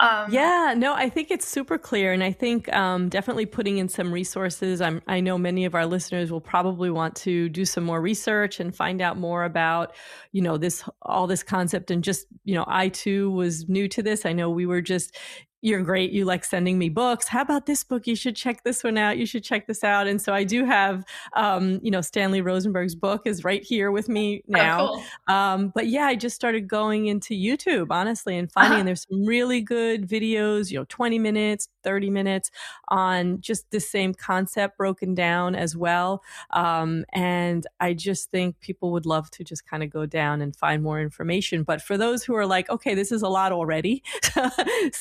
Um, 0.00 0.32
yeah, 0.32 0.72
no, 0.74 0.94
I 0.94 1.10
think 1.10 1.30
it's 1.30 1.46
super 1.46 1.76
clear, 1.76 2.14
and 2.14 2.24
I 2.24 2.32
think 2.32 2.72
um, 2.72 3.10
definitely 3.10 3.44
putting 3.44 3.76
in 3.76 3.88
some 3.88 4.10
resources. 4.10 4.80
I'm, 4.80 5.02
I 5.06 5.20
know 5.20 5.36
many 5.36 5.66
of 5.66 5.74
our 5.74 5.84
listeners 5.84 6.32
will 6.32 6.40
probably 6.40 6.90
want 6.90 7.14
to 7.16 7.50
do 7.50 7.66
some 7.66 7.84
more 7.84 8.00
research 8.00 8.60
and 8.60 8.74
find 8.74 9.02
out 9.02 9.18
more 9.18 9.44
about, 9.44 9.94
you 10.32 10.40
know, 10.40 10.56
this 10.56 10.82
all 11.02 11.26
this 11.26 11.42
concept. 11.42 11.90
And 11.90 12.02
just, 12.02 12.26
you 12.44 12.54
know, 12.54 12.64
I 12.66 12.88
too 12.88 13.30
was 13.32 13.68
new 13.68 13.88
to 13.88 14.02
this. 14.02 14.24
I 14.24 14.32
know 14.32 14.48
we 14.48 14.64
were 14.64 14.80
just 14.80 15.14
you're 15.62 15.82
great. 15.82 16.10
You 16.10 16.24
like 16.24 16.44
sending 16.44 16.78
me 16.78 16.88
books. 16.88 17.28
How 17.28 17.42
about 17.42 17.66
this 17.66 17.84
book? 17.84 18.06
You 18.06 18.16
should 18.16 18.34
check 18.34 18.64
this 18.64 18.82
one 18.82 18.96
out. 18.96 19.18
You 19.18 19.26
should 19.26 19.44
check 19.44 19.66
this 19.66 19.84
out. 19.84 20.06
And 20.06 20.20
so 20.20 20.32
I 20.32 20.42
do 20.42 20.64
have, 20.64 21.04
um, 21.34 21.80
you 21.82 21.90
know, 21.90 22.00
Stanley 22.00 22.40
Rosenberg's 22.40 22.94
book 22.94 23.26
is 23.26 23.44
right 23.44 23.62
here 23.62 23.90
with 23.90 24.08
me 24.08 24.42
oh, 24.48 24.52
now. 24.52 24.80
Oh, 24.80 25.04
cool. 25.26 25.36
um, 25.36 25.72
but 25.74 25.86
yeah, 25.86 26.06
I 26.06 26.16
just 26.16 26.34
started 26.34 26.66
going 26.66 27.06
into 27.06 27.34
YouTube, 27.34 27.88
honestly, 27.90 28.38
and 28.38 28.50
finding 28.50 28.72
uh-huh. 28.72 28.84
there's 28.84 29.06
some 29.08 29.26
really 29.26 29.60
good 29.60 30.08
videos, 30.08 30.70
you 30.70 30.78
know, 30.78 30.86
20 30.88 31.18
minutes, 31.18 31.68
30 31.84 32.08
minutes 32.08 32.50
on 32.88 33.40
just 33.40 33.70
the 33.70 33.80
same 33.80 34.14
concept 34.14 34.78
broken 34.78 35.14
down 35.14 35.54
as 35.54 35.76
well. 35.76 36.22
Um, 36.52 37.04
and 37.12 37.66
I 37.80 37.92
just 37.92 38.30
think 38.30 38.60
people 38.60 38.92
would 38.92 39.04
love 39.04 39.30
to 39.32 39.44
just 39.44 39.66
kind 39.66 39.82
of 39.82 39.90
go 39.90 40.06
down 40.06 40.40
and 40.40 40.56
find 40.56 40.82
more 40.82 41.00
information. 41.00 41.64
But 41.64 41.82
for 41.82 41.98
those 41.98 42.24
who 42.24 42.34
are 42.34 42.46
like, 42.46 42.70
okay, 42.70 42.94
this 42.94 43.12
is 43.12 43.20
a 43.20 43.28
lot 43.28 43.52
already. 43.52 44.02
so, 44.32 44.40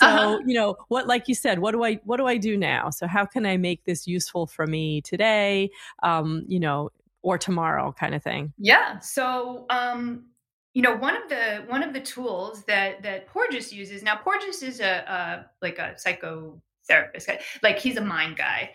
uh-huh 0.02 0.49
you 0.50 0.56
know 0.56 0.76
what 0.88 1.06
like 1.06 1.28
you 1.28 1.36
said 1.36 1.60
what 1.60 1.72
do 1.72 1.84
i 1.84 1.94
what 2.06 2.18
do 2.18 2.26
i 2.26 2.36
do 2.36 2.58
now? 2.58 2.90
So 2.90 3.06
how 3.06 3.24
can 3.26 3.46
i 3.46 3.56
make 3.56 3.86
this 3.86 4.08
useful 4.08 4.48
for 4.48 4.66
me 4.66 5.00
today 5.02 5.70
um 6.02 6.44
you 6.48 6.60
know 6.60 6.90
or 7.22 7.38
tomorrow 7.38 7.94
kind 7.98 8.16
of 8.16 8.24
thing? 8.24 8.52
Yeah 8.58 8.98
so 9.00 9.66
um 9.70 10.26
you 10.74 10.82
know 10.82 10.96
one 10.96 11.16
of 11.16 11.30
the 11.30 11.64
one 11.68 11.84
of 11.84 11.94
the 11.94 12.02
tools 12.02 12.64
that 12.66 13.04
that 13.04 13.28
porges 13.28 13.72
uses 13.72 14.02
now 14.02 14.16
porges 14.16 14.64
is 14.64 14.80
a, 14.80 15.04
a 15.08 15.46
like 15.62 15.78
a 15.78 15.96
psychotherapist 16.04 17.40
like 17.62 17.78
he's 17.78 17.98
a 17.98 18.02
mind 18.02 18.36
guy. 18.36 18.72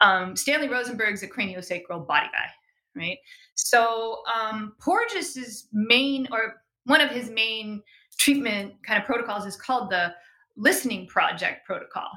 Um 0.00 0.34
stanley 0.34 0.68
rosenberg's 0.68 1.22
a 1.22 1.28
craniosacral 1.28 2.06
body 2.06 2.28
guy 2.32 2.48
right? 2.96 3.18
So 3.54 4.22
um 4.34 4.72
porges's 4.80 5.68
main 5.74 6.26
or 6.32 6.62
one 6.84 7.02
of 7.02 7.10
his 7.10 7.28
main 7.28 7.82
treatment 8.18 8.74
kind 8.82 8.98
of 8.98 9.06
protocols 9.06 9.44
is 9.44 9.56
called 9.56 9.90
the 9.90 10.14
listening 10.58 11.06
project 11.06 11.64
protocol. 11.64 12.10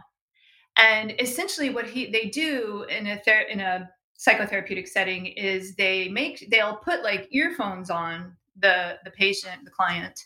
And 0.78 1.14
essentially, 1.20 1.70
what 1.70 1.86
he 1.86 2.12
they 2.12 2.26
do 2.26 2.86
in 2.90 3.08
a 3.08 3.18
ther- 3.20 3.48
in 3.50 3.60
a 3.60 3.90
psychotherapeutic 4.20 4.88
setting 4.88 5.28
is 5.28 5.76
they 5.76 6.10
make 6.10 6.48
they'll 6.50 6.78
put 6.78 7.04
like 7.04 7.28
earphones 7.32 7.90
on 7.90 8.36
the 8.60 8.98
the 9.06 9.12
patient, 9.12 9.64
the 9.64 9.72
client, 9.72 10.20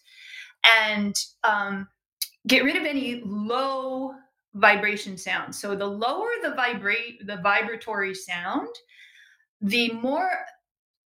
and 0.82 1.16
um, 1.44 1.88
get 2.48 2.64
rid 2.64 2.76
of 2.76 2.84
any 2.84 3.22
low 3.26 4.14
vibration 4.54 5.18
sound. 5.18 5.54
So 5.54 5.76
the 5.76 5.86
lower 5.86 6.30
the 6.42 6.54
vibrate 6.56 7.26
the 7.28 7.38
vibratory 7.38 8.14
sound, 8.14 8.70
the 9.62 9.92
more 9.94 10.32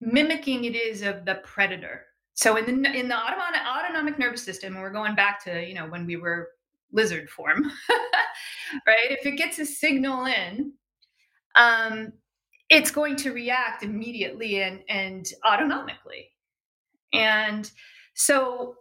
mimicking 0.02 0.65
it 0.65 0.76
is 0.76 1.02
of 1.02 1.26
the 1.26 1.36
predator. 1.43 2.06
So 2.34 2.58
in 2.58 2.82
the 2.82 2.91
in 2.91 3.08
the 3.08 3.17
autonomic, 3.17 3.62
autonomic 3.65 4.20
nervous 4.20 4.43
system, 4.43 4.74
and 4.74 4.82
we're 4.82 4.91
going 4.91 5.15
back 5.15 5.43
to 5.46 5.65
you 5.65 5.74
know 5.74 5.88
when 5.88 6.06
we 6.06 6.17
were 6.17 6.50
lizard 6.91 7.30
form, 7.30 7.63
right? 8.88 9.12
If 9.12 9.26
it 9.26 9.38
gets 9.38 9.60
a 9.60 9.65
signal 9.65 10.26
in, 10.26 10.73
um, 11.56 12.13
it's 12.69 12.91
going 12.91 13.15
to 13.17 13.32
react 13.32 13.84
immediately 13.84 14.62
and, 14.62 14.82
and 14.89 15.26
autonomically. 15.45 16.30
And 17.13 17.69
so 18.13 18.76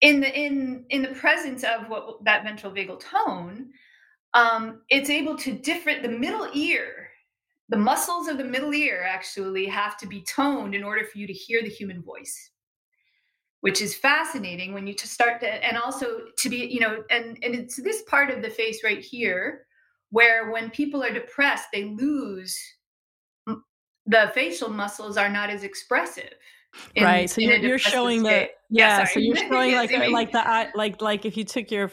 in 0.00 0.20
the 0.20 0.32
in 0.32 0.84
in 0.90 1.02
the 1.02 1.08
presence 1.08 1.64
of 1.64 1.88
what 1.88 2.24
that 2.24 2.44
ventral 2.44 2.72
vagal 2.72 3.00
tone, 3.00 3.70
um, 4.34 4.82
it's 4.90 5.10
able 5.10 5.36
to 5.38 5.52
different 5.52 6.02
the 6.02 6.08
middle 6.08 6.48
ear. 6.54 7.08
The 7.70 7.76
muscles 7.76 8.28
of 8.28 8.38
the 8.38 8.44
middle 8.44 8.72
ear 8.72 9.04
actually 9.06 9.66
have 9.66 9.98
to 9.98 10.06
be 10.06 10.22
toned 10.22 10.74
in 10.74 10.82
order 10.82 11.04
for 11.04 11.18
you 11.18 11.26
to 11.26 11.32
hear 11.32 11.62
the 11.62 11.68
human 11.68 12.02
voice 12.02 12.50
which 13.60 13.82
is 13.82 13.94
fascinating 13.94 14.72
when 14.72 14.86
you 14.86 14.94
to 14.94 15.08
start 15.08 15.40
to 15.40 15.48
and 15.64 15.76
also 15.76 16.20
to 16.36 16.48
be 16.48 16.66
you 16.66 16.80
know 16.80 17.02
and 17.10 17.38
and 17.42 17.54
it's 17.54 17.76
this 17.76 18.02
part 18.02 18.30
of 18.30 18.42
the 18.42 18.50
face 18.50 18.84
right 18.84 19.00
here 19.00 19.66
where 20.10 20.50
when 20.50 20.70
people 20.70 21.02
are 21.02 21.12
depressed 21.12 21.66
they 21.72 21.84
lose 21.84 22.58
the 24.06 24.30
facial 24.34 24.68
muscles 24.68 25.16
are 25.16 25.28
not 25.28 25.50
as 25.50 25.64
expressive 25.64 26.34
in, 26.94 27.04
right 27.04 27.30
so 27.30 27.40
you're, 27.40 27.56
you're 27.56 27.78
showing 27.78 28.22
the 28.22 28.48
yeah, 28.70 29.00
yeah 29.00 29.04
so 29.04 29.18
you're 29.18 29.36
showing 29.48 29.74
like 29.74 29.90
like 30.10 30.32
the 30.32 30.70
like 30.74 31.00
like 31.02 31.24
if 31.24 31.36
you 31.36 31.44
took 31.44 31.70
your 31.70 31.90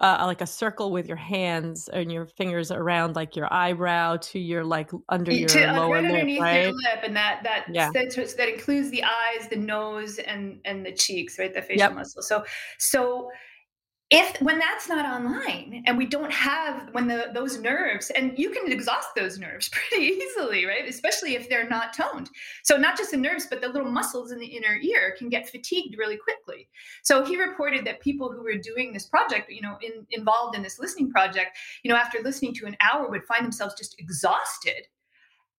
uh, 0.00 0.24
like 0.26 0.40
a 0.40 0.46
circle 0.46 0.90
with 0.90 1.06
your 1.06 1.16
hands 1.16 1.88
and 1.88 2.10
your 2.10 2.26
fingers 2.26 2.70
around 2.70 3.14
like 3.14 3.36
your 3.36 3.52
eyebrow 3.52 4.16
to 4.16 4.38
your 4.38 4.64
like 4.64 4.90
under 5.10 5.32
your 5.32 5.48
to, 5.48 5.72
lower 5.72 5.94
right 5.94 6.02
lip, 6.02 6.12
underneath 6.12 6.40
right? 6.40 6.62
your 6.62 6.72
lip, 6.72 7.00
and 7.04 7.14
that 7.14 7.40
that 7.42 7.66
yeah. 7.70 7.90
that, 7.92 8.34
that 8.38 8.48
includes 8.48 8.90
the 8.90 9.02
eyes, 9.02 9.48
the 9.50 9.56
nose, 9.56 10.18
and 10.18 10.60
and 10.64 10.84
the 10.84 10.92
cheeks, 10.92 11.38
right? 11.38 11.52
The 11.52 11.60
facial 11.60 11.88
yep. 11.88 11.94
muscle. 11.94 12.22
So 12.22 12.44
so 12.78 13.30
if 14.12 14.40
when 14.42 14.58
that's 14.58 14.90
not 14.90 15.06
online 15.06 15.82
and 15.86 15.96
we 15.96 16.04
don't 16.04 16.30
have 16.30 16.90
when 16.92 17.08
the 17.08 17.30
those 17.32 17.58
nerves 17.60 18.10
and 18.10 18.38
you 18.38 18.50
can 18.50 18.70
exhaust 18.70 19.08
those 19.16 19.38
nerves 19.38 19.68
pretty 19.72 20.04
easily 20.04 20.66
right? 20.66 20.86
Especially 20.86 21.34
if 21.34 21.48
they're 21.48 21.68
not 21.68 21.94
toned. 21.94 22.28
So 22.62 22.76
not 22.76 22.98
just 22.98 23.10
the 23.10 23.16
nerves 23.16 23.46
but 23.48 23.62
the 23.62 23.68
little 23.68 23.90
muscles 23.90 24.30
in 24.30 24.38
the 24.38 24.46
inner 24.46 24.76
ear 24.82 25.14
can 25.16 25.30
get 25.30 25.48
fatigued 25.48 25.96
really 25.98 26.18
quickly. 26.18 26.68
So 27.02 27.24
he 27.24 27.40
reported 27.40 27.86
that 27.86 28.00
people 28.00 28.30
who 28.30 28.42
were 28.42 28.58
doing 28.58 28.92
this 28.92 29.06
project 29.06 29.50
you 29.50 29.62
know 29.62 29.78
in, 29.82 30.06
involved 30.10 30.54
in 30.54 30.62
this 30.62 30.78
listening 30.78 31.10
project 31.10 31.56
you 31.82 31.90
know 31.90 31.96
after 31.96 32.18
listening 32.22 32.54
to 32.56 32.66
an 32.66 32.76
hour 32.80 33.08
would 33.08 33.24
find 33.24 33.44
themselves 33.44 33.74
just 33.76 33.96
exhausted. 33.98 34.86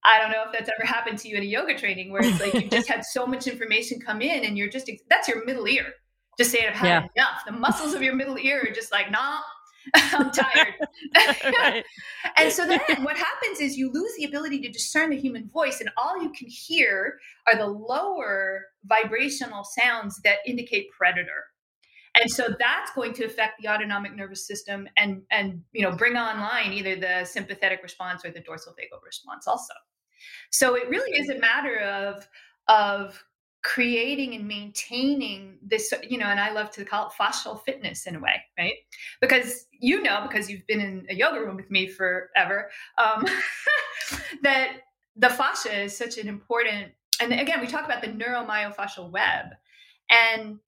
I 0.06 0.20
don't 0.20 0.32
know 0.32 0.44
if 0.46 0.52
that's 0.52 0.70
ever 0.78 0.86
happened 0.86 1.18
to 1.20 1.30
you 1.30 1.38
in 1.38 1.44
a 1.44 1.46
yoga 1.46 1.78
training 1.78 2.12
where 2.12 2.24
it's 2.24 2.40
like 2.40 2.54
you 2.54 2.70
just 2.70 2.90
had 2.90 3.04
so 3.06 3.26
much 3.26 3.48
information 3.48 4.00
come 4.00 4.22
in 4.22 4.46
and 4.46 4.58
you're 4.58 4.70
just 4.70 4.92
that's 5.10 5.28
your 5.28 5.44
middle 5.46 5.68
ear 5.68 5.94
just 6.38 6.52
saying 6.52 6.66
I've 6.70 6.76
had 6.76 6.88
yeah. 6.88 7.24
enough. 7.24 7.46
The 7.46 7.52
muscles 7.52 7.94
of 7.94 8.02
your 8.02 8.16
middle 8.16 8.38
ear 8.38 8.66
are 8.68 8.74
just 8.74 8.92
like, 8.92 9.12
nah, 9.12 9.40
I'm 9.96 10.32
tired. 10.32 10.74
and 12.38 12.52
so 12.52 12.66
then 12.66 12.80
what 13.04 13.18
happens 13.18 13.60
is 13.60 13.78
you 13.78 13.92
lose 13.92 14.12
the 14.18 14.26
ability 14.26 14.62
to 14.62 14.70
discern 14.70 15.10
the 15.10 15.18
human 15.18 15.50
voice, 15.50 15.82
and 15.82 15.90
all 15.98 16.22
you 16.22 16.32
can 16.32 16.48
hear 16.48 17.20
are 17.48 17.58
the 17.58 17.68
lower 17.68 18.66
vibrational 18.86 19.64
sounds 19.64 20.20
that 20.24 20.38
indicate 20.46 20.88
predator. 20.92 21.46
And 22.16 22.30
so 22.30 22.50
that's 22.60 22.92
going 22.94 23.14
to 23.14 23.26
affect 23.26 23.60
the 23.60 23.68
autonomic 23.68 24.16
nervous 24.16 24.46
system 24.46 24.88
and 24.98 25.24
and 25.32 25.62
you 25.72 25.82
know 25.82 25.92
bring 25.96 26.16
online 26.16 26.72
either 26.72 26.96
the 26.96 27.26
sympathetic 27.26 27.82
response 27.82 28.24
or 28.24 28.30
the 28.30 28.40
dorsal 28.40 28.74
vagal 28.74 29.04
response 29.04 29.48
also. 29.48 29.74
So 30.52 30.76
it 30.76 30.88
really 30.90 31.12
is 31.20 31.30
a 31.30 31.40
matter 31.40 31.80
of 31.80 32.28
of 32.68 33.24
creating 33.64 34.36
and 34.36 34.48
maintaining 34.48 35.58
this 35.62 35.94
you 36.08 36.18
know 36.18 36.26
and 36.26 36.40
i 36.40 36.52
love 36.52 36.70
to 36.70 36.84
call 36.84 37.08
it 37.08 37.14
fascial 37.20 37.64
fitness 37.64 38.06
in 38.06 38.16
a 38.16 38.20
way 38.20 38.42
right? 38.58 38.74
Because 39.22 39.68
you 39.72 40.02
know 40.02 40.26
because 40.28 40.50
you've 40.50 40.68
been 40.68 40.82
in 40.82 41.06
a 41.10 41.16
yoga 41.16 41.40
room 41.40 41.56
with 41.56 41.72
me 41.72 41.88
forever 41.88 42.70
um, 42.98 43.26
that 44.44 44.74
the 45.16 45.30
fascia 45.30 45.84
is 45.84 45.96
such 45.96 46.18
an 46.18 46.28
important 46.28 46.92
and 47.22 47.34
again 47.34 47.62
we 47.62 47.68
talk 47.68 47.86
about 47.86 48.02
the 48.02 48.08
neuromyofascial 48.08 49.10
web 49.12 49.46
and 50.10 50.60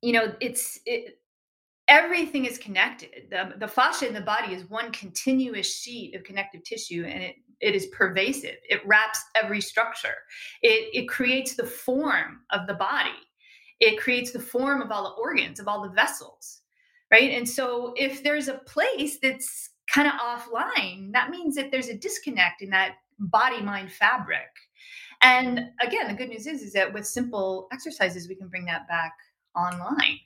you 0.00 0.12
know 0.12 0.32
it's 0.40 0.80
it, 0.86 1.18
everything 1.88 2.44
is 2.44 2.58
connected. 2.58 3.28
The, 3.30 3.54
the 3.58 3.68
fascia 3.68 4.06
in 4.06 4.14
the 4.14 4.20
body 4.20 4.54
is 4.54 4.68
one 4.68 4.92
continuous 4.92 5.80
sheet 5.80 6.14
of 6.14 6.24
connective 6.24 6.62
tissue 6.64 7.04
and 7.06 7.22
it 7.22 7.36
it 7.60 7.74
is 7.74 7.86
pervasive. 7.86 8.54
It 8.68 8.86
wraps 8.86 9.18
every 9.34 9.60
structure. 9.60 10.14
It, 10.62 10.90
it 10.94 11.08
creates 11.08 11.56
the 11.56 11.66
form 11.66 12.42
of 12.50 12.68
the 12.68 12.74
body. 12.74 13.10
It 13.80 13.98
creates 13.98 14.30
the 14.30 14.38
form 14.38 14.80
of 14.80 14.92
all 14.92 15.02
the 15.02 15.20
organs 15.20 15.58
of 15.58 15.66
all 15.66 15.82
the 15.82 15.88
vessels 15.88 16.60
right? 17.10 17.32
And 17.32 17.48
so 17.48 17.94
if 17.96 18.22
there's 18.22 18.48
a 18.48 18.58
place 18.58 19.18
that's 19.22 19.70
kind 19.92 20.06
of 20.08 20.14
offline 20.14 21.12
that 21.12 21.30
means 21.30 21.54
that 21.56 21.70
there's 21.70 21.88
a 21.88 21.96
disconnect 21.96 22.62
in 22.62 22.70
that 22.70 22.96
body 23.18 23.60
mind 23.62 23.90
fabric. 23.90 24.48
And 25.22 25.70
again, 25.80 26.06
the 26.06 26.14
good 26.14 26.28
news 26.28 26.46
is, 26.46 26.62
is 26.62 26.72
that 26.74 26.92
with 26.92 27.06
simple 27.06 27.66
exercises, 27.72 28.28
we 28.28 28.36
can 28.36 28.48
bring 28.48 28.66
that 28.66 28.86
back 28.86 29.12
online 29.56 30.20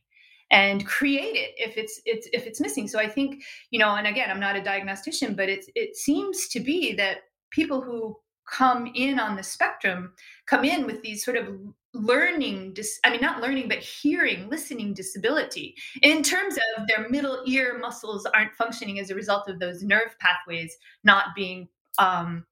and 0.53 0.87
create 0.87 1.35
it 1.35 1.55
if 1.57 1.77
it's 1.77 2.01
it's 2.05 2.29
if 2.33 2.47
it's 2.47 2.61
missing. 2.61 2.87
So 2.87 3.01
i 3.01 3.09
think 3.09 3.43
you 3.71 3.79
know 3.79 3.95
and 3.97 4.07
again 4.07 4.31
i'm 4.31 4.41
not 4.41 4.55
a 4.55 4.63
diagnostician 4.63 5.35
but 5.35 5.49
it's 5.49 5.69
it 5.75 5.97
seems 5.97 6.47
to 6.49 6.61
be 6.61 6.95
that 6.95 7.23
people 7.51 7.81
who 7.81 8.17
come 8.49 8.91
in 8.95 9.19
on 9.19 9.37
the 9.37 9.43
spectrum 9.43 10.13
come 10.47 10.65
in 10.65 10.85
with 10.85 11.01
these 11.03 11.25
sort 11.25 11.37
of 11.37 11.49
learning 11.95 12.73
dis- 12.75 12.99
i 13.05 13.11
mean 13.11 13.21
not 13.21 13.41
learning 13.41 13.69
but 13.69 13.79
hearing 13.79 14.49
listening 14.49 14.93
disability 14.95 15.75
in 16.03 16.23
terms 16.23 16.57
of 16.77 16.87
their 16.87 17.09
middle 17.09 17.43
ear 17.47 17.79
muscles 17.79 18.27
aren't 18.35 18.55
functioning 18.55 18.99
as 18.99 19.11
a 19.11 19.15
result 19.15 19.49
of 19.49 19.59
those 19.59 19.83
nerve 19.83 20.17
pathways 20.19 20.77
not 21.05 21.27
being 21.37 21.69
um, 21.99 22.45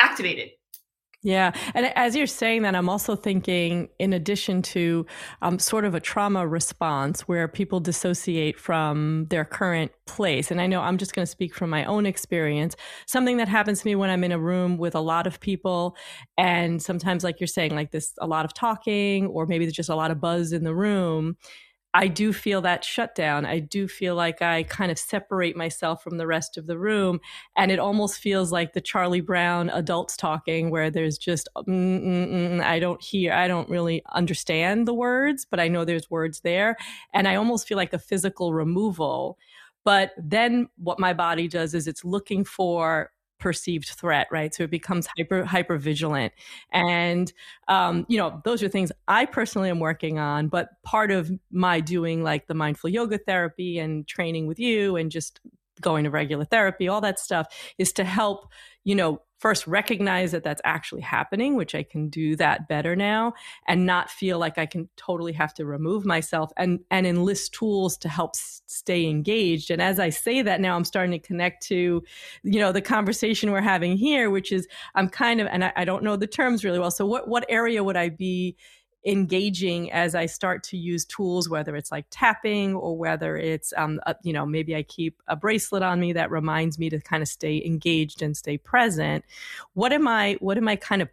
activated 0.00 0.48
yeah. 1.22 1.50
And 1.74 1.86
as 1.96 2.14
you're 2.14 2.28
saying 2.28 2.62
that, 2.62 2.76
I'm 2.76 2.88
also 2.88 3.16
thinking, 3.16 3.88
in 3.98 4.12
addition 4.12 4.62
to 4.62 5.04
um, 5.42 5.58
sort 5.58 5.84
of 5.84 5.96
a 5.96 6.00
trauma 6.00 6.46
response 6.46 7.22
where 7.22 7.48
people 7.48 7.80
dissociate 7.80 8.58
from 8.58 9.26
their 9.28 9.44
current 9.44 9.90
place. 10.06 10.52
And 10.52 10.60
I 10.60 10.68
know 10.68 10.80
I'm 10.80 10.96
just 10.96 11.14
going 11.14 11.24
to 11.26 11.30
speak 11.30 11.56
from 11.56 11.70
my 11.70 11.84
own 11.86 12.06
experience. 12.06 12.76
Something 13.06 13.38
that 13.38 13.48
happens 13.48 13.80
to 13.80 13.86
me 13.88 13.96
when 13.96 14.10
I'm 14.10 14.22
in 14.22 14.30
a 14.30 14.38
room 14.38 14.78
with 14.78 14.94
a 14.94 15.00
lot 15.00 15.26
of 15.26 15.40
people, 15.40 15.96
and 16.36 16.80
sometimes, 16.80 17.24
like 17.24 17.40
you're 17.40 17.48
saying, 17.48 17.74
like 17.74 17.90
this, 17.90 18.12
a 18.20 18.26
lot 18.26 18.44
of 18.44 18.54
talking, 18.54 19.26
or 19.26 19.44
maybe 19.44 19.64
there's 19.64 19.74
just 19.74 19.90
a 19.90 19.96
lot 19.96 20.12
of 20.12 20.20
buzz 20.20 20.52
in 20.52 20.62
the 20.62 20.74
room 20.74 21.36
I 21.94 22.06
do 22.06 22.32
feel 22.32 22.60
that 22.62 22.84
shutdown. 22.84 23.46
I 23.46 23.60
do 23.60 23.88
feel 23.88 24.14
like 24.14 24.42
I 24.42 24.62
kind 24.64 24.92
of 24.92 24.98
separate 24.98 25.56
myself 25.56 26.02
from 26.02 26.18
the 26.18 26.26
rest 26.26 26.58
of 26.58 26.66
the 26.66 26.78
room. 26.78 27.18
And 27.56 27.70
it 27.70 27.78
almost 27.78 28.20
feels 28.20 28.52
like 28.52 28.72
the 28.72 28.80
Charlie 28.80 29.22
Brown 29.22 29.70
adults 29.70 30.16
talking, 30.16 30.70
where 30.70 30.90
there's 30.90 31.16
just, 31.16 31.48
mm, 31.56 31.64
mm, 31.66 32.28
mm, 32.30 32.60
I 32.62 32.78
don't 32.78 33.02
hear, 33.02 33.32
I 33.32 33.48
don't 33.48 33.68
really 33.70 34.02
understand 34.12 34.86
the 34.86 34.94
words, 34.94 35.46
but 35.50 35.60
I 35.60 35.68
know 35.68 35.84
there's 35.84 36.10
words 36.10 36.40
there. 36.40 36.76
And 37.14 37.26
I 37.26 37.36
almost 37.36 37.66
feel 37.66 37.78
like 37.78 37.94
a 37.94 37.98
physical 37.98 38.52
removal. 38.52 39.38
But 39.84 40.12
then 40.18 40.68
what 40.76 41.00
my 41.00 41.14
body 41.14 41.48
does 41.48 41.72
is 41.72 41.88
it's 41.88 42.04
looking 42.04 42.44
for 42.44 43.10
perceived 43.38 43.88
threat 43.88 44.26
right? 44.30 44.54
So 44.54 44.64
it 44.64 44.70
becomes 44.70 45.08
hyper 45.16 45.44
hyper 45.44 45.78
vigilant 45.78 46.32
and 46.72 47.32
um, 47.68 48.06
you 48.08 48.18
know 48.18 48.40
those 48.44 48.62
are 48.62 48.68
things 48.68 48.92
i 49.06 49.24
personally 49.24 49.70
am 49.70 49.80
working 49.80 50.18
on 50.18 50.48
but 50.48 50.70
part 50.82 51.10
of 51.10 51.30
my 51.50 51.80
doing 51.80 52.22
like 52.22 52.46
the 52.46 52.54
mindful 52.54 52.90
yoga 52.90 53.18
therapy 53.18 53.78
and 53.78 54.06
training 54.06 54.46
with 54.46 54.58
you 54.58 54.96
and 54.96 55.10
just 55.10 55.40
going 55.80 56.04
to 56.04 56.10
regular 56.10 56.44
therapy 56.44 56.88
all 56.88 57.00
that 57.00 57.18
stuff 57.18 57.46
is 57.78 57.92
to 57.92 58.04
help 58.04 58.50
you 58.84 58.94
know 58.94 59.20
first 59.38 59.66
recognize 59.66 60.32
that 60.32 60.42
that's 60.42 60.60
actually 60.64 61.00
happening, 61.00 61.54
which 61.54 61.74
I 61.74 61.84
can 61.84 62.08
do 62.08 62.34
that 62.36 62.68
better 62.68 62.96
now 62.96 63.34
and 63.66 63.86
not 63.86 64.10
feel 64.10 64.38
like 64.38 64.58
I 64.58 64.66
can 64.66 64.88
totally 64.96 65.32
have 65.32 65.54
to 65.54 65.64
remove 65.64 66.04
myself 66.04 66.50
and, 66.56 66.80
and 66.90 67.06
enlist 67.06 67.54
tools 67.54 67.96
to 67.98 68.08
help 68.08 68.32
s- 68.34 68.62
stay 68.66 69.06
engaged. 69.06 69.70
And 69.70 69.80
as 69.80 70.00
I 70.00 70.10
say 70.10 70.42
that 70.42 70.60
now, 70.60 70.74
I'm 70.74 70.84
starting 70.84 71.12
to 71.12 71.26
connect 71.26 71.62
to, 71.68 72.02
you 72.42 72.60
know, 72.60 72.72
the 72.72 72.82
conversation 72.82 73.52
we're 73.52 73.60
having 73.60 73.96
here, 73.96 74.28
which 74.28 74.50
is 74.50 74.66
I'm 74.94 75.08
kind 75.08 75.40
of, 75.40 75.46
and 75.46 75.64
I, 75.64 75.72
I 75.76 75.84
don't 75.84 76.02
know 76.02 76.16
the 76.16 76.26
terms 76.26 76.64
really 76.64 76.80
well. 76.80 76.90
So 76.90 77.06
what, 77.06 77.28
what 77.28 77.46
area 77.48 77.84
would 77.84 77.96
I 77.96 78.08
be 78.08 78.56
engaging 79.06 79.90
as 79.92 80.14
I 80.14 80.26
start 80.26 80.62
to 80.64 80.76
use 80.76 81.04
tools, 81.04 81.48
whether 81.48 81.76
it's 81.76 81.92
like 81.92 82.06
tapping 82.10 82.74
or 82.74 82.96
whether 82.96 83.36
it's, 83.36 83.72
um, 83.76 84.00
you 84.22 84.32
know, 84.32 84.44
maybe 84.44 84.74
I 84.74 84.82
keep 84.82 85.22
a 85.28 85.36
bracelet 85.36 85.82
on 85.82 86.00
me 86.00 86.12
that 86.14 86.30
reminds 86.30 86.78
me 86.78 86.90
to 86.90 87.00
kind 87.00 87.22
of 87.22 87.28
stay 87.28 87.62
engaged 87.64 88.22
and 88.22 88.36
stay 88.36 88.58
present. 88.58 89.24
What 89.74 89.92
am 89.92 90.08
I, 90.08 90.36
what 90.40 90.56
am 90.56 90.68
I 90.68 90.76
kind 90.76 91.02
of 91.02 91.08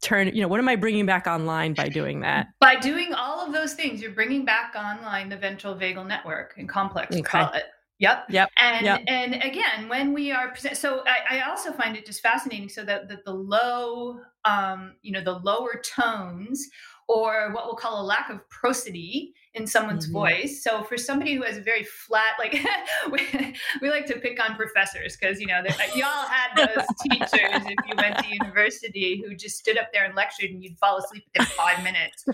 turn, 0.00 0.28
you 0.28 0.40
know, 0.40 0.48
what 0.48 0.60
am 0.60 0.68
I 0.68 0.76
bringing 0.76 1.06
back 1.06 1.26
online 1.26 1.74
by 1.74 1.88
doing 1.88 2.20
that? 2.20 2.48
By 2.60 2.76
doing 2.76 3.12
all 3.12 3.44
of 3.44 3.52
those 3.52 3.74
things, 3.74 4.00
you're 4.00 4.12
bringing 4.12 4.44
back 4.44 4.74
online 4.76 5.28
the 5.28 5.36
ventral 5.36 5.74
vagal 5.74 6.06
network 6.06 6.54
and 6.56 6.68
complex, 6.68 7.14
okay. 7.14 7.22
call 7.22 7.52
it. 7.52 7.64
Yep. 7.98 8.26
Yep. 8.28 8.50
And 8.60 8.84
yep. 8.84 9.00
and 9.08 9.34
again, 9.36 9.88
when 9.88 10.12
we 10.12 10.30
are 10.30 10.50
present, 10.50 10.76
so 10.76 11.02
I, 11.06 11.38
I, 11.38 11.48
also 11.48 11.72
find 11.72 11.96
it 11.96 12.04
just 12.04 12.20
fascinating. 12.20 12.68
So 12.68 12.84
that, 12.84 13.08
that 13.08 13.24
the 13.24 13.32
low, 13.32 14.20
um, 14.44 14.96
you 15.00 15.12
know, 15.12 15.22
the 15.22 15.38
lower 15.38 15.80
tones 15.82 16.68
or 17.08 17.52
what 17.52 17.66
we'll 17.66 17.76
call 17.76 18.00
a 18.00 18.04
lack 18.04 18.30
of 18.30 18.48
prosody 18.48 19.32
in 19.54 19.66
someone's 19.66 20.04
mm-hmm. 20.04 20.14
voice. 20.14 20.62
So 20.62 20.82
for 20.82 20.96
somebody 20.98 21.34
who 21.34 21.42
has 21.42 21.56
a 21.56 21.60
very 21.60 21.84
flat, 21.84 22.34
like 22.38 22.58
we, 23.10 23.54
we 23.80 23.90
like 23.90 24.06
to 24.06 24.18
pick 24.18 24.42
on 24.42 24.56
professors 24.56 25.16
because 25.16 25.40
you 25.40 25.46
know 25.46 25.62
y'all 25.94 26.26
had 26.28 26.56
those 26.56 26.84
teachers 27.02 27.30
if 27.30 27.76
you 27.86 27.94
went 27.96 28.18
to 28.18 28.28
university 28.28 29.22
who 29.24 29.34
just 29.34 29.56
stood 29.58 29.78
up 29.78 29.88
there 29.92 30.04
and 30.04 30.14
lectured 30.14 30.50
and 30.50 30.62
you'd 30.62 30.78
fall 30.78 30.98
asleep 30.98 31.24
within 31.32 31.46
five 31.52 31.82
minutes. 31.82 32.24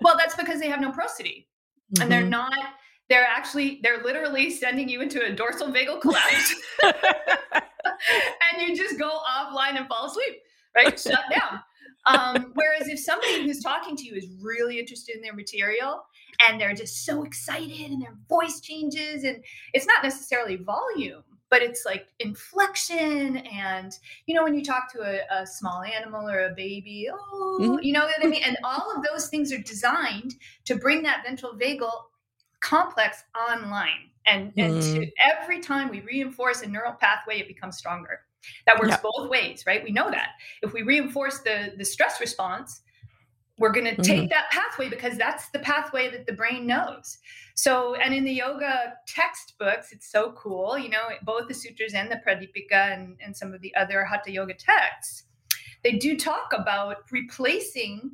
Well, 0.00 0.16
that's 0.16 0.36
because 0.36 0.60
they 0.60 0.68
have 0.68 0.80
no 0.80 0.92
prosody, 0.92 1.48
mm-hmm. 1.92 2.02
and 2.02 2.12
they're 2.12 2.20
mm-hmm. 2.22 2.30
not. 2.30 2.54
They're 3.08 3.26
actually 3.26 3.80
they're 3.82 4.02
literally 4.02 4.50
sending 4.50 4.88
you 4.88 5.00
into 5.00 5.24
a 5.24 5.34
dorsal 5.34 5.68
vagal 5.68 6.00
collapse, 6.02 6.54
and 6.82 8.60
you 8.60 8.76
just 8.76 8.98
go 8.98 9.08
offline 9.08 9.78
and 9.78 9.88
fall 9.88 10.06
asleep. 10.06 10.36
Right, 10.76 11.00
shut 11.00 11.24
down. 11.32 11.60
Um, 12.08 12.52
whereas 12.54 12.88
if 12.88 12.98
somebody 12.98 13.42
who's 13.42 13.62
talking 13.62 13.96
to 13.96 14.04
you 14.04 14.14
is 14.14 14.28
really 14.40 14.78
interested 14.78 15.16
in 15.16 15.22
their 15.22 15.34
material 15.34 16.04
and 16.48 16.60
they're 16.60 16.74
just 16.74 17.04
so 17.04 17.24
excited 17.24 17.90
and 17.90 18.02
their 18.02 18.16
voice 18.28 18.60
changes, 18.60 19.24
and 19.24 19.44
it's 19.74 19.86
not 19.86 20.02
necessarily 20.02 20.56
volume, 20.56 21.22
but 21.50 21.62
it's 21.62 21.84
like 21.84 22.08
inflection 22.18 23.38
and 23.38 23.98
you 24.26 24.34
know 24.34 24.42
when 24.42 24.54
you 24.54 24.62
talk 24.62 24.92
to 24.92 25.00
a, 25.00 25.42
a 25.42 25.46
small 25.46 25.82
animal 25.82 26.28
or 26.28 26.46
a 26.46 26.54
baby 26.54 27.08
oh 27.12 27.58
mm-hmm. 27.60 27.82
you 27.82 27.92
know 27.92 28.04
what 28.04 28.14
i 28.22 28.26
mean 28.26 28.42
and 28.44 28.56
all 28.64 28.94
of 28.94 29.02
those 29.02 29.28
things 29.28 29.52
are 29.52 29.58
designed 29.58 30.34
to 30.64 30.76
bring 30.76 31.02
that 31.02 31.22
ventral 31.24 31.52
vagal 31.52 31.90
complex 32.60 33.24
online 33.50 34.10
and, 34.26 34.52
and 34.56 34.74
mm. 34.74 34.94
to, 34.94 35.10
every 35.24 35.60
time 35.60 35.88
we 35.88 36.00
reinforce 36.00 36.62
a 36.62 36.66
neural 36.66 36.92
pathway 36.92 37.38
it 37.38 37.48
becomes 37.48 37.76
stronger 37.78 38.20
that 38.66 38.78
works 38.78 38.96
both 39.02 39.28
ways, 39.28 39.64
right? 39.66 39.82
We 39.82 39.90
know 39.90 40.10
that. 40.10 40.30
If 40.62 40.72
we 40.72 40.82
reinforce 40.82 41.40
the 41.40 41.72
the 41.76 41.84
stress 41.84 42.20
response, 42.20 42.80
we're 43.58 43.72
going 43.72 43.86
to 43.86 43.92
mm-hmm. 43.92 44.02
take 44.02 44.30
that 44.30 44.50
pathway 44.50 44.88
because 44.88 45.18
that's 45.18 45.48
the 45.50 45.58
pathway 45.58 46.10
that 46.10 46.26
the 46.26 46.32
brain 46.32 46.66
knows. 46.66 47.18
So, 47.54 47.96
and 47.96 48.14
in 48.14 48.24
the 48.24 48.32
yoga 48.32 48.94
textbooks, 49.06 49.92
it's 49.92 50.10
so 50.10 50.32
cool. 50.32 50.78
You 50.78 50.90
know, 50.90 51.08
both 51.24 51.48
the 51.48 51.54
sutras 51.54 51.94
and 51.94 52.10
the 52.10 52.20
Pradipika 52.26 52.94
and, 52.94 53.16
and 53.20 53.36
some 53.36 53.52
of 53.52 53.60
the 53.60 53.74
other 53.74 54.04
hatha 54.04 54.30
yoga 54.30 54.54
texts, 54.54 55.24
they 55.82 55.92
do 55.92 56.16
talk 56.16 56.52
about 56.52 56.98
replacing 57.10 58.12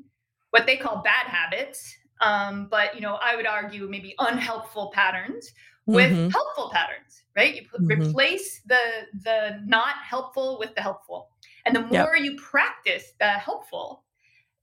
what 0.50 0.66
they 0.66 0.76
call 0.76 1.02
bad 1.02 1.26
habits. 1.26 1.94
Um, 2.20 2.68
but, 2.70 2.94
you 2.94 3.02
know, 3.02 3.18
I 3.22 3.36
would 3.36 3.46
argue 3.46 3.86
maybe 3.86 4.14
unhelpful 4.18 4.92
patterns 4.94 5.52
with 5.86 6.12
mm-hmm. 6.12 6.28
helpful 6.30 6.70
patterns 6.72 7.24
right? 7.36 7.54
You 7.54 7.62
mm-hmm. 7.62 8.02
replace 8.02 8.60
the 8.66 8.78
the 9.22 9.60
not 9.66 9.96
helpful 9.96 10.58
with 10.58 10.74
the 10.74 10.80
helpful. 10.80 11.30
And 11.66 11.74
the 11.74 11.80
more 11.80 12.16
yep. 12.16 12.24
you 12.24 12.36
practice 12.36 13.12
the 13.18 13.26
helpful, 13.26 14.04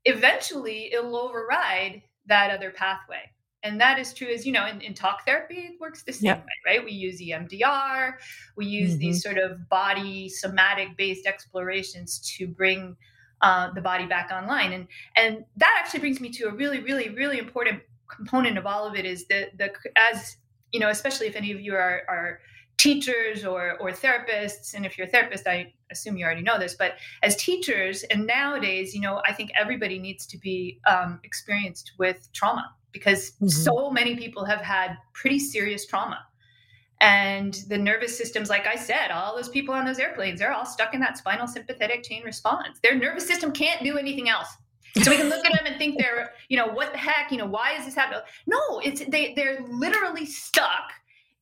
eventually 0.06 0.94
it'll 0.94 1.16
override 1.16 2.04
that 2.28 2.52
other 2.52 2.70
pathway. 2.70 3.22
And 3.64 3.80
that 3.82 4.00
is 4.00 4.14
true 4.14 4.28
as 4.28 4.46
you 4.46 4.52
know, 4.52 4.66
in, 4.68 4.82
in 4.82 4.94
talk 4.94 5.26
therapy, 5.26 5.70
it 5.72 5.80
works 5.80 6.04
the 6.04 6.14
same 6.14 6.28
yep. 6.28 6.40
way, 6.40 6.74
right? 6.74 6.86
We 6.86 6.92
use 6.92 7.20
EMDR, 7.20 8.14
we 8.56 8.66
use 8.66 8.92
mm-hmm. 8.92 9.00
these 9.00 9.24
sort 9.24 9.38
of 9.38 9.68
body 9.70 10.30
somatic 10.30 10.96
based 10.96 11.26
explorations 11.26 12.20
to 12.38 12.48
bring 12.48 12.96
uh, 13.42 13.72
the 13.74 13.82
body 13.82 14.06
back 14.06 14.30
online. 14.32 14.74
And 14.74 14.88
and 15.16 15.44
that 15.58 15.76
actually 15.80 16.02
brings 16.02 16.22
me 16.22 16.30
to 16.30 16.48
a 16.50 16.52
really, 16.52 16.82
really, 16.82 17.10
really 17.10 17.40
important 17.40 17.82
component 18.08 18.58
of 18.58 18.66
all 18.66 18.86
of 18.86 18.96
it 18.96 19.06
is 19.06 19.26
that 19.28 19.58
the 19.58 19.72
as 19.96 20.38
you 20.72 20.80
know, 20.80 20.90
especially 20.90 21.28
if 21.28 21.36
any 21.36 21.52
of 21.52 21.62
you 21.62 21.74
are 21.76 22.04
are 22.08 22.40
teachers 22.82 23.46
or 23.46 23.78
or 23.80 23.92
therapists 23.92 24.74
and 24.74 24.88
if 24.88 24.98
you're 24.98 25.06
a 25.06 25.10
therapist 25.10 25.46
i 25.46 25.72
assume 25.92 26.18
you 26.18 26.26
already 26.26 26.42
know 26.42 26.58
this 26.58 26.74
but 26.74 26.94
as 27.22 27.36
teachers 27.36 28.02
and 28.06 28.26
nowadays 28.26 28.96
you 28.96 29.00
know 29.00 29.22
i 29.28 29.32
think 29.32 29.52
everybody 29.56 30.00
needs 30.00 30.26
to 30.26 30.36
be 30.40 30.80
um, 30.88 31.20
experienced 31.24 31.92
with 32.00 32.28
trauma 32.34 32.74
because 32.92 33.34
mm-hmm. 33.34 33.48
so 33.48 33.92
many 33.92 34.16
people 34.16 34.44
have 34.46 34.62
had 34.62 34.98
pretty 35.14 35.40
serious 35.40 35.86
trauma. 35.86 36.20
And 37.00 37.54
the 37.68 37.78
nervous 37.78 38.16
systems 38.18 38.50
like 38.50 38.66
i 38.66 38.76
said 38.76 39.12
all 39.12 39.36
those 39.36 39.50
people 39.50 39.74
on 39.74 39.86
those 39.86 40.00
airplanes 40.00 40.40
they're 40.40 40.54
all 40.54 40.66
stuck 40.66 40.94
in 40.94 41.00
that 41.02 41.18
spinal 41.18 41.48
sympathetic 41.48 42.04
chain 42.04 42.24
response. 42.24 42.80
Their 42.84 42.96
nervous 42.96 43.28
system 43.28 43.52
can't 43.52 43.84
do 43.84 43.98
anything 43.98 44.30
else 44.30 44.50
so 45.02 45.12
we 45.12 45.18
can 45.18 45.30
look 45.30 45.46
at 45.46 45.54
them 45.54 45.66
and 45.66 45.78
think 45.78 45.98
they're 45.98 46.34
you 46.50 46.58
know 46.58 46.68
what 46.68 46.92
the 46.92 46.98
heck 46.98 47.32
you 47.32 47.38
know 47.38 47.46
why 47.46 47.74
is 47.74 47.86
this 47.86 47.96
happening 47.96 48.22
no 48.48 48.80
it's 48.84 49.04
they 49.06 49.34
they're 49.36 49.62
literally 49.70 50.26
stuck 50.26 50.92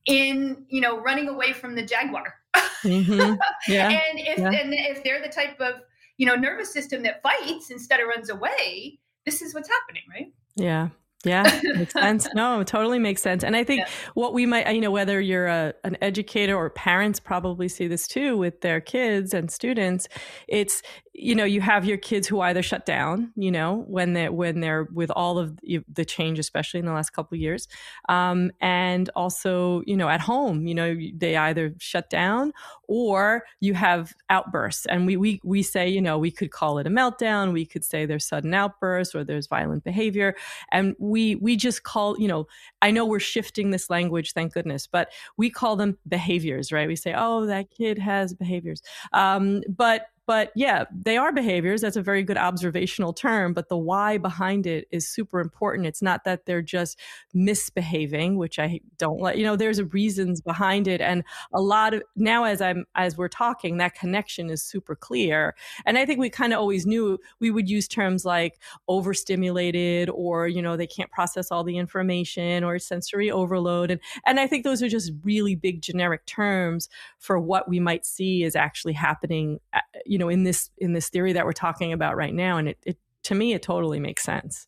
in 0.06 0.66
you 0.70 0.82
know 0.82 1.00
running 1.02 1.28
away 1.28 1.54
from 1.54 1.76
the 1.76 1.84
jaguar 1.84 2.36
mm-hmm. 2.84 3.36
yeah. 3.72 3.89
and 3.89 4.20
if 4.20 4.39
yeah. 4.39 4.52
and 4.52 4.74
if 4.74 5.04
they're 5.04 5.22
the 5.22 5.30
type 5.30 5.60
of 5.60 5.82
you 6.18 6.26
know 6.26 6.36
nervous 6.36 6.72
system 6.72 7.04
that 7.04 7.22
fights 7.22 7.72
instead 7.72 8.00
of 8.00 8.08
runs 8.08 8.30
away 8.30 9.00
this 9.26 9.41
is 9.41 9.54
what's 9.54 9.70
happening 9.70 10.04
right 10.12 10.34
yeah 10.56 10.89
Yeah, 11.26 11.43
makes 11.64 11.91
sense. 11.93 12.30
No, 12.34 12.64
totally 12.64 12.97
makes 12.97 13.22
sense. 13.22 13.43
And 13.43 13.54
I 13.56 13.66
think 13.66 13.82
yeah. 13.82 13.89
what 14.14 14.34
we 14.34 14.45
might, 14.45 14.74
you 14.74 14.80
know, 14.80 14.91
whether 14.91 15.20
you're 15.20 15.47
a, 15.47 15.74
an 15.84 15.97
educator 16.02 16.56
or 16.56 16.70
parents 16.70 17.20
probably 17.20 17.68
see 17.68 17.88
this 17.88 18.08
too 18.08 18.38
with 18.38 18.62
their 18.62 18.80
kids 18.80 19.34
and 19.34 19.52
students, 19.52 20.08
it's 20.47 20.82
you 21.14 21.36
know 21.36 21.43
you 21.43 21.62
have 21.62 21.86
your 21.86 21.97
kids 21.97 22.28
who 22.28 22.41
either 22.41 22.62
shut 22.62 22.86
down 22.86 23.32
you 23.36 23.51
know 23.51 23.84
when 23.88 24.14
they 24.14 24.30
when 24.30 24.60
they're 24.60 24.88
with 24.93 25.12
all 25.12 25.38
of 25.38 25.57
the 25.62 26.05
change 26.05 26.39
especially 26.39 26.80
in 26.80 26.86
the 26.86 26.93
last 26.93 27.12
couple 27.12 27.36
of 27.36 27.41
years 27.41 27.68
um, 28.07 28.51
and 28.62 29.10
also 29.16 29.82
you 29.86 29.97
know 29.97 30.10
at 30.10 30.22
home 30.22 30.66
you 30.66 30.76
know 30.76 30.95
they 31.16 31.36
either 31.36 31.74
shut 31.80 32.10
down 32.10 32.53
or 32.89 33.45
you 33.60 33.76
have 33.76 34.14
outbursts. 34.32 34.88
And 34.88 35.05
we 35.05 35.16
we 35.16 35.39
we 35.43 35.62
say 35.62 35.88
you 35.88 36.01
know 36.01 36.18
we 36.18 36.32
could 36.32 36.51
call 36.51 36.80
it 36.80 36.88
a 36.88 36.89
meltdown 36.89 37.53
we 37.53 37.64
could 37.66 37.86
say 37.86 38.05
there's 38.05 38.26
sudden 38.26 38.53
outbursts 38.53 39.14
or 39.14 39.24
there's 39.24 39.45
violent 39.45 39.84
behavior. 39.84 40.36
And 40.72 40.95
we 40.97 41.36
we 41.36 41.55
just 41.55 41.84
call 41.84 42.20
you 42.20 42.28
know 42.28 42.47
i 42.82 42.89
know 42.89 43.05
we're 43.05 43.20
shifting 43.20 43.70
this 43.70 43.89
language 43.89 44.34
thank 44.34 44.53
goodness 44.53 44.88
but 44.88 45.12
we 45.38 45.49
call 45.49 45.76
them 45.76 45.97
behaviors 46.07 46.72
right? 46.72 46.88
We 46.88 46.95
say 46.95 47.14
oh 47.16 47.45
that 47.45 47.70
kid 47.70 47.99
has 47.99 48.34
behaviors. 48.34 48.82
Um, 49.14 49.62
but 49.70 50.07
but 50.30 50.51
yeah, 50.53 50.86
they 50.91 51.17
are 51.17 51.32
behaviors. 51.32 51.82
That's 51.82 51.95
a 51.97 52.03
very 52.03 52.21
good 52.21 52.38
observational 52.38 53.13
term, 53.13 53.51
but 53.51 53.67
the 53.67 53.75
why 53.75 54.19
behind 54.19 54.67
it 54.67 54.88
is 54.91 55.07
super 55.09 55.39
important. 55.39 55.88
It's 55.88 56.03
not 56.03 56.23
that 56.25 56.45
they're 56.45 56.61
just 56.61 56.99
misbehaving, 57.34 58.38
which 58.38 58.59
I 58.59 58.80
don't 58.99 59.19
like. 59.19 59.38
You 59.38 59.43
know, 59.43 59.55
there's 59.55 59.82
reasons 59.91 60.39
behind 60.39 60.88
it, 60.88 61.01
and 61.01 61.23
a 61.51 61.59
lot 61.59 61.95
of 61.95 62.03
now 62.15 62.43
as 62.43 62.61
I'm 62.61 62.86
as 62.93 63.17
we're 63.17 63.27
talking, 63.27 63.77
that 63.77 63.95
connection 63.95 64.51
is 64.51 64.61
super 64.61 64.95
clear. 64.95 65.55
And 65.88 65.97
I 65.97 66.05
think 66.05 66.19
we 66.19 66.30
kind 66.30 66.53
of 66.53 66.59
always 66.59 66.86
knew 66.86 67.17
we 67.39 67.49
would 67.49 67.67
use 67.67 67.88
terms 67.88 68.23
like 68.23 68.59
overstimulated, 68.88 70.11
or 70.11 70.47
you 70.47 70.61
know, 70.61 70.77
they 70.77 70.86
can't 70.86 71.09
process 71.09 71.49
all 71.49 71.63
the 71.63 71.80
information, 71.80 72.63
or 72.63 72.77
sensory 72.77 73.32
overload, 73.32 73.89
and 73.89 73.99
and 74.27 74.39
I 74.39 74.45
think 74.45 74.63
those 74.63 74.84
are 74.84 74.89
just 74.89 75.11
really 75.23 75.55
big 75.55 75.82
generic 75.82 76.27
terms 76.27 76.88
for 77.17 77.39
what 77.39 77.67
we 77.67 77.80
might 77.80 78.05
see 78.05 78.43
is 78.43 78.55
actually 78.55 78.93
happening. 78.93 79.59
Uh, 79.73 79.80
you 80.05 80.18
know 80.20 80.30
in 80.30 80.43
this 80.43 80.70
in 80.78 80.93
this 80.93 81.09
theory 81.09 81.34
that 81.34 81.45
we're 81.45 81.53
talking 81.53 81.93
about 81.93 82.15
right 82.15 82.34
now 82.34 82.57
and 82.57 82.70
it, 82.70 82.78
it 82.86 82.97
to 83.24 83.36
me 83.36 83.53
it 83.53 83.61
totally 83.61 83.99
makes 83.99 84.24
sense. 84.24 84.65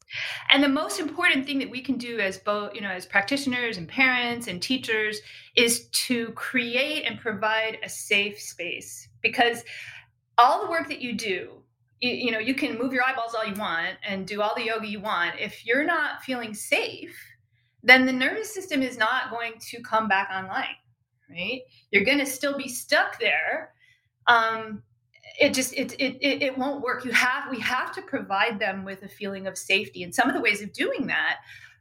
And 0.49 0.63
the 0.63 0.67
most 0.67 0.99
important 0.99 1.45
thing 1.45 1.59
that 1.59 1.69
we 1.69 1.81
can 1.81 1.97
do 1.97 2.19
as 2.19 2.37
both 2.37 2.73
you 2.73 2.81
know 2.81 2.89
as 2.89 3.05
practitioners 3.05 3.77
and 3.77 3.87
parents 3.87 4.47
and 4.47 4.61
teachers 4.61 5.21
is 5.55 5.87
to 5.89 6.29
create 6.31 7.03
and 7.05 7.19
provide 7.19 7.77
a 7.83 7.89
safe 7.89 8.39
space 8.39 9.07
because 9.21 9.63
all 10.37 10.63
the 10.63 10.71
work 10.71 10.87
that 10.87 11.01
you 11.01 11.13
do 11.13 11.51
you, 11.99 12.11
you 12.11 12.31
know 12.31 12.39
you 12.39 12.55
can 12.55 12.77
move 12.77 12.93
your 12.93 13.03
eyeballs 13.03 13.35
all 13.35 13.45
you 13.45 13.55
want 13.55 13.97
and 14.07 14.27
do 14.27 14.41
all 14.41 14.55
the 14.55 14.65
yoga 14.65 14.87
you 14.87 14.99
want. 14.99 15.39
If 15.39 15.65
you're 15.65 15.85
not 15.85 16.23
feeling 16.23 16.53
safe 16.53 17.17
then 17.83 18.05
the 18.05 18.13
nervous 18.13 18.53
system 18.53 18.83
is 18.83 18.95
not 18.97 19.31
going 19.31 19.53
to 19.59 19.81
come 19.81 20.07
back 20.07 20.29
online 20.31 20.75
right? 21.31 21.61
You're 21.91 22.03
going 22.03 22.19
to 22.19 22.25
still 22.25 22.57
be 22.57 22.67
stuck 22.67 23.19
there 23.19 23.73
um, 24.27 24.83
it 25.39 25.53
just 25.53 25.73
it, 25.73 25.93
it 25.93 26.17
it 26.21 26.57
won't 26.57 26.81
work. 26.81 27.05
You 27.05 27.11
have 27.11 27.49
we 27.49 27.59
have 27.59 27.93
to 27.93 28.01
provide 28.01 28.59
them 28.59 28.83
with 28.83 29.03
a 29.03 29.07
feeling 29.07 29.47
of 29.47 29.57
safety. 29.57 30.03
And 30.03 30.13
some 30.13 30.27
of 30.27 30.35
the 30.35 30.41
ways 30.41 30.61
of 30.61 30.73
doing 30.73 31.07
that 31.07 31.37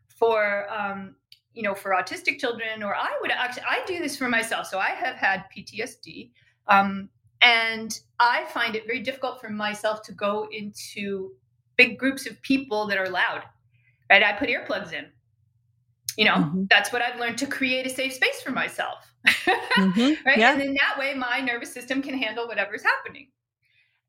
for 0.08 0.66
um, 0.70 1.16
you 1.54 1.62
know 1.62 1.74
for 1.74 1.90
autistic 1.90 2.38
children 2.38 2.82
or 2.82 2.94
i 2.94 3.10
would 3.20 3.30
actually 3.30 3.64
i 3.68 3.80
do 3.86 3.98
this 3.98 4.16
for 4.16 4.28
myself. 4.28 4.66
So 4.66 4.78
i 4.78 4.90
have 4.90 5.16
had 5.16 5.44
ptsd 5.54 6.30
um, 6.68 7.08
and 7.42 7.98
i 8.18 8.44
find 8.52 8.76
it 8.76 8.86
very 8.86 9.00
difficult 9.00 9.40
for 9.40 9.50
myself 9.50 10.02
to 10.02 10.12
go 10.12 10.48
into 10.52 11.32
big 11.76 11.98
groups 11.98 12.26
of 12.26 12.40
people 12.42 12.86
that 12.86 12.98
are 12.98 13.08
loud 13.08 13.42
right? 14.08 14.24
I 14.24 14.32
put 14.32 14.48
earplugs 14.48 14.92
in. 14.92 15.06
You 16.16 16.24
know 16.24 16.34
mm-hmm. 16.34 16.64
that's 16.68 16.92
what 16.92 17.02
i've 17.02 17.18
learned 17.18 17.38
to 17.38 17.46
create 17.46 17.86
a 17.86 17.90
safe 17.90 18.12
space 18.12 18.40
for 18.42 18.52
myself. 18.52 18.98
Mm-hmm. 19.78 20.26
right? 20.26 20.36
Yeah. 20.36 20.52
and 20.52 20.60
in 20.60 20.74
that 20.74 20.98
way 20.98 21.14
my 21.14 21.40
nervous 21.40 21.72
system 21.72 22.02
can 22.02 22.18
handle 22.18 22.48
whatever's 22.48 22.82
happening 22.82 23.28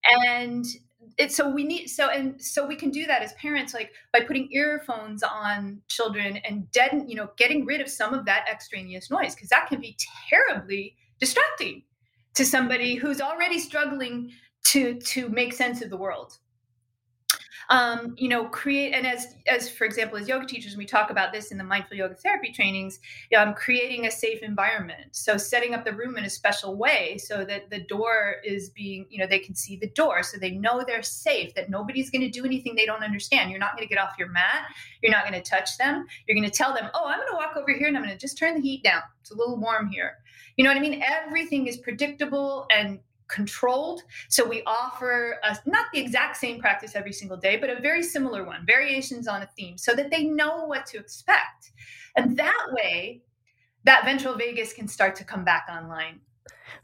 and 0.05 0.65
it's 1.17 1.35
so 1.35 1.49
we 1.49 1.63
need 1.63 1.87
so 1.87 2.09
and 2.09 2.41
so 2.41 2.65
we 2.65 2.75
can 2.75 2.89
do 2.89 3.05
that 3.05 3.21
as 3.21 3.33
parents 3.33 3.73
like 3.73 3.91
by 4.13 4.21
putting 4.21 4.47
earphones 4.51 5.23
on 5.23 5.81
children 5.87 6.37
and 6.37 6.69
dead 6.71 7.03
you 7.07 7.15
know 7.15 7.29
getting 7.37 7.65
rid 7.65 7.81
of 7.81 7.89
some 7.89 8.13
of 8.13 8.25
that 8.25 8.45
extraneous 8.49 9.09
noise 9.09 9.35
because 9.35 9.49
that 9.49 9.67
can 9.67 9.79
be 9.79 9.97
terribly 10.29 10.95
distracting 11.19 11.83
to 12.33 12.45
somebody 12.45 12.95
who's 12.95 13.21
already 13.21 13.59
struggling 13.59 14.31
to 14.63 14.99
to 15.01 15.29
make 15.29 15.53
sense 15.53 15.81
of 15.81 15.89
the 15.89 15.97
world 15.97 16.37
um, 17.71 18.15
you 18.17 18.27
know, 18.27 18.49
create 18.49 18.93
and 18.93 19.07
as 19.07 19.27
as 19.47 19.69
for 19.69 19.85
example, 19.85 20.17
as 20.17 20.27
yoga 20.27 20.45
teachers, 20.45 20.75
we 20.75 20.85
talk 20.85 21.09
about 21.09 21.31
this 21.31 21.51
in 21.51 21.57
the 21.57 21.63
mindful 21.63 21.95
yoga 21.95 22.15
therapy 22.15 22.51
trainings. 22.51 22.99
Um, 23.35 23.53
creating 23.53 24.05
a 24.05 24.11
safe 24.11 24.41
environment, 24.41 25.15
so 25.15 25.37
setting 25.37 25.73
up 25.73 25.85
the 25.85 25.93
room 25.93 26.17
in 26.17 26.25
a 26.25 26.29
special 26.29 26.75
way 26.75 27.17
so 27.17 27.45
that 27.45 27.69
the 27.69 27.79
door 27.79 28.35
is 28.43 28.69
being, 28.71 29.05
you 29.09 29.19
know, 29.19 29.25
they 29.25 29.39
can 29.39 29.55
see 29.55 29.77
the 29.77 29.87
door, 29.87 30.21
so 30.21 30.37
they 30.37 30.51
know 30.51 30.83
they're 30.85 31.01
safe. 31.01 31.55
That 31.55 31.69
nobody's 31.69 32.09
going 32.09 32.23
to 32.23 32.29
do 32.29 32.45
anything 32.45 32.75
they 32.75 32.85
don't 32.85 33.03
understand. 33.03 33.49
You're 33.49 33.59
not 33.59 33.77
going 33.77 33.87
to 33.87 33.93
get 33.93 34.03
off 34.03 34.15
your 34.19 34.29
mat. 34.29 34.65
You're 35.01 35.13
not 35.13 35.25
going 35.25 35.41
to 35.41 35.49
touch 35.49 35.77
them. 35.77 36.05
You're 36.27 36.35
going 36.35 36.49
to 36.49 36.55
tell 36.55 36.73
them, 36.73 36.89
"Oh, 36.93 37.07
I'm 37.07 37.19
going 37.19 37.31
to 37.31 37.37
walk 37.37 37.55
over 37.55 37.71
here 37.71 37.87
and 37.87 37.95
I'm 37.95 38.03
going 38.03 38.13
to 38.13 38.19
just 38.19 38.37
turn 38.37 38.55
the 38.55 38.61
heat 38.61 38.83
down. 38.83 39.01
It's 39.21 39.31
a 39.31 39.35
little 39.35 39.57
warm 39.57 39.87
here." 39.87 40.17
You 40.57 40.65
know 40.65 40.71
what 40.71 40.77
I 40.77 40.81
mean? 40.81 41.01
Everything 41.01 41.67
is 41.67 41.77
predictable 41.77 42.67
and 42.69 42.99
controlled. 43.31 44.03
So 44.29 44.47
we 44.47 44.61
offer 44.65 45.37
a, 45.43 45.57
not 45.65 45.85
the 45.93 45.99
exact 45.99 46.37
same 46.37 46.59
practice 46.59 46.95
every 46.95 47.13
single 47.13 47.37
day, 47.37 47.57
but 47.57 47.69
a 47.69 47.79
very 47.79 48.03
similar 48.03 48.43
one, 48.43 48.65
variations 48.65 49.27
on 49.27 49.41
a 49.41 49.49
theme, 49.57 49.77
so 49.77 49.93
that 49.93 50.11
they 50.11 50.25
know 50.25 50.65
what 50.65 50.85
to 50.87 50.97
expect. 50.97 51.71
And 52.15 52.37
that 52.37 52.67
way, 52.71 53.21
that 53.85 54.05
ventral 54.05 54.35
vagus 54.35 54.73
can 54.73 54.87
start 54.87 55.15
to 55.15 55.23
come 55.23 55.43
back 55.43 55.67
online. 55.71 56.19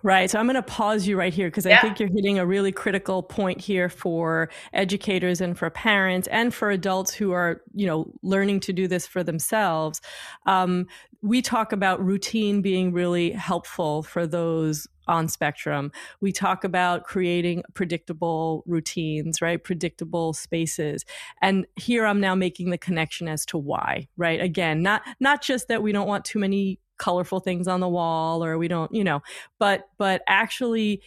Right. 0.04 0.30
So 0.30 0.40
I'm 0.40 0.46
going 0.46 0.56
to 0.56 0.62
pause 0.62 1.08
you 1.08 1.18
right 1.18 1.34
here 1.34 1.48
because 1.48 1.66
yeah. 1.66 1.78
I 1.78 1.82
think 1.82 2.00
you're 2.00 2.10
hitting 2.14 2.38
a 2.38 2.46
really 2.46 2.72
critical 2.72 3.24
point 3.24 3.60
here 3.60 3.90
for 3.90 4.50
educators 4.74 5.42
and 5.42 5.58
for 5.58 5.70
parents 5.70 6.28
and 6.28 6.54
for 6.54 6.70
adults 6.70 7.14
who 7.14 7.32
are, 7.32 7.62
you 7.74 7.88
know, 7.88 8.12
learning 8.22 8.60
to 8.62 8.74
do 8.74 8.88
this 8.88 9.08
for 9.08 9.24
themselves. 9.24 10.02
Um, 10.46 10.88
we 11.22 11.42
talk 11.42 11.72
about 11.72 12.04
routine 12.04 12.62
being 12.62 12.92
really 12.92 13.32
helpful 13.32 14.04
for 14.04 14.28
those 14.28 14.88
on 15.08 15.28
spectrum. 15.28 15.92
We 16.22 16.32
talk 16.32 16.64
about 16.64 17.06
creating 17.06 17.64
predictable 17.74 18.64
routines, 18.66 19.42
right? 19.42 19.64
Predictable 19.64 20.34
spaces. 20.34 21.06
And 21.42 21.66
here 21.76 22.06
I'm 22.06 22.20
now 22.20 22.36
making 22.36 22.70
the 22.70 22.78
connection 22.78 23.28
as 23.28 23.46
to 23.48 23.58
why, 23.58 24.08
right? 24.18 24.42
Again, 24.42 24.82
not 24.82 25.02
not 25.20 25.42
just 25.42 25.68
that 25.70 25.82
we 25.82 25.92
don't 25.92 26.08
want 26.08 26.26
too 26.26 26.40
many 26.40 26.80
colorful 26.98 27.40
things 27.40 27.68
on 27.68 27.80
the 27.80 27.88
wall 27.88 28.44
or 28.44 28.58
we 28.58 28.68
don't, 28.68 28.94
you 28.94 29.04
know, 29.04 29.22
but 29.60 29.90
but 29.98 30.24
actually 30.28 31.02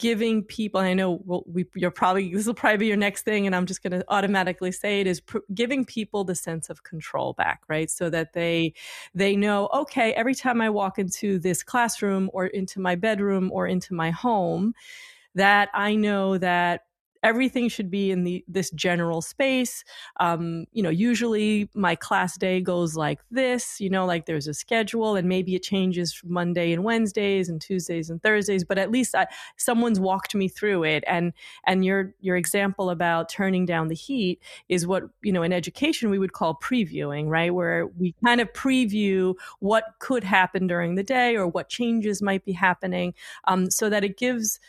giving 0.00 0.42
people 0.42 0.80
i 0.80 0.94
know 0.94 1.20
well, 1.26 1.44
we, 1.46 1.66
you're 1.74 1.90
probably 1.90 2.32
this 2.32 2.46
will 2.46 2.54
probably 2.54 2.78
be 2.78 2.86
your 2.86 2.96
next 2.96 3.22
thing 3.22 3.46
and 3.46 3.54
i'm 3.54 3.66
just 3.66 3.82
going 3.82 3.90
to 3.92 4.02
automatically 4.08 4.72
say 4.72 5.02
it 5.02 5.06
is 5.06 5.20
pr- 5.20 5.38
giving 5.52 5.84
people 5.84 6.24
the 6.24 6.34
sense 6.34 6.70
of 6.70 6.82
control 6.84 7.34
back 7.34 7.62
right? 7.68 7.90
So 7.90 8.08
that 8.08 8.32
they 8.32 8.72
they 9.14 9.36
know 9.36 9.68
okay 9.74 10.14
every 10.14 10.34
time 10.34 10.62
i 10.62 10.70
walk 10.70 10.98
into 10.98 11.38
this 11.38 11.62
classroom 11.62 12.30
or 12.32 12.46
into 12.46 12.80
my 12.80 12.94
bedroom 12.94 13.50
or 13.52 13.66
into 13.66 13.92
my 13.92 14.10
home 14.10 14.74
that 15.34 15.68
i 15.74 15.94
know 15.94 16.38
that 16.38 16.86
everything 17.22 17.68
should 17.68 17.90
be 17.90 18.10
in 18.10 18.24
the 18.24 18.44
this 18.48 18.70
general 18.70 19.22
space. 19.22 19.84
Um, 20.18 20.66
you 20.72 20.82
know 20.82 20.90
usually 20.90 21.68
my 21.74 21.94
class 21.94 22.36
day 22.36 22.60
goes 22.60 22.96
like 22.96 23.20
this 23.30 23.80
you 23.80 23.90
know 23.90 24.06
like 24.06 24.26
there's 24.26 24.46
a 24.46 24.54
schedule 24.54 25.16
and 25.16 25.28
maybe 25.28 25.54
it 25.54 25.62
changes 25.62 26.12
from 26.12 26.32
monday 26.32 26.72
and 26.72 26.84
wednesdays 26.84 27.48
and 27.48 27.60
tuesdays 27.60 28.10
and 28.10 28.22
thursdays 28.22 28.64
but 28.64 28.78
at 28.78 28.90
least 28.90 29.14
I, 29.14 29.26
someone's 29.56 30.00
walked 30.00 30.34
me 30.34 30.48
through 30.48 30.84
it. 30.84 31.04
And 31.06 31.32
and 31.64 31.84
your 31.84 32.14
your 32.20 32.36
example 32.36 32.90
about 32.90 33.28
turning 33.28 33.66
down 33.66 33.88
the 33.88 33.94
heat 33.94 34.40
is 34.68 34.86
what 34.86 35.04
you 35.22 35.32
know 35.32 35.42
in 35.42 35.52
education 35.52 36.10
we 36.10 36.18
would 36.18 36.32
call 36.32 36.54
previewing 36.54 37.28
right? 37.28 37.54
Where 37.54 37.86
we 37.86 38.14
kind 38.24 38.40
of 38.40 38.52
preview 38.52 39.34
what 39.60 39.84
could 39.98 40.24
happen 40.24 40.66
during 40.66 40.94
the 40.94 41.02
day 41.02 41.36
or 41.36 41.46
what 41.46 41.68
changes 41.68 42.22
might 42.22 42.44
be 42.44 42.52
happening 42.52 43.14
um, 43.44 43.70
so 43.70 43.88
that 43.90 44.04
it 44.04 44.16
gives 44.16 44.60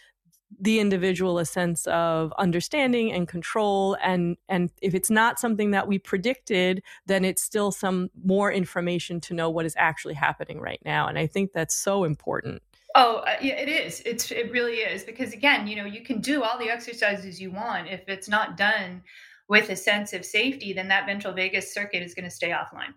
the 0.59 0.79
individual 0.79 1.39
a 1.39 1.45
sense 1.45 1.87
of 1.87 2.33
understanding 2.37 3.11
and 3.11 3.27
control 3.27 3.97
and 4.03 4.37
and 4.49 4.69
if 4.81 4.93
it's 4.93 5.09
not 5.09 5.39
something 5.39 5.71
that 5.71 5.87
we 5.87 5.97
predicted 5.97 6.83
then 7.05 7.23
it's 7.25 7.41
still 7.41 7.71
some 7.71 8.09
more 8.23 8.51
information 8.51 9.19
to 9.19 9.33
know 9.33 9.49
what 9.49 9.65
is 9.65 9.75
actually 9.77 10.13
happening 10.13 10.59
right 10.59 10.81
now 10.85 11.07
and 11.07 11.17
i 11.17 11.25
think 11.25 11.51
that's 11.53 11.75
so 11.75 12.03
important. 12.03 12.61
Oh 12.95 13.17
uh, 13.17 13.35
yeah 13.41 13.53
it 13.53 13.69
is. 13.69 14.01
It's 14.05 14.31
it 14.31 14.51
really 14.51 14.77
is 14.77 15.03
because 15.03 15.33
again 15.33 15.67
you 15.67 15.75
know 15.75 15.85
you 15.85 16.01
can 16.01 16.19
do 16.19 16.43
all 16.43 16.59
the 16.59 16.69
exercises 16.69 17.39
you 17.39 17.51
want. 17.51 17.87
If 17.87 18.01
it's 18.07 18.27
not 18.27 18.57
done 18.57 19.01
with 19.47 19.69
a 19.69 19.75
sense 19.75 20.13
of 20.13 20.25
safety 20.25 20.73
then 20.73 20.87
that 20.89 21.05
ventral 21.05 21.33
vagus 21.33 21.73
circuit 21.73 22.03
is 22.03 22.13
going 22.13 22.25
to 22.25 22.35
stay 22.35 22.49
offline 22.49 22.93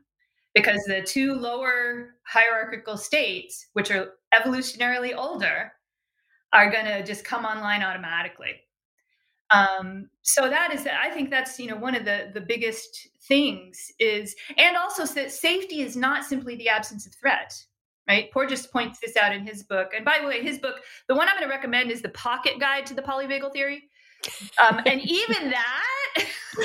because 0.54 0.82
the 0.84 1.02
two 1.02 1.34
lower 1.34 2.14
hierarchical 2.26 2.96
states 2.96 3.68
which 3.72 3.90
are 3.90 4.14
evolutionarily 4.32 5.16
older 5.16 5.72
are 6.54 6.70
going 6.70 6.86
to 6.86 7.02
just 7.02 7.24
come 7.24 7.44
online 7.44 7.82
automatically. 7.82 8.54
Um, 9.50 10.08
so 10.22 10.48
that 10.48 10.72
is, 10.72 10.86
I 10.86 11.10
think 11.10 11.28
that's 11.28 11.58
you 11.60 11.68
know 11.68 11.76
one 11.76 11.94
of 11.94 12.04
the 12.06 12.30
the 12.32 12.40
biggest 12.40 13.08
things 13.28 13.92
is, 13.98 14.34
and 14.56 14.76
also 14.76 15.04
that 15.14 15.30
safety 15.30 15.82
is 15.82 15.96
not 15.96 16.24
simply 16.24 16.56
the 16.56 16.68
absence 16.70 17.06
of 17.06 17.14
threat 17.14 17.54
right? 18.08 18.30
Porges 18.32 18.66
points 18.66 18.98
this 19.00 19.16
out 19.16 19.34
in 19.34 19.46
his 19.46 19.62
book. 19.62 19.92
And 19.96 20.04
by 20.04 20.18
the 20.20 20.26
way, 20.26 20.42
his 20.42 20.58
book, 20.58 20.80
the 21.08 21.14
one 21.14 21.28
I'm 21.28 21.36
going 21.36 21.48
to 21.48 21.54
recommend 21.54 21.90
is 21.90 22.02
the 22.02 22.10
Pocket 22.10 22.60
Guide 22.60 22.86
to 22.86 22.94
the 22.94 23.02
Polyvagal 23.02 23.52
Theory. 23.52 23.88
Um, 24.58 24.80
and 24.86 25.00
even 25.00 25.50
that 25.50 25.94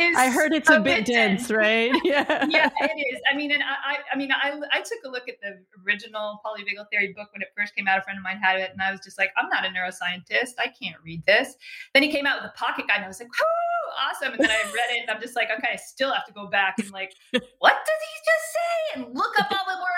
is 0.00 0.16
I 0.16 0.30
heard 0.30 0.52
it's 0.52 0.70
a 0.70 0.80
bit 0.80 1.04
dense, 1.04 1.50
right? 1.50 1.92
Yeah, 2.04 2.46
yeah, 2.50 2.70
it 2.80 3.14
is. 3.14 3.20
I 3.30 3.36
mean, 3.36 3.50
and 3.52 3.62
I, 3.62 3.98
I 4.12 4.16
mean, 4.16 4.30
I, 4.32 4.58
I 4.70 4.80
took 4.80 4.98
a 5.04 5.08
look 5.08 5.28
at 5.28 5.40
the 5.40 5.58
original 5.86 6.40
polyvagal 6.44 6.88
theory 6.90 7.12
book 7.12 7.28
when 7.32 7.42
it 7.42 7.48
first 7.56 7.74
came 7.74 7.86
out. 7.88 7.98
A 7.98 8.02
friend 8.02 8.18
of 8.18 8.22
mine 8.24 8.38
had 8.38 8.60
it, 8.60 8.70
and 8.72 8.82
I 8.82 8.90
was 8.90 9.00
just 9.00 9.18
like, 9.18 9.30
I'm 9.36 9.48
not 9.48 9.64
a 9.64 9.68
neuroscientist. 9.68 10.54
I 10.58 10.68
can't 10.68 10.96
read 11.04 11.24
this. 11.26 11.54
Then 11.94 12.02
he 12.02 12.10
came 12.10 12.26
out 12.26 12.42
with 12.42 12.50
a 12.50 12.54
pocket 12.56 12.88
guide, 12.88 12.96
and 12.96 13.04
I 13.04 13.08
was 13.08 13.20
like, 13.20 13.28
whoo, 13.28 13.71
awesome. 14.00 14.32
And 14.34 14.40
then 14.40 14.50
I 14.50 14.62
read 14.64 14.96
it, 14.96 15.02
and 15.02 15.10
I'm 15.10 15.20
just 15.20 15.36
like, 15.36 15.48
okay, 15.56 15.68
I 15.72 15.76
still 15.76 16.12
have 16.12 16.26
to 16.26 16.32
go 16.32 16.46
back 16.46 16.74
and 16.78 16.90
like, 16.90 17.12
what 17.58 17.76
does 17.86 18.00
he 18.08 18.14
just 18.30 18.52
say? 18.52 19.00
And 19.00 19.14
look 19.14 19.38
up 19.40 19.52
all 19.52 19.66
the 19.66 19.78
words. 19.82 19.92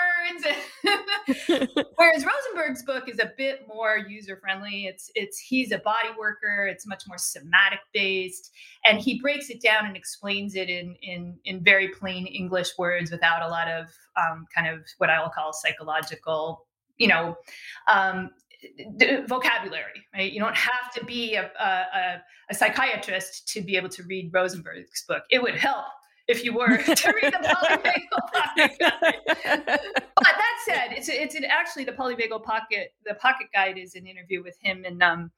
Whereas 1.95 2.25
Rosenberg's 2.25 2.83
book 2.83 3.09
is 3.09 3.19
a 3.19 3.31
bit 3.37 3.67
more 3.67 3.97
user 3.97 4.37
friendly. 4.37 4.85
It's 4.85 5.11
it's 5.15 5.39
he's 5.39 5.71
a 5.71 5.79
body 5.79 6.09
worker. 6.17 6.67
It's 6.67 6.87
much 6.87 7.03
more 7.07 7.17
somatic 7.17 7.79
based, 7.93 8.51
and 8.85 8.99
he 8.99 9.19
breaks 9.19 9.49
it 9.49 9.61
down 9.61 9.85
and 9.85 9.95
explains 9.95 10.55
it 10.55 10.69
in 10.69 10.95
in 11.01 11.37
in 11.45 11.63
very 11.63 11.89
plain 11.89 12.27
English 12.27 12.77
words 12.77 13.11
without 13.11 13.41
a 13.41 13.47
lot 13.47 13.67
of 13.67 13.87
um, 14.17 14.45
kind 14.53 14.67
of 14.67 14.85
what 14.97 15.09
I 15.09 15.21
will 15.21 15.29
call 15.29 15.53
psychological, 15.53 16.65
you 16.97 17.07
know, 17.07 17.35
um, 17.87 18.29
d- 18.97 19.21
vocabulary. 19.27 20.05
Right? 20.13 20.31
You 20.31 20.39
don't 20.39 20.55
have 20.55 20.91
to 20.95 21.05
be 21.05 21.35
a, 21.35 21.51
a, 21.59 22.21
a 22.49 22.53
psychiatrist 22.53 23.47
to 23.49 23.61
be 23.61 23.75
able 23.75 23.89
to 23.89 24.03
read 24.03 24.31
Rosenberg's 24.31 25.03
book. 25.07 25.23
It 25.29 25.41
would 25.41 25.55
help 25.55 25.85
if 26.27 26.43
you 26.43 26.53
were 26.53 26.77
to 26.77 27.13
read 27.21 27.33
the 27.33 27.47
polyvagal 27.47 28.33
pocket 28.33 28.71
guide. 28.79 29.79
but 30.15 30.23
that 30.23 30.55
said, 30.65 30.91
it's 30.91 31.09
it's 31.09 31.35
an, 31.35 31.45
actually 31.45 31.83
the 31.83 31.91
polyvagal 31.91 32.43
pocket. 32.43 32.93
The 33.05 33.15
pocket 33.15 33.47
guide 33.53 33.77
is 33.77 33.95
an 33.95 34.07
interview 34.07 34.43
with 34.43 34.57
him 34.61 34.83
and 34.85 35.01
um, 35.03 35.31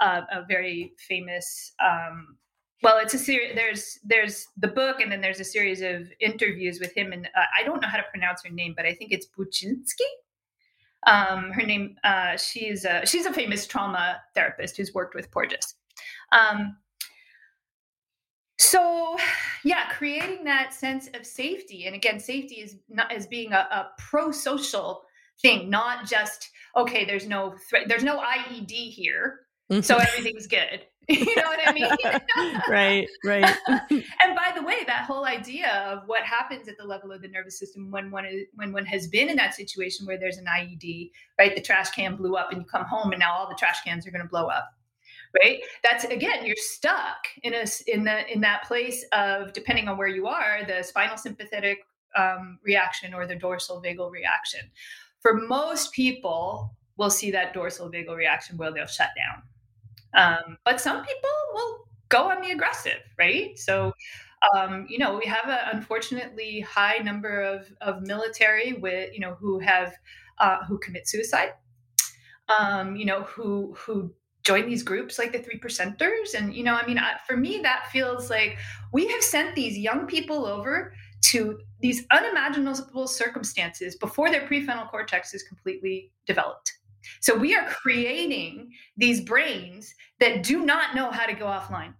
uh, 0.00 0.22
a 0.32 0.44
very 0.46 0.92
famous 1.08 1.72
um, 1.84 2.36
well 2.82 2.98
it's 2.98 3.14
a 3.14 3.18
series 3.18 3.54
there's 3.54 3.98
there's 4.04 4.46
the 4.58 4.68
book 4.68 5.00
and 5.00 5.10
then 5.10 5.20
there's 5.20 5.40
a 5.40 5.44
series 5.44 5.80
of 5.80 6.08
interviews 6.20 6.78
with 6.80 6.94
him 6.96 7.12
and 7.12 7.26
uh, 7.26 7.44
i 7.58 7.64
don't 7.64 7.80
know 7.80 7.88
how 7.88 7.96
to 7.96 8.04
pronounce 8.10 8.42
her 8.44 8.52
name 8.52 8.74
but 8.76 8.84
i 8.84 8.92
think 8.92 9.12
it's 9.12 9.26
buczynski 9.26 10.08
um, 11.06 11.50
her 11.52 11.62
name 11.62 11.96
uh, 12.04 12.36
she's 12.36 12.84
a 12.84 13.04
she's 13.06 13.26
a 13.26 13.32
famous 13.32 13.66
trauma 13.66 14.20
therapist 14.34 14.76
who's 14.76 14.92
worked 14.94 15.14
with 15.14 15.30
porges. 15.30 15.74
Um, 16.32 16.76
so 18.58 19.16
yeah 19.64 19.88
creating 19.90 20.44
that 20.44 20.72
sense 20.72 21.08
of 21.14 21.26
safety 21.26 21.86
and 21.86 21.94
again 21.94 22.20
safety 22.20 22.56
is 22.56 22.76
not 22.88 23.10
as 23.12 23.26
being 23.26 23.52
a, 23.52 23.56
a 23.56 23.90
pro-social 23.98 25.02
thing 25.42 25.68
not 25.68 26.06
just 26.06 26.50
okay 26.76 27.04
there's 27.04 27.26
no 27.26 27.54
threat 27.68 27.88
there's 27.88 28.04
no 28.04 28.18
ied 28.20 28.70
here 28.70 29.40
so 29.82 29.96
everything's 29.96 30.46
good 30.46 30.86
you 31.08 31.36
know 31.36 31.42
what 31.42 31.60
I 31.66 31.72
mean? 31.72 31.90
right, 32.68 33.06
right. 33.24 33.56
and 33.68 34.34
by 34.34 34.52
the 34.54 34.62
way, 34.62 34.84
that 34.86 35.04
whole 35.04 35.26
idea 35.26 35.68
of 35.86 36.06
what 36.06 36.22
happens 36.22 36.66
at 36.66 36.78
the 36.78 36.84
level 36.84 37.12
of 37.12 37.20
the 37.20 37.28
nervous 37.28 37.58
system 37.58 37.90
when 37.90 38.10
one 38.10 38.24
is, 38.24 38.46
when 38.54 38.72
one 38.72 38.86
has 38.86 39.06
been 39.06 39.28
in 39.28 39.36
that 39.36 39.54
situation 39.54 40.06
where 40.06 40.18
there's 40.18 40.38
an 40.38 40.46
IED, 40.46 41.10
right? 41.38 41.54
The 41.54 41.60
trash 41.60 41.90
can 41.90 42.16
blew 42.16 42.36
up, 42.36 42.52
and 42.52 42.62
you 42.62 42.66
come 42.66 42.84
home, 42.84 43.12
and 43.12 43.20
now 43.20 43.34
all 43.34 43.48
the 43.48 43.54
trash 43.54 43.82
cans 43.82 44.06
are 44.06 44.10
going 44.10 44.22
to 44.22 44.28
blow 44.28 44.46
up, 44.46 44.72
right? 45.42 45.60
That's 45.82 46.04
again, 46.04 46.46
you're 46.46 46.56
stuck 46.56 47.26
in 47.42 47.52
a 47.52 47.66
in 47.86 48.04
the 48.04 48.32
in 48.32 48.40
that 48.40 48.64
place 48.64 49.04
of 49.12 49.52
depending 49.52 49.88
on 49.88 49.98
where 49.98 50.08
you 50.08 50.26
are, 50.26 50.64
the 50.66 50.82
spinal 50.82 51.18
sympathetic 51.18 51.80
um, 52.16 52.58
reaction 52.62 53.12
or 53.12 53.26
the 53.26 53.36
dorsal 53.36 53.82
vagal 53.82 54.10
reaction. 54.10 54.60
For 55.20 55.34
most 55.34 55.92
people, 55.92 56.74
we'll 56.96 57.10
see 57.10 57.30
that 57.32 57.52
dorsal 57.52 57.90
vagal 57.90 58.16
reaction 58.16 58.56
where 58.56 58.72
they'll 58.72 58.86
shut 58.86 59.10
down 59.16 59.42
um, 60.14 60.58
but 60.64 60.80
some 60.80 61.04
people 61.04 61.30
will 61.52 61.88
go 62.08 62.30
on 62.30 62.40
the 62.42 62.50
aggressive, 62.50 63.00
right? 63.18 63.58
So, 63.58 63.92
um, 64.54 64.86
you 64.88 64.98
know, 64.98 65.16
we 65.16 65.26
have 65.26 65.48
an 65.48 65.76
unfortunately 65.76 66.60
high 66.60 66.98
number 66.98 67.40
of, 67.40 67.66
of 67.80 68.02
military 68.02 68.74
with, 68.74 69.12
you 69.12 69.20
know, 69.20 69.34
who 69.34 69.58
have, 69.58 69.94
uh, 70.38 70.58
who 70.68 70.78
commit 70.78 71.08
suicide, 71.08 71.52
um, 72.58 72.96
you 72.96 73.04
know, 73.04 73.22
who, 73.22 73.74
who 73.76 74.12
join 74.44 74.68
these 74.68 74.82
groups 74.82 75.18
like 75.18 75.32
the 75.32 75.38
three 75.38 75.58
percenters. 75.58 76.34
And, 76.36 76.54
you 76.54 76.62
know, 76.62 76.74
I 76.74 76.86
mean, 76.86 76.98
I, 76.98 77.14
for 77.26 77.36
me, 77.36 77.60
that 77.62 77.90
feels 77.90 78.28
like 78.28 78.58
we 78.92 79.08
have 79.08 79.22
sent 79.22 79.54
these 79.54 79.78
young 79.78 80.06
people 80.06 80.44
over 80.44 80.92
to 81.30 81.58
these 81.80 82.04
unimaginable 82.10 83.06
circumstances 83.06 83.96
before 83.96 84.30
their 84.30 84.46
prefrontal 84.46 84.90
cortex 84.90 85.32
is 85.32 85.42
completely 85.42 86.12
developed. 86.26 86.70
So 87.20 87.34
we 87.34 87.54
are 87.54 87.66
creating 87.66 88.70
these 88.96 89.20
brains 89.22 89.94
that 90.20 90.42
do 90.42 90.64
not 90.64 90.94
know 90.94 91.10
how 91.10 91.26
to 91.26 91.34
go 91.34 91.46
offline. 91.46 91.94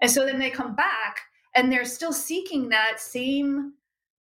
And 0.00 0.10
so 0.10 0.24
then 0.24 0.38
they 0.38 0.50
come 0.50 0.74
back 0.74 1.20
and 1.54 1.70
they're 1.70 1.84
still 1.84 2.12
seeking 2.12 2.68
that 2.70 3.00
same 3.00 3.74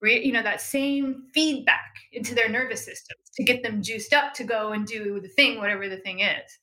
you 0.02 0.32
know 0.32 0.42
that 0.42 0.62
same 0.62 1.24
feedback 1.34 1.94
into 2.12 2.34
their 2.34 2.48
nervous 2.48 2.82
systems 2.82 3.20
to 3.34 3.44
get 3.44 3.62
them 3.62 3.82
juiced 3.82 4.14
up 4.14 4.32
to 4.32 4.44
go 4.44 4.72
and 4.72 4.86
do 4.86 5.20
the 5.20 5.28
thing 5.28 5.58
whatever 5.58 5.90
the 5.90 5.98
thing 5.98 6.20
is. 6.20 6.58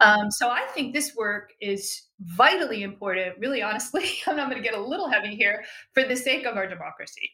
Um, 0.00 0.30
so 0.30 0.50
i 0.50 0.66
think 0.74 0.92
this 0.92 1.16
work 1.16 1.52
is 1.62 2.08
vitally 2.20 2.82
important. 2.82 3.38
Really 3.38 3.62
honestly 3.62 4.10
i'm 4.26 4.36
not 4.36 4.50
going 4.50 4.62
to 4.62 4.68
get 4.68 4.78
a 4.78 4.82
little 4.82 5.08
heavy 5.08 5.34
here 5.34 5.64
for 5.94 6.04
the 6.04 6.14
sake 6.14 6.44
of 6.44 6.58
our 6.58 6.66
democracy 6.68 7.30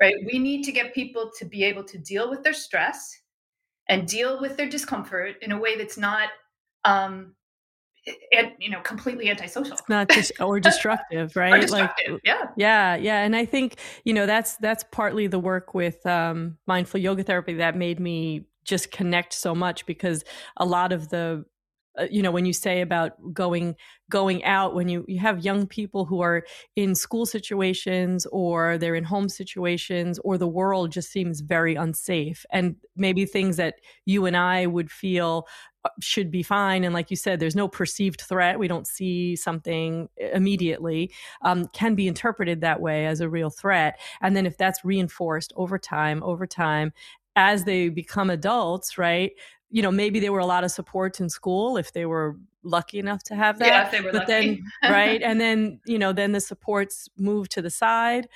right? 0.00 0.14
We 0.30 0.38
need 0.38 0.62
to 0.64 0.72
get 0.72 0.94
people 0.94 1.30
to 1.38 1.44
be 1.44 1.64
able 1.64 1.84
to 1.84 1.98
deal 1.98 2.30
with 2.30 2.42
their 2.42 2.52
stress 2.52 3.18
and 3.88 4.06
deal 4.06 4.40
with 4.40 4.56
their 4.56 4.68
discomfort 4.68 5.36
in 5.42 5.52
a 5.52 5.58
way 5.58 5.76
that's 5.76 5.98
not 5.98 6.28
um 6.84 7.34
and 8.32 8.52
you 8.58 8.70
know 8.70 8.80
completely 8.80 9.30
antisocial. 9.30 9.72
It's 9.72 9.88
not 9.88 10.08
just 10.10 10.32
or 10.40 10.60
destructive 10.70 11.34
right? 11.36 11.54
Or 11.54 11.60
destructive, 11.60 12.12
like 12.12 12.20
yeah. 12.24 12.46
yeah 12.56 12.96
yeah. 12.96 13.22
And 13.22 13.34
i 13.36 13.44
think 13.44 13.76
you 14.04 14.12
know 14.12 14.26
that's 14.26 14.56
that's 14.56 14.84
partly 14.90 15.26
the 15.26 15.38
work 15.38 15.74
with 15.74 16.04
um 16.06 16.58
mindful 16.66 17.00
yoga 17.00 17.22
therapy 17.22 17.54
that 17.54 17.76
made 17.76 18.00
me 18.00 18.46
just 18.64 18.90
connect 18.90 19.32
so 19.32 19.54
much 19.54 19.86
because 19.86 20.24
a 20.58 20.64
lot 20.64 20.92
of 20.92 21.08
the 21.08 21.44
you 22.10 22.22
know 22.22 22.30
when 22.30 22.46
you 22.46 22.52
say 22.52 22.80
about 22.80 23.12
going 23.32 23.76
going 24.10 24.42
out 24.44 24.74
when 24.74 24.88
you 24.88 25.04
you 25.08 25.18
have 25.18 25.44
young 25.44 25.66
people 25.66 26.04
who 26.04 26.20
are 26.20 26.44
in 26.76 26.94
school 26.94 27.26
situations 27.26 28.26
or 28.32 28.78
they're 28.78 28.94
in 28.94 29.04
home 29.04 29.28
situations 29.28 30.18
or 30.20 30.38
the 30.38 30.48
world 30.48 30.90
just 30.90 31.10
seems 31.10 31.40
very 31.40 31.74
unsafe. 31.74 32.44
And 32.50 32.76
maybe 32.96 33.26
things 33.26 33.56
that 33.56 33.76
you 34.06 34.26
and 34.26 34.36
I 34.36 34.66
would 34.66 34.90
feel 34.90 35.46
uh, 35.84 35.90
should 36.00 36.30
be 36.30 36.42
fine. 36.42 36.84
And 36.84 36.94
like 36.94 37.10
you 37.10 37.16
said 37.16 37.38
there's 37.38 37.56
no 37.56 37.68
perceived 37.68 38.22
threat. 38.22 38.58
We 38.58 38.68
don't 38.68 38.86
see 38.86 39.36
something 39.36 40.08
immediately 40.16 41.12
um, 41.42 41.68
can 41.68 41.94
be 41.94 42.08
interpreted 42.08 42.60
that 42.62 42.80
way 42.80 43.06
as 43.06 43.20
a 43.20 43.28
real 43.28 43.50
threat. 43.50 43.98
And 44.22 44.34
then 44.34 44.46
if 44.46 44.56
that's 44.56 44.84
reinforced 44.84 45.52
over 45.56 45.78
time 45.78 46.22
over 46.22 46.46
time 46.46 46.92
as 47.36 47.64
they 47.64 47.88
become 47.88 48.30
adults 48.30 48.98
right 48.98 49.30
you 49.70 49.82
know 49.82 49.90
maybe 49.90 50.20
there 50.20 50.32
were 50.32 50.38
a 50.38 50.46
lot 50.46 50.64
of 50.64 50.70
supports 50.70 51.20
in 51.20 51.28
school 51.28 51.76
if 51.76 51.92
they 51.92 52.06
were 52.06 52.36
lucky 52.62 52.98
enough 52.98 53.22
to 53.22 53.34
have 53.34 53.58
that 53.58 53.66
yeah, 53.68 53.90
they 53.90 54.00
were 54.00 54.12
but 54.12 54.28
lucky. 54.28 54.32
then 54.32 54.90
right 54.90 55.22
and 55.22 55.40
then 55.40 55.80
you 55.86 55.98
know 55.98 56.12
then 56.12 56.32
the 56.32 56.40
supports 56.40 57.08
move 57.16 57.48
to 57.48 57.62
the 57.62 57.70
side 57.70 58.28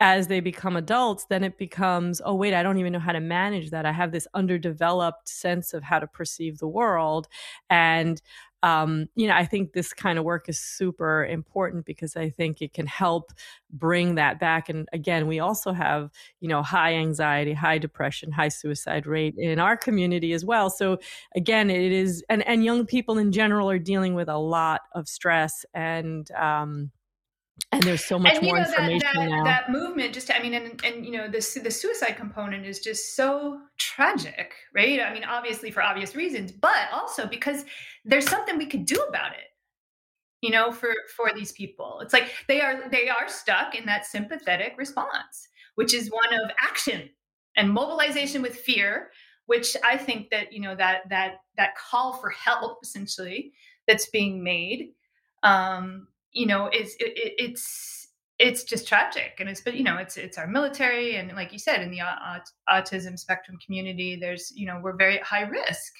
as 0.00 0.26
they 0.26 0.40
become 0.40 0.76
adults 0.76 1.26
then 1.30 1.44
it 1.44 1.56
becomes 1.56 2.20
oh 2.24 2.34
wait 2.34 2.52
i 2.52 2.62
don't 2.62 2.78
even 2.78 2.92
know 2.92 2.98
how 2.98 3.12
to 3.12 3.20
manage 3.20 3.70
that 3.70 3.86
i 3.86 3.92
have 3.92 4.12
this 4.12 4.26
underdeveloped 4.34 5.28
sense 5.28 5.72
of 5.72 5.82
how 5.82 5.98
to 5.98 6.06
perceive 6.06 6.58
the 6.58 6.68
world 6.68 7.28
and 7.70 8.20
um, 8.64 9.10
you 9.14 9.26
know, 9.28 9.34
I 9.34 9.44
think 9.44 9.74
this 9.74 9.92
kind 9.92 10.18
of 10.18 10.24
work 10.24 10.48
is 10.48 10.58
super 10.58 11.26
important 11.26 11.84
because 11.84 12.16
I 12.16 12.30
think 12.30 12.62
it 12.62 12.72
can 12.72 12.86
help 12.86 13.30
bring 13.70 14.14
that 14.14 14.40
back. 14.40 14.70
And 14.70 14.88
again, 14.90 15.26
we 15.26 15.38
also 15.38 15.72
have, 15.72 16.10
you 16.40 16.48
know, 16.48 16.62
high 16.62 16.94
anxiety, 16.94 17.52
high 17.52 17.76
depression, 17.76 18.32
high 18.32 18.48
suicide 18.48 19.06
rate 19.06 19.34
in 19.36 19.58
our 19.58 19.76
community 19.76 20.32
as 20.32 20.46
well. 20.46 20.70
So 20.70 20.96
again, 21.36 21.68
it 21.68 21.92
is, 21.92 22.24
and, 22.30 22.42
and 22.48 22.64
young 22.64 22.86
people 22.86 23.18
in 23.18 23.32
general 23.32 23.68
are 23.68 23.78
dealing 23.78 24.14
with 24.14 24.30
a 24.30 24.38
lot 24.38 24.80
of 24.94 25.08
stress 25.08 25.66
and, 25.74 26.30
um, 26.30 26.90
and 27.74 27.82
there's 27.82 28.04
so 28.04 28.18
much 28.18 28.36
and, 28.36 28.44
more 28.44 28.56
know, 28.56 28.64
information 28.64 29.00
that, 29.14 29.20
that, 29.20 29.28
now. 29.28 29.44
That 29.44 29.70
movement, 29.70 30.14
just 30.14 30.30
I 30.32 30.40
mean, 30.40 30.54
and, 30.54 30.84
and 30.84 31.04
you 31.04 31.12
know, 31.12 31.26
the 31.26 31.60
the 31.62 31.70
suicide 31.70 32.16
component 32.16 32.66
is 32.66 32.80
just 32.80 33.16
so 33.16 33.60
tragic, 33.78 34.54
right? 34.74 35.00
I 35.00 35.12
mean, 35.12 35.24
obviously 35.24 35.70
for 35.70 35.82
obvious 35.82 36.14
reasons, 36.14 36.52
but 36.52 36.88
also 36.92 37.26
because 37.26 37.64
there's 38.04 38.28
something 38.28 38.58
we 38.58 38.66
could 38.66 38.86
do 38.86 38.96
about 39.08 39.32
it. 39.32 39.50
You 40.40 40.50
know, 40.50 40.72
for 40.72 40.92
for 41.16 41.32
these 41.34 41.52
people, 41.52 42.00
it's 42.00 42.12
like 42.12 42.32
they 42.48 42.60
are 42.60 42.88
they 42.90 43.08
are 43.08 43.28
stuck 43.28 43.74
in 43.74 43.86
that 43.86 44.06
sympathetic 44.06 44.74
response, 44.76 45.48
which 45.74 45.94
is 45.94 46.10
one 46.10 46.34
of 46.34 46.50
action 46.60 47.08
and 47.56 47.70
mobilization 47.70 48.42
with 48.42 48.56
fear. 48.56 49.10
Which 49.46 49.76
I 49.84 49.96
think 49.96 50.30
that 50.30 50.52
you 50.52 50.60
know 50.60 50.74
that 50.76 51.08
that 51.10 51.40
that 51.56 51.76
call 51.76 52.14
for 52.14 52.30
help 52.30 52.78
essentially 52.82 53.52
that's 53.86 54.08
being 54.08 54.42
made, 54.42 54.92
um, 55.42 56.08
you 56.34 56.46
know, 56.46 56.68
is 56.72 56.94
it, 57.00 57.12
it, 57.16 57.34
it's 57.38 58.08
it's 58.38 58.64
just 58.64 58.86
tragic, 58.86 59.36
and 59.38 59.48
it's 59.48 59.60
but 59.60 59.74
you 59.74 59.84
know, 59.84 59.96
it's 59.96 60.16
it's 60.16 60.36
our 60.38 60.46
military, 60.46 61.16
and 61.16 61.32
like 61.32 61.52
you 61.52 61.58
said, 61.58 61.80
in 61.80 61.90
the 61.90 62.00
aut- 62.00 62.50
autism 62.68 63.18
spectrum 63.18 63.56
community, 63.64 64.16
there's 64.20 64.52
you 64.54 64.66
know, 64.66 64.80
we're 64.82 64.96
very 64.96 65.18
high 65.18 65.42
risk. 65.42 65.92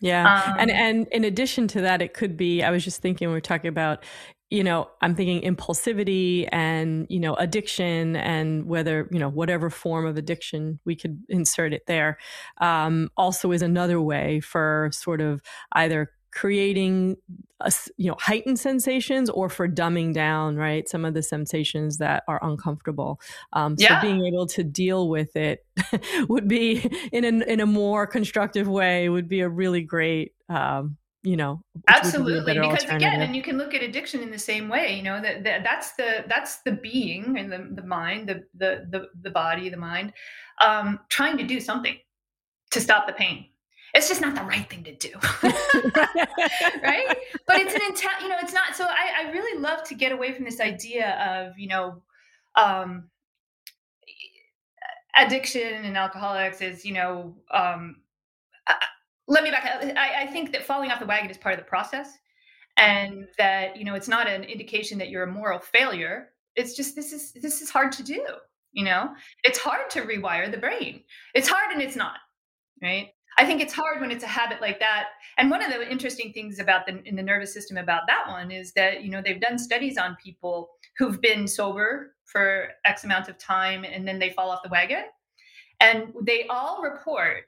Yeah. 0.00 0.42
Um, 0.44 0.56
and 0.58 0.70
and 0.70 1.06
in 1.08 1.24
addition 1.24 1.68
to 1.68 1.80
that, 1.82 2.02
it 2.02 2.12
could 2.12 2.36
be 2.36 2.62
I 2.62 2.70
was 2.70 2.84
just 2.84 3.00
thinking 3.00 3.30
we 3.30 3.36
are 3.36 3.40
talking 3.40 3.68
about 3.68 4.04
you 4.48 4.62
know, 4.62 4.88
I'm 5.02 5.16
thinking 5.16 5.42
impulsivity 5.42 6.48
and, 6.52 7.06
you 7.10 7.18
know, 7.18 7.34
addiction 7.34 8.14
and 8.14 8.66
whether, 8.66 9.08
you 9.10 9.18
know, 9.18 9.28
whatever 9.28 9.70
form 9.70 10.06
of 10.06 10.16
addiction 10.16 10.78
we 10.84 10.94
could 10.94 11.20
insert 11.28 11.72
it 11.72 11.86
there 11.86 12.18
um, 12.60 13.10
also 13.16 13.50
is 13.50 13.62
another 13.62 14.00
way 14.00 14.38
for 14.40 14.90
sort 14.92 15.20
of 15.20 15.42
either 15.72 16.12
creating 16.32 17.16
a, 17.60 17.72
you 17.96 18.10
know 18.10 18.16
heightened 18.18 18.58
sensations 18.58 19.30
or 19.30 19.48
for 19.48 19.68
dumbing 19.68 20.12
down 20.12 20.56
right 20.56 20.88
some 20.88 21.04
of 21.04 21.14
the 21.14 21.22
sensations 21.22 21.98
that 21.98 22.22
are 22.28 22.38
uncomfortable. 22.42 23.20
Um, 23.52 23.76
so 23.76 23.84
yeah. 23.84 24.00
being 24.00 24.24
able 24.26 24.46
to 24.48 24.62
deal 24.62 25.08
with 25.08 25.36
it 25.36 25.64
would 26.28 26.48
be 26.48 26.78
in 27.12 27.24
a, 27.24 27.44
in 27.44 27.60
a 27.60 27.66
more 27.66 28.06
constructive 28.06 28.68
way 28.68 29.08
would 29.08 29.28
be 29.28 29.40
a 29.40 29.48
really 29.48 29.82
great 29.82 30.32
um, 30.48 30.96
you 31.26 31.36
know 31.36 31.60
absolutely 31.88 32.54
be 32.54 32.60
because 32.60 32.84
again 32.84 33.20
and 33.20 33.34
you 33.34 33.42
can 33.42 33.58
look 33.58 33.74
at 33.74 33.82
addiction 33.82 34.22
in 34.22 34.30
the 34.30 34.38
same 34.38 34.68
way 34.68 34.96
you 34.96 35.02
know 35.02 35.20
that, 35.20 35.42
that 35.42 35.64
that's 35.64 35.92
the 35.96 36.24
that's 36.28 36.58
the 36.58 36.70
being 36.70 37.36
and 37.36 37.50
the, 37.50 37.68
the 37.72 37.82
mind 37.82 38.28
the, 38.28 38.44
the 38.54 38.86
the 38.90 39.08
the 39.22 39.30
body 39.30 39.68
the 39.68 39.76
mind 39.76 40.12
um 40.60 41.00
trying 41.08 41.36
to 41.36 41.42
do 41.42 41.58
something 41.58 41.96
to 42.70 42.80
stop 42.80 43.08
the 43.08 43.12
pain 43.12 43.46
it's 43.96 44.08
just 44.08 44.20
not 44.20 44.34
the 44.34 44.42
right 44.42 44.68
thing 44.68 44.84
to 44.84 44.94
do. 44.94 45.10
Right? 46.82 47.16
But 47.46 47.56
it's 47.60 47.74
an 47.74 47.80
intent 47.86 48.14
you 48.22 48.28
know 48.28 48.36
it's 48.40 48.52
not 48.52 48.76
so 48.76 48.84
I, 48.84 49.26
I 49.26 49.30
really 49.32 49.60
love 49.60 49.82
to 49.84 49.94
get 49.94 50.12
away 50.12 50.32
from 50.32 50.44
this 50.44 50.60
idea 50.60 51.16
of 51.18 51.58
you 51.58 51.68
know 51.68 52.02
um 52.54 53.08
addiction 55.16 55.84
and 55.84 55.96
alcoholics 55.96 56.60
is 56.60 56.84
you 56.84 56.92
know 56.92 57.36
um 57.50 57.96
let 59.26 59.42
me 59.42 59.50
back 59.50 59.64
I, 59.64 60.24
I 60.24 60.26
think 60.26 60.52
that 60.52 60.64
falling 60.64 60.90
off 60.90 61.00
the 61.00 61.06
wagon 61.06 61.30
is 61.30 61.38
part 61.38 61.54
of 61.54 61.58
the 61.58 61.68
process 61.68 62.16
and 62.76 63.26
that 63.38 63.76
you 63.76 63.84
know 63.84 63.94
it's 63.94 64.08
not 64.08 64.28
an 64.28 64.44
indication 64.44 64.98
that 64.98 65.08
you're 65.08 65.24
a 65.24 65.32
moral 65.32 65.58
failure. 65.58 66.28
It's 66.54 66.74
just 66.74 66.94
this 66.94 67.12
is 67.12 67.32
this 67.32 67.60
is 67.60 67.70
hard 67.70 67.92
to 67.92 68.02
do 68.02 68.24
you 68.76 68.84
know? 68.84 69.14
It's 69.42 69.58
hard 69.58 69.88
to 69.90 70.02
rewire 70.02 70.50
the 70.50 70.58
brain. 70.58 71.02
It's 71.34 71.48
hard 71.48 71.72
and 71.72 71.82
it's 71.82 71.96
not 71.96 72.18
right 72.82 73.08
i 73.38 73.44
think 73.44 73.60
it's 73.60 73.72
hard 73.72 74.00
when 74.00 74.10
it's 74.10 74.24
a 74.24 74.28
habit 74.28 74.60
like 74.60 74.78
that 74.80 75.08
and 75.38 75.50
one 75.50 75.62
of 75.62 75.70
the 75.70 75.90
interesting 75.90 76.32
things 76.32 76.58
about 76.58 76.86
the 76.86 77.02
in 77.04 77.16
the 77.16 77.22
nervous 77.22 77.52
system 77.52 77.76
about 77.76 78.02
that 78.06 78.26
one 78.28 78.50
is 78.50 78.72
that 78.72 79.02
you 79.02 79.10
know 79.10 79.22
they've 79.22 79.40
done 79.40 79.58
studies 79.58 79.98
on 79.98 80.16
people 80.22 80.70
who've 80.98 81.20
been 81.20 81.46
sober 81.46 82.14
for 82.24 82.70
x 82.84 83.04
amount 83.04 83.28
of 83.28 83.38
time 83.38 83.84
and 83.84 84.06
then 84.06 84.18
they 84.18 84.30
fall 84.30 84.50
off 84.50 84.62
the 84.62 84.68
wagon 84.68 85.04
and 85.80 86.12
they 86.22 86.46
all 86.48 86.82
report 86.82 87.44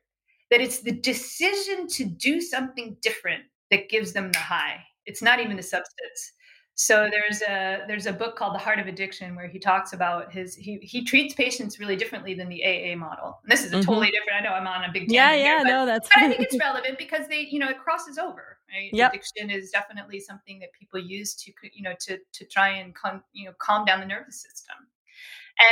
that 0.50 0.60
it's 0.60 0.80
the 0.80 0.92
decision 0.92 1.86
to 1.88 2.04
do 2.04 2.40
something 2.40 2.96
different 3.02 3.44
that 3.70 3.88
gives 3.88 4.12
them 4.12 4.32
the 4.32 4.38
high. 4.38 4.82
It's 5.06 5.22
not 5.22 5.40
even 5.40 5.56
the 5.56 5.62
substance. 5.62 6.32
So 6.80 7.10
there's 7.10 7.42
a 7.42 7.82
there's 7.88 8.06
a 8.06 8.12
book 8.12 8.36
called 8.36 8.54
The 8.54 8.60
Heart 8.60 8.78
of 8.78 8.86
Addiction 8.86 9.34
where 9.34 9.48
he 9.48 9.58
talks 9.58 9.92
about 9.92 10.32
his 10.32 10.54
he 10.54 10.78
he 10.80 11.04
treats 11.04 11.34
patients 11.34 11.80
really 11.80 11.96
differently 11.96 12.34
than 12.34 12.48
the 12.48 12.64
AA 12.64 12.94
model. 12.96 13.40
And 13.42 13.50
this 13.50 13.64
is 13.64 13.72
a 13.72 13.76
mm-hmm. 13.76 13.84
totally 13.84 14.12
different. 14.12 14.36
I 14.38 14.40
know 14.44 14.50
I'm 14.50 14.66
on 14.68 14.88
a 14.88 14.92
big 14.92 15.10
yeah 15.10 15.34
yeah 15.34 15.58
here, 15.58 15.64
no 15.64 15.84
that's 15.84 16.08
but 16.08 16.22
I 16.22 16.28
think 16.28 16.40
it's 16.48 16.56
relevant 16.56 16.96
because 16.96 17.26
they 17.26 17.40
you 17.50 17.58
know 17.58 17.68
it 17.68 17.80
crosses 17.80 18.16
over. 18.16 18.58
Right? 18.72 18.90
Yep. 18.92 19.12
Addiction 19.12 19.50
is 19.50 19.70
definitely 19.70 20.20
something 20.20 20.60
that 20.60 20.68
people 20.72 21.00
use 21.00 21.34
to 21.34 21.52
you 21.72 21.82
know 21.82 21.94
to 21.98 22.18
to 22.32 22.44
try 22.44 22.68
and 22.68 22.94
con, 22.94 23.24
you 23.32 23.46
know 23.46 23.54
calm 23.58 23.84
down 23.84 23.98
the 23.98 24.06
nervous 24.06 24.40
system. 24.40 24.76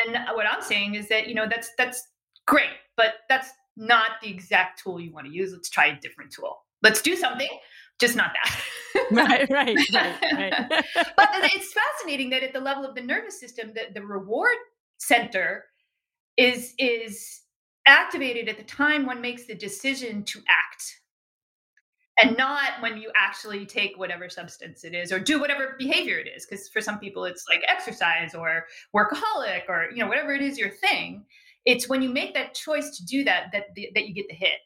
And 0.04 0.26
what 0.34 0.46
I'm 0.50 0.60
saying 0.60 0.96
is 0.96 1.08
that 1.08 1.28
you 1.28 1.36
know 1.36 1.46
that's 1.48 1.70
that's 1.78 2.02
great, 2.48 2.74
but 2.96 3.14
that's 3.28 3.50
not 3.76 4.08
the 4.20 4.28
exact 4.28 4.82
tool 4.82 4.98
you 4.98 5.12
want 5.12 5.28
to 5.28 5.32
use. 5.32 5.52
Let's 5.52 5.70
try 5.70 5.86
a 5.86 6.00
different 6.00 6.32
tool. 6.32 6.64
Let's 6.82 7.00
do 7.00 7.14
something, 7.14 7.48
just 8.00 8.16
not 8.16 8.32
that. 8.34 8.62
right, 9.10 9.48
right, 9.50 9.76
right, 9.92 10.32
right. 10.32 10.54
but 11.16 11.28
it's 11.32 11.72
fascinating 11.72 12.30
that 12.30 12.42
at 12.42 12.52
the 12.52 12.60
level 12.60 12.84
of 12.84 12.94
the 12.94 13.02
nervous 13.02 13.38
system, 13.38 13.72
that 13.74 13.94
the 13.94 14.02
reward 14.02 14.56
center 14.98 15.64
is 16.36 16.74
is 16.78 17.42
activated 17.86 18.48
at 18.48 18.56
the 18.56 18.64
time 18.64 19.06
one 19.06 19.20
makes 19.20 19.46
the 19.46 19.54
decision 19.54 20.24
to 20.24 20.40
act 20.48 20.96
and 22.20 22.36
not 22.36 22.80
when 22.80 22.96
you 22.96 23.10
actually 23.16 23.64
take 23.64 23.96
whatever 23.96 24.28
substance 24.28 24.82
it 24.82 24.94
is 24.94 25.12
or 25.12 25.20
do 25.20 25.38
whatever 25.38 25.76
behavior 25.78 26.18
it 26.18 26.26
is 26.26 26.44
because 26.44 26.68
for 26.68 26.80
some 26.80 26.98
people 26.98 27.24
it's 27.24 27.44
like 27.48 27.60
exercise 27.68 28.34
or 28.34 28.64
workaholic 28.94 29.62
or 29.68 29.88
you 29.92 29.98
know 29.98 30.08
whatever 30.08 30.34
it 30.34 30.42
is 30.42 30.58
your 30.58 30.70
thing 30.70 31.24
it's 31.66 31.88
when 31.88 32.00
you 32.00 32.08
make 32.08 32.32
that 32.34 32.54
choice 32.54 32.96
to 32.96 33.04
do 33.04 33.24
that 33.24 33.50
that 33.52 33.64
that 33.94 34.06
you 34.06 34.14
get 34.14 34.26
the 34.28 34.34
hit. 34.34 34.60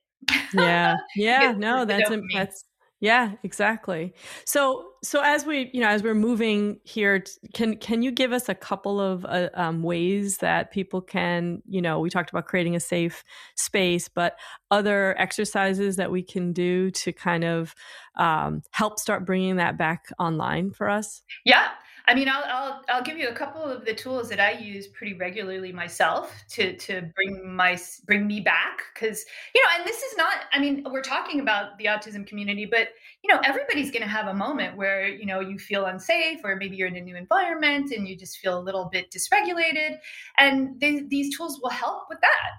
Yeah, 0.54 0.96
yeah, 1.16 1.52
no, 1.56 1.84
that's 1.84 2.10
a, 2.10 2.20
that's 2.32 2.64
yeah, 3.00 3.32
exactly. 3.42 4.12
So 4.44 4.86
so 5.02 5.22
as 5.22 5.46
we 5.46 5.70
you 5.72 5.80
know 5.80 5.88
as 5.88 6.02
we're 6.02 6.14
moving 6.14 6.80
here, 6.84 7.24
can 7.54 7.78
can 7.78 8.02
you 8.02 8.12
give 8.12 8.32
us 8.32 8.48
a 8.50 8.54
couple 8.54 9.00
of 9.00 9.24
uh, 9.24 9.48
um, 9.54 9.82
ways 9.82 10.38
that 10.38 10.70
people 10.70 11.00
can 11.00 11.62
you 11.66 11.80
know 11.80 11.98
we 11.98 12.10
talked 12.10 12.28
about 12.28 12.44
creating 12.44 12.76
a 12.76 12.80
safe 12.80 13.24
space, 13.56 14.08
but 14.08 14.38
other 14.70 15.18
exercises 15.18 15.96
that 15.96 16.10
we 16.10 16.22
can 16.22 16.52
do 16.52 16.90
to 16.90 17.12
kind 17.12 17.42
of 17.42 17.74
um, 18.16 18.60
help 18.70 18.98
start 18.98 19.24
bringing 19.24 19.56
that 19.56 19.78
back 19.78 20.10
online 20.18 20.70
for 20.70 20.90
us? 20.90 21.22
Yeah. 21.46 21.68
I 22.06 22.14
mean, 22.14 22.28
I'll, 22.28 22.44
I'll 22.46 22.82
I'll 22.88 23.02
give 23.02 23.16
you 23.18 23.28
a 23.28 23.32
couple 23.32 23.62
of 23.62 23.84
the 23.84 23.94
tools 23.94 24.28
that 24.30 24.40
I 24.40 24.52
use 24.52 24.86
pretty 24.88 25.14
regularly 25.14 25.72
myself 25.72 26.32
to 26.50 26.76
to 26.76 27.02
bring 27.14 27.54
my 27.54 27.78
bring 28.06 28.26
me 28.26 28.40
back 28.40 28.82
because 28.94 29.24
you 29.54 29.60
know, 29.62 29.68
and 29.78 29.86
this 29.86 30.02
is 30.02 30.16
not. 30.16 30.44
I 30.52 30.58
mean, 30.58 30.84
we're 30.90 31.02
talking 31.02 31.40
about 31.40 31.78
the 31.78 31.86
autism 31.86 32.26
community, 32.26 32.66
but 32.66 32.88
you 33.22 33.32
know, 33.32 33.40
everybody's 33.44 33.90
going 33.90 34.02
to 34.02 34.08
have 34.08 34.26
a 34.26 34.34
moment 34.34 34.76
where 34.76 35.06
you 35.08 35.26
know 35.26 35.40
you 35.40 35.58
feel 35.58 35.86
unsafe, 35.86 36.40
or 36.44 36.56
maybe 36.56 36.76
you're 36.76 36.88
in 36.88 36.96
a 36.96 37.00
new 37.00 37.16
environment 37.16 37.92
and 37.92 38.08
you 38.08 38.16
just 38.16 38.38
feel 38.38 38.58
a 38.58 38.62
little 38.62 38.88
bit 38.90 39.10
dysregulated, 39.10 39.98
and 40.38 40.80
these 40.80 41.36
tools 41.36 41.60
will 41.62 41.70
help 41.70 42.04
with 42.08 42.18
that. 42.20 42.50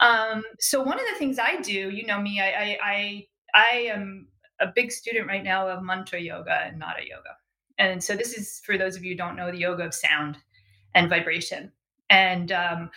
Um, 0.00 0.42
so 0.58 0.82
one 0.82 0.98
of 0.98 1.06
the 1.12 1.18
things 1.18 1.38
I 1.38 1.60
do, 1.60 1.72
you 1.90 2.06
know 2.06 2.20
me, 2.20 2.40
I 2.40 2.48
I 2.50 2.78
I, 2.82 3.26
I 3.54 3.76
am 3.92 4.28
a 4.60 4.66
big 4.66 4.92
student 4.92 5.26
right 5.28 5.42
now 5.42 5.68
of 5.68 5.82
mantra 5.82 6.20
yoga 6.20 6.60
and 6.64 6.78
nada 6.78 7.02
yoga. 7.02 7.36
And 7.78 8.02
so 8.02 8.14
this 8.14 8.34
is 8.34 8.60
for 8.64 8.78
those 8.78 8.96
of 8.96 9.04
you 9.04 9.12
who 9.12 9.16
don't 9.16 9.36
know 9.36 9.50
the 9.50 9.58
yoga 9.58 9.84
of 9.84 9.94
sound 9.94 10.38
and 10.94 11.08
vibration. 11.08 11.72
And 12.10 12.52
um, 12.52 12.90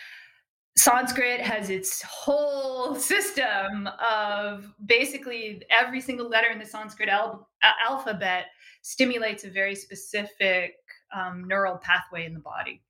Sanskrit 0.76 1.40
has 1.40 1.70
its 1.70 2.02
whole 2.02 2.94
system 2.94 3.88
of 4.00 4.72
basically 4.86 5.62
every 5.70 6.00
single 6.00 6.28
letter 6.28 6.50
in 6.50 6.58
the 6.58 6.66
Sanskrit 6.66 7.08
al- 7.08 7.48
alphabet 7.88 8.46
stimulates 8.82 9.44
a 9.44 9.50
very 9.50 9.74
specific 9.74 10.76
um, 11.12 11.44
neural 11.48 11.78
pathway 11.78 12.26
in 12.26 12.34
the 12.34 12.40
body. 12.40 12.80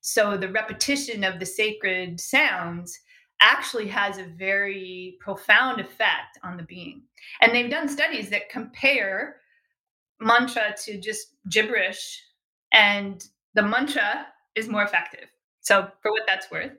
So 0.00 0.38
the 0.38 0.48
repetition 0.48 1.22
of 1.22 1.38
the 1.38 1.44
sacred 1.44 2.18
sounds 2.18 2.98
actually 3.40 3.88
has 3.88 4.18
a 4.18 4.24
very 4.24 5.16
profound 5.20 5.80
effect 5.80 6.38
on 6.42 6.56
the 6.56 6.62
being. 6.62 7.02
And 7.40 7.54
they've 7.54 7.70
done 7.70 7.88
studies 7.88 8.30
that 8.30 8.48
compare 8.48 9.36
mantra 10.20 10.74
to 10.84 10.98
just 10.98 11.34
gibberish 11.50 12.22
and 12.72 13.24
the 13.54 13.62
mantra 13.62 14.26
is 14.54 14.68
more 14.68 14.82
effective. 14.82 15.28
So 15.60 15.88
for 16.00 16.10
what 16.12 16.22
that's 16.26 16.50
worth. 16.50 16.72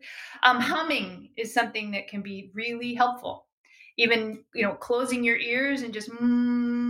Um, 0.43 0.59
humming 0.59 1.29
is 1.37 1.53
something 1.53 1.91
that 1.91 2.07
can 2.07 2.21
be 2.21 2.51
really 2.53 2.93
helpful. 2.93 3.45
Even 3.97 4.43
you 4.53 4.63
know 4.63 4.73
closing 4.73 5.23
your 5.23 5.37
ears 5.37 5.81
and 5.81 5.93
just 5.93 6.09
mm, 6.09 6.89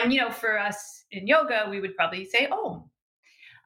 and 0.00 0.12
you 0.12 0.20
know 0.20 0.30
for 0.30 0.58
us 0.58 1.04
in 1.10 1.26
yoga 1.26 1.66
we 1.68 1.80
would 1.80 1.96
probably 1.96 2.24
say 2.24 2.48
oh 2.50 2.88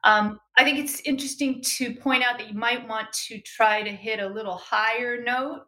um, 0.03 0.39
i 0.57 0.63
think 0.63 0.79
it's 0.79 1.01
interesting 1.01 1.61
to 1.61 1.95
point 1.95 2.23
out 2.23 2.37
that 2.37 2.49
you 2.49 2.57
might 2.57 2.87
want 2.87 3.11
to 3.13 3.39
try 3.41 3.81
to 3.81 3.91
hit 3.91 4.19
a 4.19 4.27
little 4.27 4.57
higher 4.57 5.21
note 5.21 5.65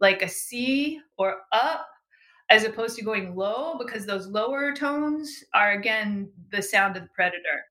like 0.00 0.22
a 0.22 0.28
c 0.28 1.00
or 1.18 1.38
up 1.52 1.88
as 2.48 2.64
opposed 2.64 2.96
to 2.96 3.04
going 3.04 3.34
low 3.34 3.76
because 3.78 4.06
those 4.06 4.26
lower 4.26 4.72
tones 4.72 5.44
are 5.54 5.72
again 5.72 6.30
the 6.52 6.62
sound 6.62 6.96
of 6.96 7.02
the 7.02 7.08
predator. 7.10 7.64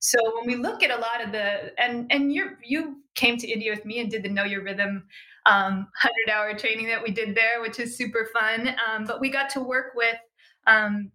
So 0.00 0.18
when 0.34 0.46
we 0.46 0.56
look 0.60 0.82
at 0.82 0.90
a 0.90 0.96
lot 0.96 1.22
of 1.24 1.32
the 1.32 1.78
and 1.80 2.10
and 2.10 2.32
you 2.32 2.56
you 2.64 3.02
came 3.14 3.36
to 3.36 3.46
india 3.46 3.70
with 3.70 3.84
me 3.84 4.00
and 4.00 4.10
did 4.10 4.22
the 4.22 4.28
know 4.28 4.44
your 4.44 4.62
rhythm 4.62 5.04
um, 5.46 5.88
100 6.26 6.30
hour 6.32 6.56
training 6.56 6.86
that 6.86 7.02
we 7.02 7.10
did 7.10 7.34
there 7.34 7.60
which 7.60 7.78
is 7.78 7.96
super 7.96 8.30
fun 8.32 8.74
um, 8.88 9.04
but 9.04 9.20
we 9.20 9.28
got 9.28 9.50
to 9.50 9.60
work 9.60 9.92
with 9.94 10.16
um, 10.66 11.10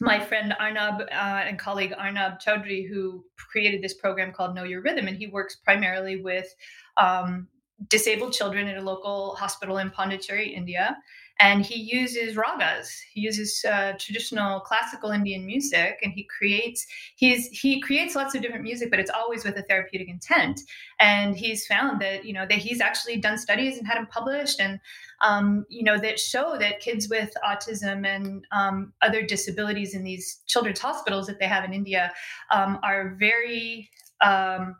my 0.00 0.20
friend 0.20 0.54
Arnab 0.58 1.00
uh, 1.00 1.44
and 1.46 1.58
colleague 1.58 1.94
Arnab 1.96 2.38
Chaudhry, 2.40 2.88
who 2.88 3.24
created 3.50 3.82
this 3.82 3.94
program 3.94 4.32
called 4.32 4.54
Know 4.54 4.64
Your 4.64 4.82
Rhythm, 4.82 5.08
and 5.08 5.16
he 5.16 5.26
works 5.26 5.56
primarily 5.56 6.20
with 6.20 6.54
um, 6.96 7.48
disabled 7.88 8.32
children 8.32 8.68
at 8.68 8.76
a 8.76 8.82
local 8.82 9.34
hospital 9.36 9.78
in 9.78 9.90
Pondicherry, 9.90 10.48
India 10.48 10.96
and 11.38 11.64
he 11.64 11.74
uses 11.74 12.34
ragas. 12.36 12.88
He 13.12 13.20
uses 13.20 13.64
uh, 13.64 13.92
traditional 13.98 14.60
classical 14.60 15.10
Indian 15.10 15.44
music, 15.44 15.98
and 16.02 16.12
he 16.12 16.24
creates 16.24 16.86
he's 17.16 17.48
he 17.48 17.80
creates 17.80 18.14
lots 18.14 18.34
of 18.34 18.42
different 18.42 18.62
music, 18.64 18.90
but 18.90 18.98
it's 18.98 19.10
always 19.10 19.44
with 19.44 19.56
a 19.56 19.62
therapeutic 19.62 20.08
intent. 20.08 20.60
And 20.98 21.36
he's 21.36 21.66
found 21.66 22.00
that 22.00 22.24
you 22.24 22.32
know 22.32 22.46
that 22.48 22.58
he's 22.58 22.80
actually 22.80 23.18
done 23.18 23.36
studies 23.36 23.76
and 23.76 23.86
had 23.86 23.98
them 23.98 24.06
published, 24.06 24.60
and 24.60 24.80
um, 25.20 25.66
you 25.68 25.82
know 25.82 25.98
that 25.98 26.18
show 26.18 26.56
that 26.58 26.80
kids 26.80 27.08
with 27.10 27.34
autism 27.46 28.06
and 28.06 28.46
um, 28.52 28.92
other 29.02 29.22
disabilities 29.22 29.94
in 29.94 30.04
these 30.04 30.40
children's 30.46 30.80
hospitals 30.80 31.26
that 31.26 31.38
they 31.38 31.46
have 31.46 31.64
in 31.64 31.74
India 31.74 32.12
um, 32.50 32.78
are 32.82 33.14
very 33.18 33.90
um, 34.22 34.76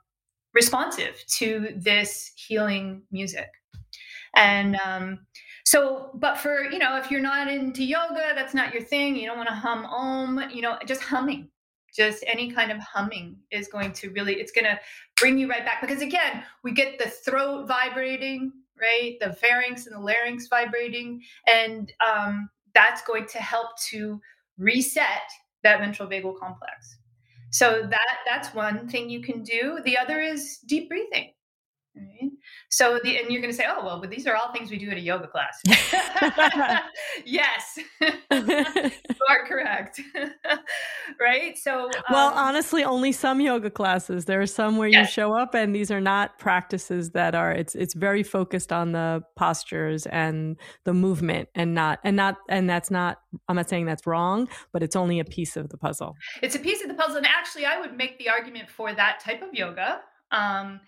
responsive 0.54 1.22
to 1.28 1.68
this 1.76 2.32
healing 2.34 3.02
music. 3.10 3.50
And 4.34 4.76
um, 4.84 5.20
so, 5.66 6.10
but 6.14 6.38
for, 6.38 6.70
you 6.70 6.78
know, 6.78 6.96
if 6.96 7.10
you're 7.10 7.20
not 7.20 7.48
into 7.48 7.82
yoga, 7.82 8.32
that's 8.36 8.54
not 8.54 8.72
your 8.72 8.84
thing, 8.84 9.16
you 9.16 9.26
don't 9.26 9.36
want 9.36 9.48
to 9.48 9.54
hum 9.54 9.84
om, 9.84 10.48
you 10.48 10.62
know, 10.62 10.78
just 10.86 11.02
humming, 11.02 11.48
just 11.92 12.22
any 12.24 12.52
kind 12.52 12.70
of 12.70 12.78
humming 12.78 13.36
is 13.50 13.66
going 13.66 13.92
to 13.94 14.10
really, 14.10 14.34
it's 14.34 14.52
going 14.52 14.64
to 14.64 14.78
bring 15.18 15.36
you 15.36 15.50
right 15.50 15.64
back. 15.64 15.80
Because 15.80 16.02
again, 16.02 16.44
we 16.62 16.70
get 16.70 17.00
the 17.00 17.10
throat 17.10 17.66
vibrating, 17.66 18.52
right? 18.80 19.16
The 19.20 19.32
pharynx 19.32 19.86
and 19.86 19.96
the 19.96 20.00
larynx 20.00 20.46
vibrating. 20.46 21.20
And 21.52 21.92
um, 22.08 22.48
that's 22.72 23.02
going 23.02 23.26
to 23.26 23.38
help 23.38 23.76
to 23.90 24.20
reset 24.58 25.28
that 25.64 25.80
ventral 25.80 26.08
vagal 26.08 26.38
complex. 26.38 26.96
So 27.50 27.88
that 27.90 28.18
that's 28.24 28.54
one 28.54 28.88
thing 28.88 29.10
you 29.10 29.20
can 29.20 29.42
do. 29.42 29.80
The 29.84 29.98
other 29.98 30.20
is 30.20 30.58
deep 30.58 30.88
breathing. 30.88 31.32
Right? 31.96 32.30
So 32.68 32.98
the 33.02 33.18
and 33.18 33.30
you're 33.30 33.40
going 33.40 33.52
to 33.52 33.56
say, 33.56 33.64
oh 33.68 33.84
well, 33.84 34.00
but 34.00 34.10
these 34.10 34.26
are 34.26 34.36
all 34.36 34.52
things 34.52 34.70
we 34.70 34.76
do 34.76 34.90
at 34.90 34.96
a 34.96 35.00
yoga 35.00 35.28
class. 35.28 35.62
yes, 37.24 37.78
you 38.00 38.10
are 39.28 39.46
correct. 39.46 40.00
right. 41.18 41.56
So 41.56 41.90
well, 42.10 42.28
um, 42.28 42.34
honestly, 42.34 42.84
only 42.84 43.12
some 43.12 43.40
yoga 43.40 43.70
classes. 43.70 44.26
There 44.26 44.40
are 44.42 44.46
some 44.46 44.76
where 44.76 44.88
yes. 44.88 45.08
you 45.08 45.12
show 45.12 45.32
up, 45.32 45.54
and 45.54 45.74
these 45.74 45.90
are 45.90 46.00
not 46.00 46.38
practices 46.38 47.10
that 47.10 47.34
are. 47.34 47.52
It's 47.52 47.74
it's 47.74 47.94
very 47.94 48.22
focused 48.22 48.72
on 48.72 48.92
the 48.92 49.22
postures 49.36 50.06
and 50.06 50.56
the 50.84 50.92
movement, 50.92 51.48
and 51.54 51.74
not 51.74 52.00
and 52.04 52.16
not 52.16 52.36
and 52.48 52.68
that's 52.68 52.90
not. 52.90 53.20
I'm 53.48 53.56
not 53.56 53.70
saying 53.70 53.86
that's 53.86 54.06
wrong, 54.06 54.48
but 54.72 54.82
it's 54.82 54.96
only 54.96 55.18
a 55.18 55.24
piece 55.24 55.56
of 55.56 55.70
the 55.70 55.78
puzzle. 55.78 56.14
It's 56.42 56.54
a 56.54 56.60
piece 56.60 56.82
of 56.82 56.88
the 56.88 56.94
puzzle, 56.94 57.16
and 57.18 57.26
actually, 57.26 57.64
I 57.64 57.80
would 57.80 57.96
make 57.96 58.18
the 58.18 58.28
argument 58.28 58.68
for 58.68 58.92
that 58.92 59.20
type 59.20 59.42
of 59.42 59.54
yoga. 59.54 60.00
Um, 60.32 60.80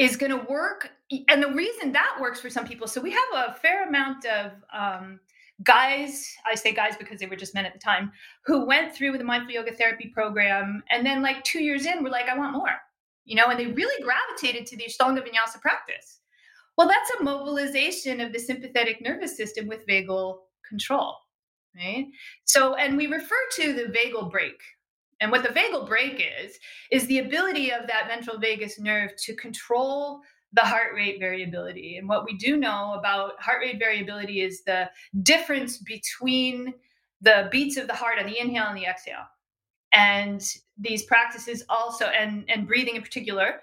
is 0.00 0.16
going 0.16 0.32
to 0.32 0.46
work. 0.50 0.90
And 1.28 1.42
the 1.42 1.52
reason 1.52 1.92
that 1.92 2.16
works 2.18 2.40
for 2.40 2.48
some 2.48 2.66
people, 2.66 2.86
so 2.86 3.02
we 3.02 3.10
have 3.10 3.28
a 3.34 3.54
fair 3.54 3.86
amount 3.86 4.24
of 4.24 4.52
um, 4.72 5.20
guys, 5.62 6.34
I 6.46 6.54
say 6.54 6.72
guys 6.72 6.94
because 6.98 7.20
they 7.20 7.26
were 7.26 7.36
just 7.36 7.54
men 7.54 7.66
at 7.66 7.74
the 7.74 7.78
time, 7.78 8.10
who 8.46 8.64
went 8.64 8.94
through 8.94 9.18
the 9.18 9.24
mindful 9.24 9.52
yoga 9.52 9.74
therapy 9.74 10.08
program. 10.08 10.82
And 10.90 11.04
then, 11.04 11.20
like 11.20 11.44
two 11.44 11.62
years 11.62 11.84
in, 11.84 12.02
were 12.02 12.08
like, 12.08 12.30
I 12.30 12.38
want 12.38 12.54
more, 12.54 12.76
you 13.26 13.36
know, 13.36 13.48
and 13.48 13.60
they 13.60 13.66
really 13.66 14.02
gravitated 14.02 14.66
to 14.68 14.76
the 14.78 14.84
Ashtanga 14.84 15.20
Vinyasa 15.20 15.60
practice. 15.60 16.20
Well, 16.78 16.88
that's 16.88 17.10
a 17.20 17.22
mobilization 17.22 18.22
of 18.22 18.32
the 18.32 18.38
sympathetic 18.38 19.02
nervous 19.02 19.36
system 19.36 19.66
with 19.66 19.86
vagal 19.86 20.38
control, 20.66 21.14
right? 21.76 22.06
So, 22.44 22.74
and 22.76 22.96
we 22.96 23.06
refer 23.06 23.36
to 23.56 23.74
the 23.74 23.92
vagal 23.92 24.30
brake, 24.30 24.62
and 25.20 25.30
what 25.30 25.42
the 25.42 25.50
vagal 25.50 25.86
brake 25.86 26.24
is, 26.42 26.58
is 26.90 27.06
the 27.06 27.18
ability 27.18 27.70
of 27.70 27.86
that 27.86 28.08
ventral 28.08 28.38
vagus 28.38 28.78
nerve 28.78 29.10
to 29.24 29.34
control 29.36 30.20
the 30.52 30.62
heart 30.62 30.94
rate 30.94 31.20
variability. 31.20 31.96
And 31.96 32.08
what 32.08 32.24
we 32.24 32.36
do 32.36 32.56
know 32.56 32.94
about 32.98 33.40
heart 33.40 33.60
rate 33.60 33.78
variability 33.78 34.40
is 34.40 34.62
the 34.64 34.90
difference 35.22 35.78
between 35.78 36.74
the 37.20 37.48
beats 37.52 37.76
of 37.76 37.86
the 37.86 37.94
heart 37.94 38.18
on 38.18 38.26
the 38.26 38.38
inhale 38.38 38.66
and 38.68 38.76
the 38.76 38.86
exhale. 38.86 39.26
And 39.92 40.42
these 40.78 41.04
practices 41.04 41.62
also, 41.68 42.06
and, 42.06 42.44
and 42.48 42.66
breathing 42.66 42.96
in 42.96 43.02
particular, 43.02 43.60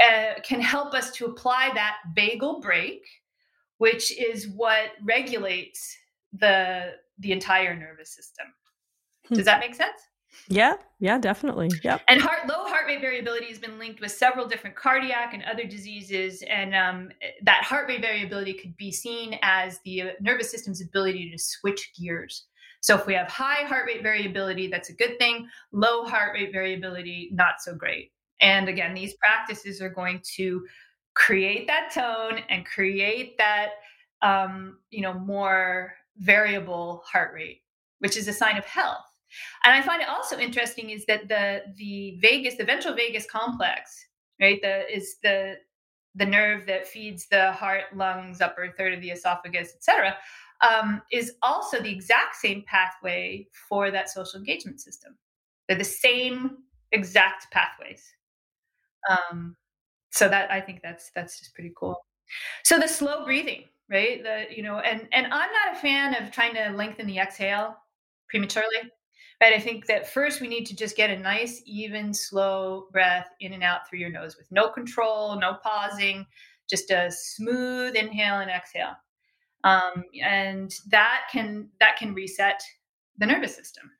uh, 0.00 0.40
can 0.42 0.60
help 0.60 0.94
us 0.94 1.12
to 1.12 1.26
apply 1.26 1.70
that 1.74 1.96
vagal 2.16 2.60
brake, 2.60 3.06
which 3.78 4.16
is 4.18 4.48
what 4.48 4.90
regulates 5.02 5.96
the 6.32 6.92
the 7.20 7.30
entire 7.30 7.76
nervous 7.76 8.12
system. 8.12 8.46
Does 9.28 9.38
hmm. 9.38 9.44
that 9.44 9.60
make 9.60 9.76
sense? 9.76 10.00
Yeah, 10.48 10.74
yeah, 11.00 11.18
definitely. 11.18 11.70
Yep. 11.82 12.02
And 12.08 12.20
heart, 12.20 12.46
low 12.48 12.64
heart 12.64 12.86
rate 12.86 13.00
variability 13.00 13.46
has 13.46 13.58
been 13.58 13.78
linked 13.78 14.00
with 14.00 14.12
several 14.12 14.46
different 14.46 14.76
cardiac 14.76 15.34
and 15.34 15.42
other 15.44 15.64
diseases. 15.64 16.42
And 16.48 16.74
um, 16.74 17.10
that 17.42 17.64
heart 17.64 17.88
rate 17.88 18.00
variability 18.00 18.54
could 18.54 18.76
be 18.76 18.92
seen 18.92 19.38
as 19.42 19.80
the 19.84 20.02
uh, 20.02 20.06
nervous 20.20 20.50
system's 20.50 20.82
ability 20.82 21.30
to 21.30 21.38
switch 21.38 21.92
gears. 21.98 22.46
So 22.80 22.94
if 22.96 23.06
we 23.06 23.14
have 23.14 23.28
high 23.28 23.64
heart 23.64 23.86
rate 23.86 24.02
variability, 24.02 24.66
that's 24.66 24.90
a 24.90 24.94
good 24.94 25.18
thing. 25.18 25.48
Low 25.72 26.04
heart 26.04 26.34
rate 26.34 26.52
variability, 26.52 27.30
not 27.32 27.54
so 27.60 27.74
great. 27.74 28.12
And 28.40 28.68
again, 28.68 28.92
these 28.92 29.14
practices 29.14 29.80
are 29.80 29.88
going 29.88 30.20
to 30.36 30.66
create 31.14 31.66
that 31.66 31.90
tone 31.94 32.40
and 32.50 32.66
create 32.66 33.38
that, 33.38 33.70
um, 34.20 34.78
you 34.90 35.00
know, 35.00 35.14
more 35.14 35.94
variable 36.18 37.02
heart 37.10 37.32
rate, 37.34 37.62
which 38.00 38.16
is 38.18 38.28
a 38.28 38.32
sign 38.32 38.58
of 38.58 38.64
health. 38.66 39.04
And 39.64 39.74
I 39.74 39.82
find 39.82 40.02
it 40.02 40.08
also 40.08 40.38
interesting 40.38 40.90
is 40.90 41.04
that 41.06 41.28
the 41.28 41.62
the 41.76 42.18
vagus, 42.20 42.56
the 42.56 42.64
ventral 42.64 42.94
vagus 42.94 43.26
complex, 43.26 44.06
right, 44.40 44.60
the 44.62 44.92
is 44.94 45.16
the 45.22 45.56
the 46.14 46.26
nerve 46.26 46.66
that 46.66 46.86
feeds 46.86 47.26
the 47.26 47.52
heart, 47.52 47.84
lungs, 47.94 48.40
upper 48.40 48.72
third 48.78 48.94
of 48.94 49.00
the 49.00 49.10
esophagus, 49.10 49.74
etc., 49.74 50.16
um, 50.60 51.02
is 51.12 51.32
also 51.42 51.80
the 51.80 51.90
exact 51.90 52.36
same 52.36 52.62
pathway 52.66 53.46
for 53.68 53.90
that 53.90 54.08
social 54.08 54.38
engagement 54.38 54.80
system. 54.80 55.16
They're 55.68 55.78
the 55.78 55.84
same 55.84 56.58
exact 56.92 57.50
pathways. 57.50 58.14
Um, 59.10 59.56
so 60.10 60.28
that 60.28 60.50
I 60.50 60.60
think 60.60 60.80
that's 60.82 61.10
that's 61.14 61.38
just 61.38 61.54
pretty 61.54 61.72
cool. 61.76 61.96
So 62.64 62.78
the 62.78 62.88
slow 62.88 63.24
breathing, 63.24 63.64
right? 63.90 64.22
The 64.22 64.46
you 64.54 64.62
know, 64.62 64.78
and 64.78 65.08
and 65.12 65.26
I'm 65.26 65.50
not 65.52 65.76
a 65.76 65.78
fan 65.78 66.14
of 66.14 66.30
trying 66.30 66.54
to 66.54 66.70
lengthen 66.70 67.06
the 67.06 67.18
exhale 67.18 67.76
prematurely. 68.28 68.90
Right. 69.40 69.52
I 69.52 69.58
think 69.58 69.86
that 69.86 70.08
first 70.08 70.40
we 70.40 70.48
need 70.48 70.64
to 70.66 70.76
just 70.76 70.96
get 70.96 71.10
a 71.10 71.18
nice, 71.18 71.62
even, 71.66 72.14
slow 72.14 72.86
breath 72.92 73.28
in 73.40 73.52
and 73.52 73.62
out 73.62 73.88
through 73.88 73.98
your 73.98 74.10
nose 74.10 74.36
with 74.36 74.50
no 74.50 74.68
control, 74.68 75.38
no 75.38 75.58
pausing, 75.62 76.26
just 76.68 76.90
a 76.90 77.10
smooth 77.10 77.94
inhale 77.94 78.38
and 78.40 78.50
exhale. 78.50 78.94
Um, 79.64 80.04
and 80.22 80.74
that 80.90 81.22
can 81.32 81.68
that 81.80 81.96
can 81.96 82.14
reset 82.14 82.62
the 83.18 83.26
nervous 83.26 83.54
system. 83.54 83.90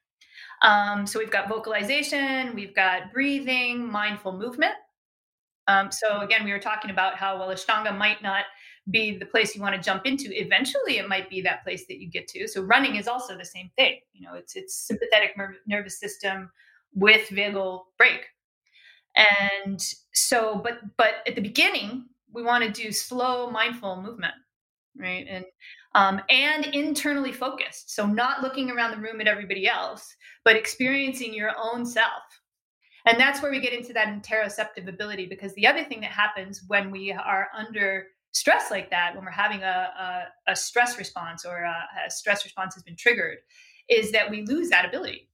Um, 0.62 1.07
so 1.07 1.18
we've 1.18 1.31
got 1.31 1.49
vocalization, 1.49 2.55
we've 2.55 2.75
got 2.75 3.12
breathing, 3.12 3.91
mindful 3.91 4.33
movement. 4.33 4.75
Um, 5.66 5.91
so 5.91 6.20
again, 6.20 6.45
we 6.45 6.53
were 6.53 6.59
talking 6.59 6.91
about 6.91 7.16
how 7.16 7.39
well 7.39 7.49
Ashtanga 7.49 7.97
might 7.97 8.22
not 8.22 8.45
be 8.91 9.16
the 9.16 9.26
place 9.26 9.55
you 9.55 9.62
want 9.62 9.74
to 9.74 9.80
jump 9.80 10.05
into 10.05 10.28
eventually 10.30 10.99
it 10.99 11.09
might 11.09 11.30
be 11.30 11.41
that 11.41 11.62
place 11.64 11.87
that 11.87 11.99
you 12.01 12.11
get 12.11 12.28
to. 12.28 12.47
So 12.47 12.62
running 12.62 12.97
is 12.97 13.09
also 13.09 13.37
the 13.37 13.45
same 13.45 13.70
thing 13.76 14.01
you 14.12 14.26
know 14.26 14.35
it's 14.35 14.57
it's 14.57 14.74
sympathetic 14.74 15.37
nervous 15.66 15.99
system 15.99 16.51
with 16.95 17.28
vagal 17.28 17.82
brake. 17.99 18.26
And 19.16 19.80
so 20.12 20.57
but 20.57 20.80
but 20.97 21.14
at 21.26 21.35
the 21.35 21.43
beginning 21.43 22.07
we 22.32 22.43
want 22.43 22.64
to 22.64 22.82
do 22.82 22.93
slow 22.93 23.51
mindful 23.51 24.01
movement 24.03 24.35
right? 24.97 25.26
And 25.28 25.45
um, 25.97 26.20
and 26.28 26.66
internally 26.66 27.32
focused. 27.32 27.95
So 27.95 28.07
not 28.07 28.43
looking 28.43 28.70
around 28.70 28.91
the 28.91 29.03
room 29.03 29.20
at 29.20 29.26
everybody 29.26 29.66
else 29.66 30.14
but 30.45 30.57
experiencing 30.57 31.35
your 31.35 31.53
own 31.59 31.85
self. 31.87 32.22
And 33.07 33.18
that's 33.18 33.43
where 33.43 33.51
we 33.51 33.61
get 33.61 33.72
into 33.72 33.93
that 33.95 34.09
interoceptive 34.09 34.89
ability 34.89 35.26
because 35.26 35.53
the 35.55 35.66
other 35.66 35.85
thing 35.85 36.01
that 36.01 36.11
happens 36.11 36.62
when 36.68 36.91
we 36.91 37.12
are 37.12 37.49
under 37.55 38.07
stress 38.35 38.70
like 38.70 38.91
that, 38.91 39.14
when 39.14 39.24
we're 39.24 39.30
having 39.30 39.62
a, 39.62 40.26
a, 40.47 40.53
a 40.53 40.57
stress 40.57 40.99
response 40.99 41.45
or 41.45 41.62
a, 41.62 41.85
a, 42.07 42.11
stress 42.11 42.45
response 42.45 42.74
has 42.74 42.82
been 42.82 42.97
triggered, 42.97 43.39
is 43.89 44.12
that 44.12 44.30
we 44.30 44.43
lose 44.43 44.68
that 44.70 44.85
ability. 44.85 45.28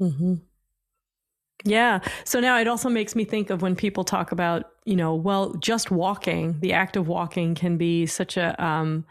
Mm-hmm. 0.00 0.34
Yeah. 1.64 2.00
So 2.24 2.38
now 2.38 2.58
it 2.58 2.68
also 2.68 2.88
makes 2.88 3.16
me 3.16 3.24
think 3.24 3.50
of 3.50 3.60
when 3.60 3.74
people 3.74 4.04
talk 4.04 4.30
about, 4.30 4.70
you 4.84 4.94
know, 4.94 5.14
well, 5.14 5.54
just 5.54 5.90
walking, 5.90 6.60
the 6.60 6.72
act 6.72 6.96
of 6.96 7.08
walking 7.08 7.54
can 7.54 7.76
be 7.76 8.06
such 8.06 8.36
a, 8.36 8.62
um, 8.64 9.04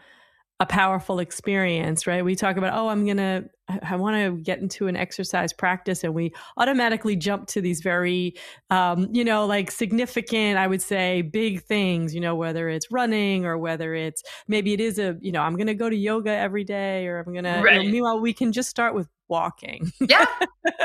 a 0.58 0.64
powerful 0.64 1.18
experience, 1.18 2.06
right? 2.06 2.24
We 2.24 2.34
talk 2.34 2.56
about, 2.56 2.72
oh, 2.72 2.88
I'm 2.88 3.04
going 3.04 3.18
to, 3.18 3.50
I 3.68 3.96
want 3.96 4.16
to 4.16 4.40
get 4.42 4.60
into 4.60 4.86
an 4.86 4.96
exercise 4.96 5.52
practice. 5.52 6.04
And 6.04 6.14
we 6.14 6.32
automatically 6.56 7.16
jump 7.16 7.48
to 7.48 7.60
these 7.60 7.80
very, 7.80 8.34
um, 8.70 9.08
you 9.12 9.24
know, 9.24 9.46
like 9.46 9.70
significant, 9.70 10.58
I 10.58 10.66
would 10.66 10.82
say, 10.82 11.22
big 11.22 11.62
things, 11.64 12.14
you 12.14 12.20
know, 12.20 12.36
whether 12.36 12.68
it's 12.68 12.90
running 12.92 13.44
or 13.44 13.58
whether 13.58 13.94
it's 13.94 14.22
maybe 14.46 14.72
it 14.72 14.80
is 14.80 14.98
a, 14.98 15.16
you 15.20 15.32
know, 15.32 15.42
I'm 15.42 15.56
going 15.56 15.66
to 15.66 15.74
go 15.74 15.90
to 15.90 15.96
yoga 15.96 16.30
every 16.30 16.64
day 16.64 17.06
or 17.06 17.18
I'm 17.18 17.32
going 17.32 17.44
right. 17.44 17.62
to, 17.62 17.74
you 17.74 17.84
know, 17.84 17.90
meanwhile, 17.90 18.20
we 18.20 18.32
can 18.32 18.52
just 18.52 18.70
start 18.70 18.94
with 18.94 19.08
walking. 19.28 19.90
yeah, 20.00 20.24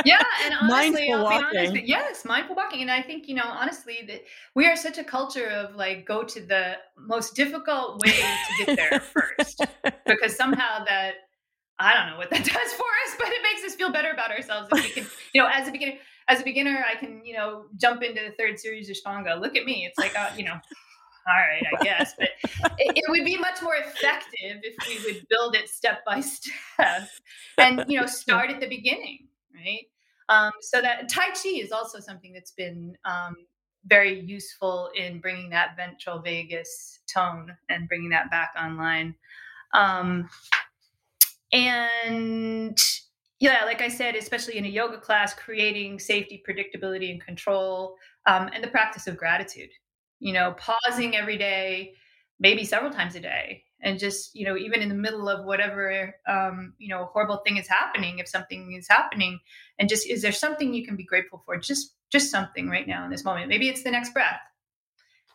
yeah, 0.06 0.24
and 0.46 0.56
honestly, 0.62 1.10
mindful 1.10 1.28
I'll 1.28 1.52
be 1.52 1.58
honest. 1.58 1.88
Yes, 1.88 2.26
mindful 2.26 2.56
walking, 2.56 2.82
and 2.82 2.92
I 2.92 3.02
think 3.02 3.28
you 3.28 3.36
know 3.36 3.46
honestly 3.46 4.00
that 4.08 4.24
we 4.56 4.68
are 4.68 4.76
such 4.76 4.98
a 4.98 5.04
culture 5.04 5.48
of 5.48 5.76
like 5.76 6.06
go 6.06 6.24
to 6.24 6.42
the 6.42 6.78
most 6.98 7.36
difficult 7.36 8.02
way 8.02 8.12
to 8.12 8.66
get 8.66 8.76
there 8.76 9.00
first, 9.38 9.66
because 10.06 10.36
somehow 10.36 10.84
that 10.86 11.14
I 11.82 11.94
don't 11.94 12.12
know 12.12 12.18
what 12.18 12.30
that 12.30 12.44
does 12.46 12.74
for 12.74 12.86
us, 13.06 13.16
but 13.18 13.28
it 13.28 13.42
makes 13.44 13.64
us 13.66 13.76
feel 13.76 13.92
better 13.92 14.12
about 14.12 14.32
ourselves 14.32 14.70
if 14.72 14.84
we 14.84 14.90
can, 14.90 15.06
you 15.34 15.42
know, 15.42 15.50
as 15.52 15.68
a 15.68 15.72
beginner, 15.72 15.98
as 16.28 16.42
a 16.42 16.44
beginner, 16.44 16.86
I 16.90 16.96
can, 16.96 17.22
you 17.26 17.34
know, 17.34 17.66
jump 17.78 18.04
into 18.04 18.22
the 18.22 18.36
third 18.38 18.60
series 18.60 18.90
of 18.90 18.96
Ashtanga. 18.96 19.40
Look 19.42 19.56
at 19.56 19.66
me. 19.66 19.86
It's 19.86 19.98
like, 19.98 20.18
uh, 20.18 20.30
you 20.38 20.46
know, 20.46 20.54
all 20.54 21.38
right, 21.38 21.64
I 21.80 21.84
guess, 21.84 22.14
but 22.18 22.30
it, 22.78 22.98
it 22.98 23.04
would 23.10 23.26
be 23.26 23.38
much 23.38 23.62
more 23.62 23.76
effective 23.76 24.62
if 24.64 24.76
we 24.88 25.14
would 25.14 25.28
build 25.30 25.56
it 25.56 25.70
step 25.70 26.04
by 26.06 26.20
step 26.22 27.10
and, 27.58 27.84
you 27.88 28.00
know, 28.00 28.06
start 28.06 28.50
at 28.50 28.60
the 28.60 28.68
beginning, 28.68 29.28
right? 29.54 29.86
Um, 30.30 30.52
so 30.62 30.82
that 30.82 31.10
Tai 31.10 31.30
Chi 31.30 31.50
is 31.50 31.72
also 31.72 32.00
something 32.00 32.32
that's 32.34 32.52
been 32.52 32.98
um, 33.06 33.36
very 33.86 34.20
useful 34.22 34.90
in 34.96 35.20
bringing 35.20 35.50
that 35.50 35.76
ventral 35.76 36.20
vagus 36.20 37.00
tone 37.12 37.56
and 37.70 37.88
bringing 37.88 38.10
that 38.10 38.32
back 38.32 38.52
online. 38.58 39.16
Um, 39.74 40.30
and 41.52 42.80
yeah, 43.40 43.66
like 43.66 43.82
I 43.82 43.88
said, 43.88 44.16
especially 44.16 44.58
in 44.58 44.66
a 44.66 44.70
yoga 44.70 45.00
class, 45.00 45.34
creating 45.34 46.00
safety, 46.00 46.44
predictability, 46.48 47.10
and 47.12 47.20
control, 47.20 47.96
um, 48.28 48.50
and 48.54 48.64
the 48.64 48.68
practice 48.68 49.08
of 49.08 49.18
gratitude. 49.18 49.70
You 50.20 50.34
know, 50.34 50.56
pausing 50.58 51.16
every 51.16 51.38
day, 51.38 51.94
maybe 52.40 52.64
several 52.64 52.92
times 52.92 53.16
a 53.16 53.20
day, 53.20 53.64
and 53.82 53.98
just 53.98 54.36
you 54.36 54.46
know, 54.46 54.56
even 54.56 54.82
in 54.82 54.90
the 54.90 54.96
middle 54.96 55.28
of 55.28 55.46
whatever 55.46 56.14
um, 56.28 56.74
you 56.78 56.90
know 56.90 57.06
horrible 57.06 57.42
thing 57.46 57.58
is 57.58 57.68
happening, 57.68 58.20
if 58.20 58.28
something 58.28 58.74
is 58.78 58.88
happening, 58.88 59.40
and 59.80 59.90
just 59.90 60.08
is 60.08 60.22
there 60.22 60.32
something 60.32 60.74
you 60.74 60.86
can 60.86 60.96
be 60.96 61.04
grateful 61.04 61.42
for? 61.46 61.58
Just 61.58 61.96
just 62.12 62.30
something 62.30 62.70
right 62.70 62.88
now 62.88 63.04
in 63.06 63.10
this 63.10 63.26
moment. 63.26 63.50
Maybe 63.50 63.70
it's 63.70 63.84
the 63.84 63.92
next 63.92 64.14
breath. 64.14 64.40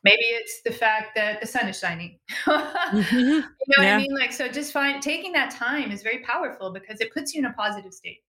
Maybe 0.07 0.25
it's 0.25 0.63
the 0.63 0.71
fact 0.71 1.15
that 1.17 1.41
the 1.41 1.47
sun 1.47 1.69
is 1.69 1.79
shining. 1.79 2.19
Mhm. 2.47 3.43
You 3.67 3.75
know 3.75 3.83
what 3.83 3.87
Yeah. 3.87 3.97
I 3.97 3.99
mean? 3.99 4.15
Like, 4.15 4.33
so 4.33 4.47
just 4.49 4.73
find 4.73 5.03
taking 5.03 5.33
that 5.33 5.51
time 5.51 5.91
is 5.91 6.03
very 6.03 6.19
powerful 6.19 6.73
because 6.73 7.01
it 7.01 7.13
puts 7.13 7.35
you 7.35 7.41
in 7.41 7.47
a 7.47 7.53
positive 7.53 7.93
state. 7.93 8.23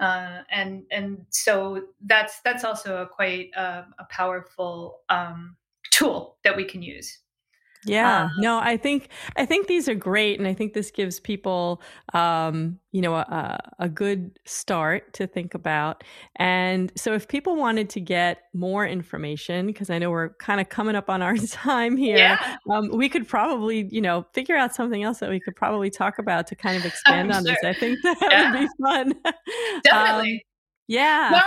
Uh, 0.00 0.40
and 0.50 0.84
and 0.90 1.26
so 1.28 1.82
that's 2.06 2.40
that's 2.40 2.64
also 2.64 3.02
a 3.02 3.06
quite 3.06 3.50
uh, 3.54 3.82
a 3.98 4.04
powerful 4.08 5.00
um, 5.10 5.56
tool 5.90 6.38
that 6.42 6.56
we 6.56 6.64
can 6.64 6.80
use. 6.80 7.18
Yeah, 7.82 8.24
Um, 8.24 8.30
no, 8.36 8.58
I 8.58 8.76
think 8.76 9.08
I 9.36 9.46
think 9.46 9.66
these 9.66 9.88
are 9.88 9.94
great, 9.94 10.38
and 10.38 10.46
I 10.46 10.52
think 10.52 10.74
this 10.74 10.90
gives 10.90 11.18
people, 11.18 11.80
um, 12.12 12.78
you 12.92 13.00
know, 13.00 13.14
a, 13.14 13.58
a 13.78 13.88
good 13.88 14.38
start 14.44 15.14
to 15.14 15.26
think 15.26 15.54
about. 15.54 16.04
And 16.36 16.92
so, 16.94 17.14
if 17.14 17.26
people 17.26 17.56
wanted 17.56 17.88
to 17.90 18.00
get 18.00 18.42
more 18.52 18.86
information, 18.86 19.66
because 19.66 19.88
I 19.88 19.98
know 19.98 20.10
we're 20.10 20.34
kind 20.34 20.60
of 20.60 20.68
coming 20.68 20.94
up 20.94 21.08
on 21.08 21.22
our 21.22 21.36
time 21.48 21.96
here, 21.96 22.38
yeah, 22.40 22.54
um, 22.70 22.90
we 22.94 23.08
could 23.08 23.26
probably, 23.26 23.88
you 23.90 24.02
know, 24.02 24.26
figure 24.34 24.56
out 24.56 24.74
something 24.74 25.02
else 25.02 25.18
that 25.20 25.30
we 25.30 25.40
could 25.40 25.56
probably 25.56 25.88
talk 25.88 26.18
about 26.18 26.46
to 26.48 26.56
kind 26.56 26.76
of 26.76 26.84
expand 26.86 27.32
on 27.32 27.44
this. 27.44 27.64
I 27.64 27.72
think 27.72 28.00
that 28.02 28.18
Yeah. 28.30 28.42
would 28.42 28.52
be 28.52 28.68
fun. 28.82 29.14
Um, 29.24 29.82
definitely. 29.82 30.46
yeah. 30.88 31.30
Well, 31.30 31.42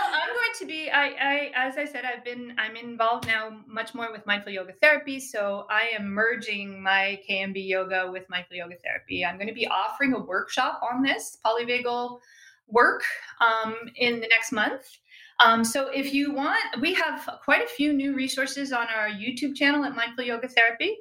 To 0.60 0.66
be. 0.66 0.90
I, 0.90 1.08
I, 1.08 1.52
as 1.56 1.78
I 1.78 1.86
said, 1.86 2.04
I've 2.06 2.24
been. 2.24 2.56
I'm 2.60 2.76
involved 2.76 3.26
now 3.26 3.62
much 3.68 3.96
more 3.96 4.12
with 4.12 4.26
mindful 4.28 4.52
yoga 4.52 4.74
therapy. 4.82 5.20
So 5.20 5.66
I 5.70 5.96
am 5.98 6.10
merging 6.10 6.82
my 6.82 7.20
KMB 7.28 7.68
yoga 7.68 8.10
with 8.12 8.30
mindful 8.30 8.58
yoga 8.58 8.76
therapy. 8.84 9.26
I'm 9.26 9.38
going 9.38 9.48
to 9.48 9.54
be 9.54 9.68
offering 9.68 10.14
a 10.14 10.20
workshop 10.20 10.80
on 10.84 11.02
this 11.02 11.40
polyvagal 11.44 12.20
work 12.68 13.04
um, 13.42 13.76
in 13.96 14.20
the 14.20 14.28
next 14.28 14.52
month. 14.52 14.84
Um, 15.44 15.64
so 15.64 15.88
if 15.88 16.14
you 16.14 16.34
want, 16.34 16.60
we 16.80 16.94
have 16.94 17.28
quite 17.44 17.64
a 17.64 17.68
few 17.68 17.92
new 17.92 18.14
resources 18.14 18.72
on 18.72 18.88
our 18.96 19.10
YouTube 19.10 19.56
channel 19.56 19.84
at 19.84 19.96
Mindful 19.96 20.24
Yoga 20.24 20.48
Therapy. 20.48 20.98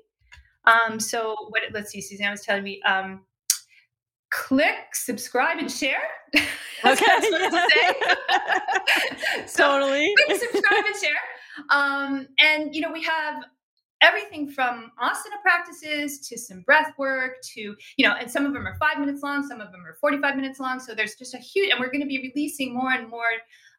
Um, 0.65 0.99
so 0.99 1.37
what? 1.51 1.63
Let's 1.73 1.91
see. 1.91 2.01
Suzanne 2.01 2.31
was 2.31 2.41
telling 2.41 2.65
me. 2.65 2.81
Um, 2.83 3.21
click, 4.33 4.95
subscribe, 4.95 5.59
and 5.59 5.71
share. 5.71 6.03
That's 6.83 7.01
Okay, 7.01 7.31
what 7.31 7.55
I 7.55 7.69
to 7.69 9.37
say. 9.37 9.47
so 9.47 9.79
totally. 9.79 10.13
click, 10.27 10.41
subscribe, 10.41 10.85
and 10.85 10.97
share. 10.97 11.21
Um, 11.71 12.27
and 12.41 12.75
you 12.75 12.81
know, 12.81 12.91
we 12.91 13.03
have 13.05 13.45
everything 14.01 14.51
from 14.51 14.91
asana 15.01 15.41
practices 15.43 16.27
to 16.29 16.37
some 16.37 16.63
breath 16.63 16.93
work 16.99 17.35
to 17.55 17.61
you 17.61 18.09
know, 18.09 18.15
and 18.19 18.29
some 18.29 18.45
of 18.47 18.53
them 18.53 18.67
are 18.67 18.75
five 18.81 18.99
minutes 18.99 19.23
long, 19.23 19.47
some 19.47 19.61
of 19.61 19.71
them 19.71 19.85
are 19.87 19.97
forty-five 20.01 20.35
minutes 20.35 20.59
long. 20.59 20.81
So 20.81 20.95
there's 20.95 21.15
just 21.15 21.35
a 21.35 21.39
huge, 21.39 21.71
and 21.71 21.79
we're 21.79 21.91
going 21.93 22.01
to 22.01 22.07
be 22.07 22.19
releasing 22.35 22.75
more 22.75 22.91
and 22.93 23.09
more. 23.09 23.25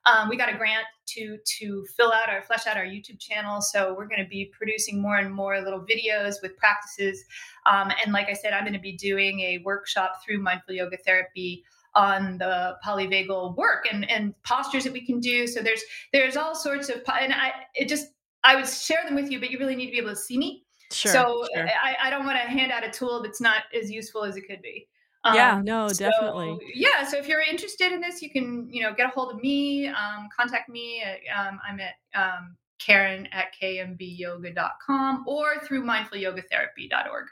Um, 0.05 0.27
we 0.29 0.35
got 0.35 0.53
a 0.53 0.57
grant 0.57 0.85
to 1.07 1.37
to 1.59 1.85
fill 1.95 2.11
out 2.11 2.29
our 2.29 2.41
flesh 2.41 2.67
out 2.67 2.77
our 2.77 2.83
YouTube 2.83 3.19
channel, 3.19 3.61
so 3.61 3.95
we're 3.97 4.07
going 4.07 4.23
to 4.23 4.29
be 4.29 4.51
producing 4.57 5.01
more 5.01 5.17
and 5.17 5.33
more 5.33 5.59
little 5.61 5.79
videos 5.79 6.35
with 6.41 6.57
practices. 6.57 7.23
Um, 7.65 7.91
and 8.03 8.13
like 8.13 8.27
I 8.29 8.33
said, 8.33 8.53
I'm 8.53 8.63
going 8.63 8.73
to 8.73 8.79
be 8.79 8.97
doing 8.97 9.39
a 9.41 9.59
workshop 9.59 10.21
through 10.25 10.39
mindful 10.39 10.75
yoga 10.75 10.97
therapy 10.97 11.63
on 11.95 12.37
the 12.39 12.75
polyvagal 12.85 13.55
work 13.55 13.87
and 13.91 14.09
and 14.09 14.33
postures 14.43 14.83
that 14.83 14.93
we 14.93 15.05
can 15.05 15.19
do. 15.19 15.47
So 15.47 15.61
there's 15.61 15.81
there's 16.11 16.35
all 16.35 16.55
sorts 16.55 16.89
of 16.89 17.01
and 17.19 17.33
I 17.33 17.51
it 17.75 17.87
just 17.87 18.07
I 18.43 18.55
would 18.55 18.67
share 18.67 19.03
them 19.05 19.15
with 19.15 19.31
you, 19.31 19.39
but 19.39 19.51
you 19.51 19.59
really 19.59 19.75
need 19.75 19.87
to 19.87 19.91
be 19.91 19.99
able 19.99 20.09
to 20.09 20.15
see 20.15 20.37
me. 20.37 20.65
Sure. 20.91 21.11
so 21.11 21.47
sure. 21.55 21.67
I, 21.67 21.95
I 22.03 22.09
don't 22.11 22.25
want 22.25 22.37
to 22.39 22.47
hand 22.47 22.71
out 22.71 22.85
a 22.85 22.89
tool 22.89 23.23
that's 23.23 23.41
not 23.41 23.63
as 23.79 23.89
useful 23.89 24.23
as 24.23 24.35
it 24.35 24.43
could 24.47 24.61
be. 24.61 24.87
Yeah. 25.25 25.55
Um, 25.55 25.63
No. 25.63 25.87
so, 25.87 26.09
Definitely. 26.09 26.57
yeah. 26.75 27.05
So 27.05 27.17
if 27.17 27.27
you're 27.27 27.41
interested 27.41 27.91
in 27.91 28.01
this, 28.01 28.21
you 28.21 28.29
can, 28.29 28.67
you 28.69 28.83
know, 28.83 28.93
get 28.93 29.05
a 29.05 29.09
hold 29.09 29.33
of 29.33 29.41
me, 29.41 29.87
um, 29.87 30.27
contact 30.35 30.69
me. 30.69 31.01
At, 31.01 31.19
um, 31.47 31.59
I'm 31.67 31.79
at 31.79 31.95
um, 32.13 32.57
Karen 32.79 33.27
at 33.31 33.53
kmbyoga.com 33.61 35.23
or 35.27 35.59
through 35.65 35.83
mindfulyogatherapy.org. 35.83 37.25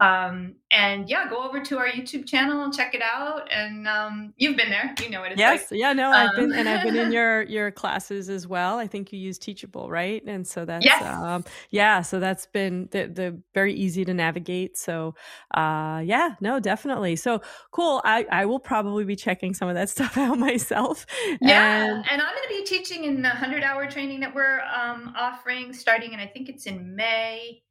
Um, 0.00 0.54
and 0.70 1.08
yeah, 1.10 1.28
go 1.28 1.42
over 1.42 1.60
to 1.60 1.78
our 1.78 1.88
YouTube 1.88 2.24
channel 2.26 2.62
and 2.62 2.72
check 2.72 2.94
it 2.94 3.02
out. 3.02 3.48
And 3.52 3.88
um, 3.88 4.32
you've 4.36 4.56
been 4.56 4.70
there, 4.70 4.94
you 5.02 5.10
know 5.10 5.20
what 5.20 5.32
it's 5.32 5.38
yes 5.38 5.70
like. 5.70 5.80
yeah 5.80 5.92
no 5.92 6.10
i've 6.10 6.34
been 6.34 6.52
Um, 6.52 6.52
and 6.52 6.68
i've 6.68 6.82
been 6.82 6.96
in 6.96 7.10
your 7.12 7.42
your 7.42 7.70
classes 7.70 8.28
as 8.28 8.46
well 8.46 8.78
i 8.78 8.86
think 8.86 9.12
you 9.12 9.18
use 9.18 9.38
teachable 9.38 9.90
right 9.90 10.22
and 10.26 10.46
so 10.46 10.64
that's 10.64 10.84
Yes. 10.84 11.02
um 11.02 11.44
yeah 11.70 12.02
so 12.02 12.20
that's 12.20 12.46
been 12.46 12.88
the, 12.92 13.06
the 13.06 13.42
very 13.54 13.72
easy 13.74 14.04
to 14.04 14.14
navigate 14.14 14.76
so 14.76 15.14
uh 15.54 16.00
yeah 16.04 16.34
no 16.40 16.60
definitely 16.60 17.16
so 17.16 17.40
cool 17.72 18.00
i 18.04 18.24
i 18.30 18.44
will 18.44 18.58
probably 18.60 19.04
be 19.04 19.16
checking 19.16 19.54
some 19.54 19.68
of 19.68 19.74
that 19.74 19.88
stuff 19.96 20.16
out 20.16 20.38
myself 20.38 21.06
Yeah, 21.40 21.84
and 21.86 22.04
and 22.10 22.20
I'm 22.22 22.34
going 22.34 22.42
to 22.48 22.48
be 22.48 22.64
teaching 22.64 23.04
in 23.04 23.22
the 23.22 23.28
100 23.28 23.62
hour 23.62 23.90
training 23.90 24.20
that 24.20 24.34
we're 24.34 24.60
um, 24.60 25.12
offering 25.16 25.72
starting, 25.72 26.12
and 26.12 26.20
I 26.20 26.26
think 26.26 26.48
it's 26.48 26.66
in 26.66 26.94
May. 26.96 27.62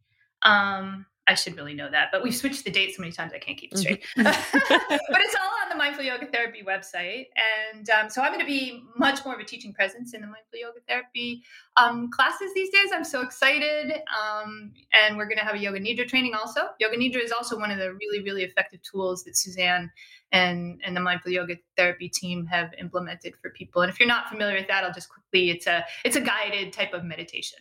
Um, 0.44 1.06
I 1.28 1.36
should 1.36 1.58
really 1.58 1.74
know 1.74 1.90
that, 1.92 2.08
but 2.12 2.24
we've 2.24 2.36
switched 2.36 2.64
the 2.64 2.72
date 2.72 2.96
so 2.96 3.02
many 3.02 3.12
times 3.12 3.34
I 3.34 3.40
can't 3.40 3.58
keep 3.58 3.74
it 3.74 3.78
straight. 3.78 4.04
but 4.16 4.26
it's 4.26 5.36
all 5.36 5.52
on 5.62 5.70
the 5.70 5.76
Mindful 5.76 6.06
Yoga 6.06 6.26
Therapy 6.28 6.64
website. 6.66 7.26
And 7.74 7.90
um, 7.90 8.10
so 8.10 8.22
I'm 8.22 8.30
going 8.30 8.40
to 8.40 8.46
be 8.46 8.84
much 8.96 9.26
more 9.26 9.36
of 9.36 9.42
a 9.42 9.44
teaching 9.44 9.74
presence 9.74 10.14
in 10.14 10.22
the 10.22 10.28
Mindful 10.28 10.60
Yoga 10.60 10.80
Therapy 10.88 11.44
um, 11.76 12.10
classes 12.12 12.54
these 12.56 12.70
days. 12.70 12.92
I'm 12.94 13.04
so 13.04 13.22
excited. 13.22 13.92
Um, 13.92 14.72
and 14.94 15.18
we're 15.18 15.26
going 15.26 15.38
to 15.38 15.44
have 15.44 15.56
a 15.56 15.60
Yoga 15.60 15.82
Nidra 15.82 16.08
training 16.08 16.34
also. 16.34 16.62
Yoga 16.80 16.96
Nidra 16.96 17.22
is 17.22 17.34
also 17.34 17.60
one 17.60 17.72
of 17.72 17.78
the 17.78 17.94
really, 17.94 18.24
really 18.24 18.44
effective 18.44 18.82
tools 18.82 19.26
that 19.26 19.36
Suzanne 19.36 19.92
and, 20.32 20.80
and 20.86 20.96
the 20.96 21.02
Mindful 21.02 21.32
Yoga 21.32 21.58
Therapy 21.76 22.08
team 22.08 22.46
have 22.46 22.74
implemented 22.80 23.36
for 23.42 23.50
people. 23.50 23.82
And 23.82 23.92
if 23.92 24.00
you're 24.00 24.08
not 24.08 24.30
familiar 24.30 24.56
with 24.56 24.68
that, 24.70 24.86
I'll 24.86 24.94
just 24.94 25.10
quickly, 25.10 25.50
it's 25.50 25.68
a, 25.68 25.84
it's 26.06 26.16
a 26.16 26.22
guided 26.22 26.72
type 26.72 26.94
of 26.94 27.04
meditation 27.04 27.60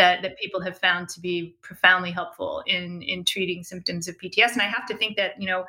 that, 0.00 0.22
that 0.22 0.38
people 0.38 0.60
have 0.62 0.78
found 0.78 1.08
to 1.10 1.20
be 1.20 1.56
profoundly 1.62 2.10
helpful 2.10 2.62
in 2.66 3.02
in 3.02 3.24
treating 3.24 3.62
symptoms 3.62 4.08
of 4.08 4.16
PTS. 4.16 4.52
And 4.52 4.62
I 4.62 4.68
have 4.76 4.86
to 4.86 4.96
think 4.96 5.16
that 5.16 5.32
you 5.38 5.46
know, 5.46 5.64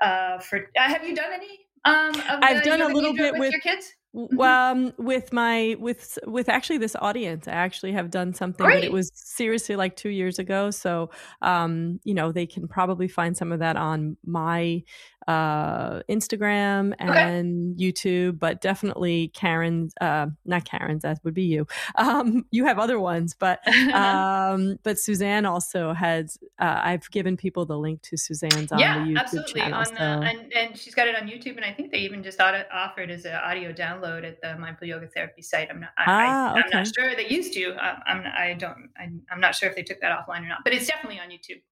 uh, 0.00 0.38
for 0.40 0.58
uh, 0.58 0.82
have 0.94 1.06
you 1.06 1.14
done 1.14 1.32
any? 1.32 1.60
Um, 1.84 2.14
of 2.30 2.38
I've 2.42 2.62
the 2.62 2.70
done 2.70 2.82
a 2.82 2.88
little 2.88 3.12
bit 3.14 3.32
with, 3.32 3.40
with- 3.40 3.52
your 3.52 3.60
kids. 3.60 3.92
W- 4.14 4.42
um 4.42 4.92
with 4.98 5.32
my 5.32 5.74
with 5.80 6.18
with 6.26 6.50
actually 6.50 6.76
this 6.76 6.94
audience 7.00 7.48
i 7.48 7.52
actually 7.52 7.92
have 7.92 8.10
done 8.10 8.34
something 8.34 8.66
but 8.66 8.84
it 8.84 8.92
was 8.92 9.10
seriously 9.14 9.74
like 9.74 9.96
two 9.96 10.10
years 10.10 10.38
ago 10.38 10.70
so 10.70 11.08
um 11.40 11.98
you 12.04 12.12
know 12.12 12.30
they 12.30 12.44
can 12.44 12.68
probably 12.68 13.08
find 13.08 13.34
some 13.38 13.52
of 13.52 13.60
that 13.60 13.76
on 13.76 14.18
my 14.22 14.82
uh 15.28 16.00
instagram 16.08 16.92
Okay. 17.00 17.20
and 17.20 17.76
youtube 17.78 18.38
but 18.38 18.60
definitely 18.60 19.28
karen's 19.28 19.94
uh 20.00 20.26
not 20.44 20.64
karen's 20.64 21.02
that 21.02 21.20
would 21.24 21.34
be 21.34 21.44
you 21.44 21.66
um 21.96 22.44
you 22.50 22.64
have 22.64 22.78
other 22.78 22.98
ones 22.98 23.34
but 23.38 23.60
um 23.94 24.78
but 24.82 24.98
suzanne 24.98 25.46
also 25.46 25.92
has 25.92 26.38
uh 26.58 26.80
i've 26.82 27.10
given 27.10 27.36
people 27.36 27.64
the 27.66 27.78
link 27.78 28.02
to 28.02 28.16
suzanne's 28.16 28.72
on 28.72 28.78
yeah, 28.80 28.98
the 28.98 29.10
youtube 29.10 29.18
absolutely. 29.20 29.60
channel 29.60 29.78
On 29.78 29.86
so 29.86 29.94
uh, 29.94 30.20
and 30.22 30.52
and 30.52 30.76
she's 30.78 30.94
got 30.94 31.08
it 31.08 31.16
on 31.16 31.28
YouTube, 31.28 31.56
and 31.56 31.64
I 31.64 31.72
think 31.72 31.90
they 31.92 31.98
even 31.98 32.22
just 32.22 32.40
auto- 32.40 32.64
offer 32.72 33.00
it 33.02 33.10
as 33.10 33.24
an 33.24 33.34
audio 33.34 33.72
download 33.72 34.24
at 34.26 34.40
the 34.42 34.56
Mindful 34.58 34.86
Yoga 34.88 35.08
Therapy 35.08 35.42
site. 35.42 35.68
I'm 35.70 35.80
not. 35.80 35.90
I, 35.98 36.04
Ah, 36.06 36.52
I, 36.54 36.58
I'm 36.58 36.58
okay. 36.66 36.78
not 36.78 36.86
sure 36.94 37.14
they 37.16 37.26
used 37.28 37.52
to. 37.54 37.70
Um, 37.72 37.96
I'm. 38.06 38.24
I 38.36 38.54
don't. 38.54 38.90
I'm, 38.98 39.22
I'm 39.30 39.40
not 39.40 39.54
sure 39.54 39.68
if 39.68 39.74
they 39.76 39.82
took 39.82 40.00
that 40.00 40.12
offline 40.18 40.42
or 40.44 40.48
not, 40.48 40.58
but 40.64 40.72
it's 40.72 40.86
definitely 40.86 41.18
on 41.20 41.28
YouTube. 41.28 41.62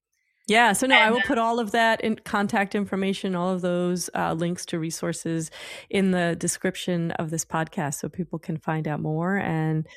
Yeah, 0.51 0.73
so 0.73 0.85
no, 0.85 0.95
and, 0.95 1.03
I 1.05 1.11
will 1.11 1.21
put 1.21 1.37
all 1.37 1.61
of 1.61 1.71
that 1.71 2.01
in 2.01 2.17
contact 2.17 2.75
information, 2.75 3.35
all 3.35 3.53
of 3.53 3.61
those 3.61 4.09
uh, 4.13 4.33
links 4.33 4.65
to 4.67 4.79
resources 4.79 5.49
in 5.89 6.11
the 6.11 6.35
description 6.37 7.11
of 7.11 7.29
this 7.29 7.45
podcast 7.45 7.95
so 7.95 8.09
people 8.09 8.37
can 8.37 8.57
find 8.57 8.85
out 8.85 8.99
more 8.99 9.37
and 9.37 9.87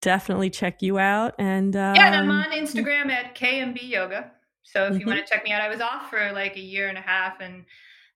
definitely 0.00 0.48
check 0.48 0.80
you 0.80 1.00
out. 1.00 1.34
And 1.40 1.74
um, 1.74 1.96
yeah, 1.96 2.06
and 2.06 2.14
I'm 2.14 2.30
um, 2.30 2.36
on 2.36 2.52
Instagram 2.52 3.10
at 3.10 3.34
KMB 3.34 3.82
Yoga. 3.82 4.30
So 4.62 4.84
if 4.84 4.92
mm-hmm. 4.92 5.00
you 5.00 5.06
want 5.06 5.26
to 5.26 5.32
check 5.32 5.42
me 5.42 5.50
out, 5.50 5.60
I 5.60 5.68
was 5.68 5.80
off 5.80 6.08
for 6.08 6.30
like 6.32 6.56
a 6.56 6.60
year 6.60 6.88
and 6.88 6.96
a 6.96 7.00
half 7.00 7.40
and 7.40 7.64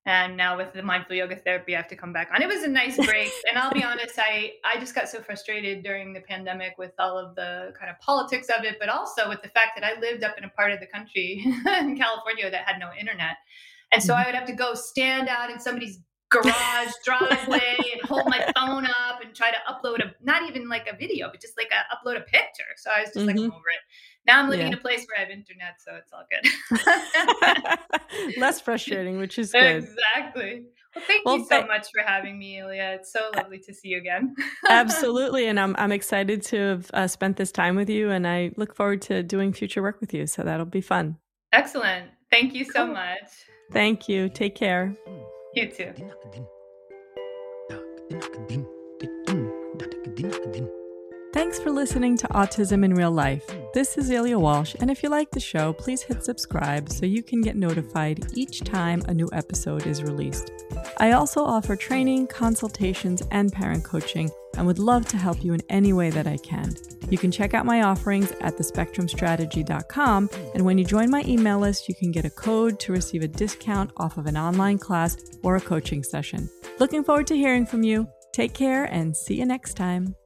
and 0.07 0.37
now 0.37 0.57
with 0.57 0.73
the 0.73 0.83
mindful 0.83 1.15
yoga 1.15 1.37
therapy 1.37 1.75
i 1.75 1.77
have 1.77 1.89
to 1.89 1.97
come 1.97 2.13
back 2.13 2.31
on. 2.35 2.43
It 2.43 2.49
was 2.49 2.63
a 2.63 2.69
nice 2.69 2.97
break. 2.97 3.31
And 3.49 3.59
i'll 3.59 3.73
be 3.73 3.85
honest 3.91 4.19
i 4.19 4.53
i 4.65 4.79
just 4.79 4.95
got 4.95 5.09
so 5.09 5.21
frustrated 5.21 5.83
during 5.83 6.13
the 6.13 6.21
pandemic 6.21 6.75
with 6.79 6.93
all 6.99 7.19
of 7.19 7.35
the 7.35 7.73
kind 7.79 7.91
of 7.91 7.99
politics 8.01 8.49
of 8.49 8.65
it 8.65 8.77
but 8.81 8.89
also 8.89 9.29
with 9.29 9.43
the 9.43 9.49
fact 9.49 9.73
that 9.77 9.85
i 9.85 9.99
lived 10.01 10.25
up 10.25 10.37
in 10.39 10.45
a 10.45 10.49
part 10.51 10.73
of 10.73 10.81
the 10.81 10.87
country 10.87 11.45
in 11.81 11.97
california 11.97 12.51
that 12.51 12.65
had 12.67 12.79
no 12.79 12.91
internet. 12.99 13.37
And 13.93 14.03
so 14.03 14.13
mm-hmm. 14.13 14.23
i 14.23 14.27
would 14.27 14.35
have 14.35 14.47
to 14.47 14.55
go 14.55 14.75
stand 14.75 15.29
out 15.29 15.51
in 15.51 15.59
somebody's 15.61 15.99
garage 16.31 16.93
driveway 17.05 17.77
and 17.93 18.01
hold 18.03 18.25
my 18.27 18.39
phone 18.57 18.87
up 18.87 19.21
and 19.23 19.35
try 19.35 19.51
to 19.51 19.57
upload 19.69 19.99
a 19.99 20.15
not 20.23 20.49
even 20.49 20.69
like 20.69 20.87
a 20.87 20.97
video 20.97 21.29
but 21.29 21.41
just 21.41 21.59
like 21.59 21.71
a, 21.73 21.95
upload 21.95 22.17
a 22.17 22.21
picture. 22.21 22.71
So 22.77 22.91
i 22.91 23.01
was 23.01 23.11
just 23.13 23.27
mm-hmm. 23.27 23.37
like 23.37 23.53
over 23.53 23.69
it 23.69 23.83
now 24.27 24.41
I'm 24.41 24.51
living 24.51 24.67
yeah. 24.67 24.73
in 24.73 24.75
a 24.75 24.81
place 24.81 25.07
where 25.07 25.19
I 25.19 25.23
have 25.23 25.31
internet, 25.31 25.77
so 25.85 25.97
it's 25.97 26.13
all 26.13 26.25
good. 26.31 26.45
Less 28.39 28.61
frustrating, 28.61 29.19
which 29.19 29.39
is 29.39 29.53
good. 29.53 29.85
Exactly. 29.85 30.65
Well, 30.95 31.05
thank 31.07 31.25
well, 31.25 31.39
you 31.39 31.47
so 31.49 31.67
much 31.67 31.89
for 31.95 32.03
having 32.05 32.39
me, 32.39 32.59
Ilya. 32.59 32.99
It's 33.01 33.13
so 33.13 33.31
lovely 33.35 33.59
to 33.61 33.73
see 33.73 33.89
you 33.89 33.99
again. 33.99 34.35
Absolutely, 34.69 35.47
and 35.47 35.59
I'm 35.59 35.75
I'm 35.79 35.93
excited 35.93 36.43
to 36.43 36.57
have 36.57 36.91
uh, 36.93 37.07
spent 37.07 37.37
this 37.37 37.53
time 37.53 37.77
with 37.77 37.89
you, 37.89 38.11
and 38.11 38.27
I 38.27 38.53
look 38.57 38.75
forward 38.75 39.01
to 39.03 39.23
doing 39.23 39.53
future 39.53 39.83
work 39.83 40.01
with 40.01 40.13
you. 40.13 40.27
So 40.27 40.43
that'll 40.43 40.67
be 40.67 40.81
fun. 40.81 41.17
Excellent. 41.53 42.11
Thank 42.31 42.55
you 42.55 42.65
so 42.65 42.85
cool. 42.85 42.95
much. 42.95 43.31
Thank 43.73 44.09
you. 44.09 44.29
Take 44.29 44.55
care. 44.55 44.95
You 45.55 45.71
too. 45.71 45.93
Thanks 51.33 51.61
for 51.61 51.71
listening 51.71 52.17
to 52.19 52.29
Autism 52.29 52.85
in 52.85 52.95
Real 52.95 53.13
Life. 53.13 53.49
This 53.73 53.97
is 53.97 54.11
Ilya 54.11 54.37
Walsh, 54.37 54.75
and 54.81 54.91
if 54.91 55.01
you 55.01 55.09
like 55.09 55.31
the 55.31 55.39
show, 55.39 55.73
please 55.73 56.03
hit 56.03 56.25
subscribe 56.25 56.91
so 56.91 57.07
you 57.07 57.23
can 57.23 57.41
get 57.41 57.55
notified 57.55 58.27
each 58.35 58.65
time 58.65 59.01
a 59.07 59.15
new 59.15 59.29
episode 59.33 59.87
is 59.87 60.03
released. 60.03 60.51
I 60.99 61.13
also 61.13 61.45
offer 61.45 61.77
training, 61.77 62.27
consultations, 62.27 63.23
and 63.31 63.53
parent 63.53 63.85
coaching, 63.85 64.29
and 64.57 64.67
would 64.67 64.81
love 64.81 65.07
to 65.07 65.17
help 65.17 65.45
you 65.45 65.55
in 65.55 65.63
any 65.69 65.93
way 65.93 66.11
that 66.11 66.27
I 66.27 66.37
can. 66.39 66.75
You 67.11 67.17
can 67.17 67.31
check 67.31 67.55
out 67.55 67.65
my 67.65 67.83
offerings 67.83 68.33
at 68.41 68.57
thespectrumstrategy.com, 68.57 70.31
and 70.53 70.65
when 70.65 70.77
you 70.77 70.85
join 70.85 71.09
my 71.09 71.23
email 71.25 71.61
list, 71.61 71.89
you 71.89 71.95
can 71.95 72.11
get 72.11 72.25
a 72.25 72.31
code 72.31 72.81
to 72.81 72.93
receive 72.93 73.23
a 73.23 73.29
discount 73.29 73.93
off 73.99 74.19
of 74.19 74.27
an 74.27 74.37
online 74.37 74.79
class 74.79 75.17
or 75.45 75.55
a 75.55 75.61
coaching 75.61 76.03
session. 76.03 76.51
Looking 76.81 77.05
forward 77.05 77.29
to 77.29 77.37
hearing 77.37 77.67
from 77.67 77.85
you. 77.85 78.09
Take 78.33 78.53
care 78.53 78.87
and 78.87 79.17
see 79.17 79.37
you 79.37 79.47
next 79.47 79.75
time. 79.75 80.17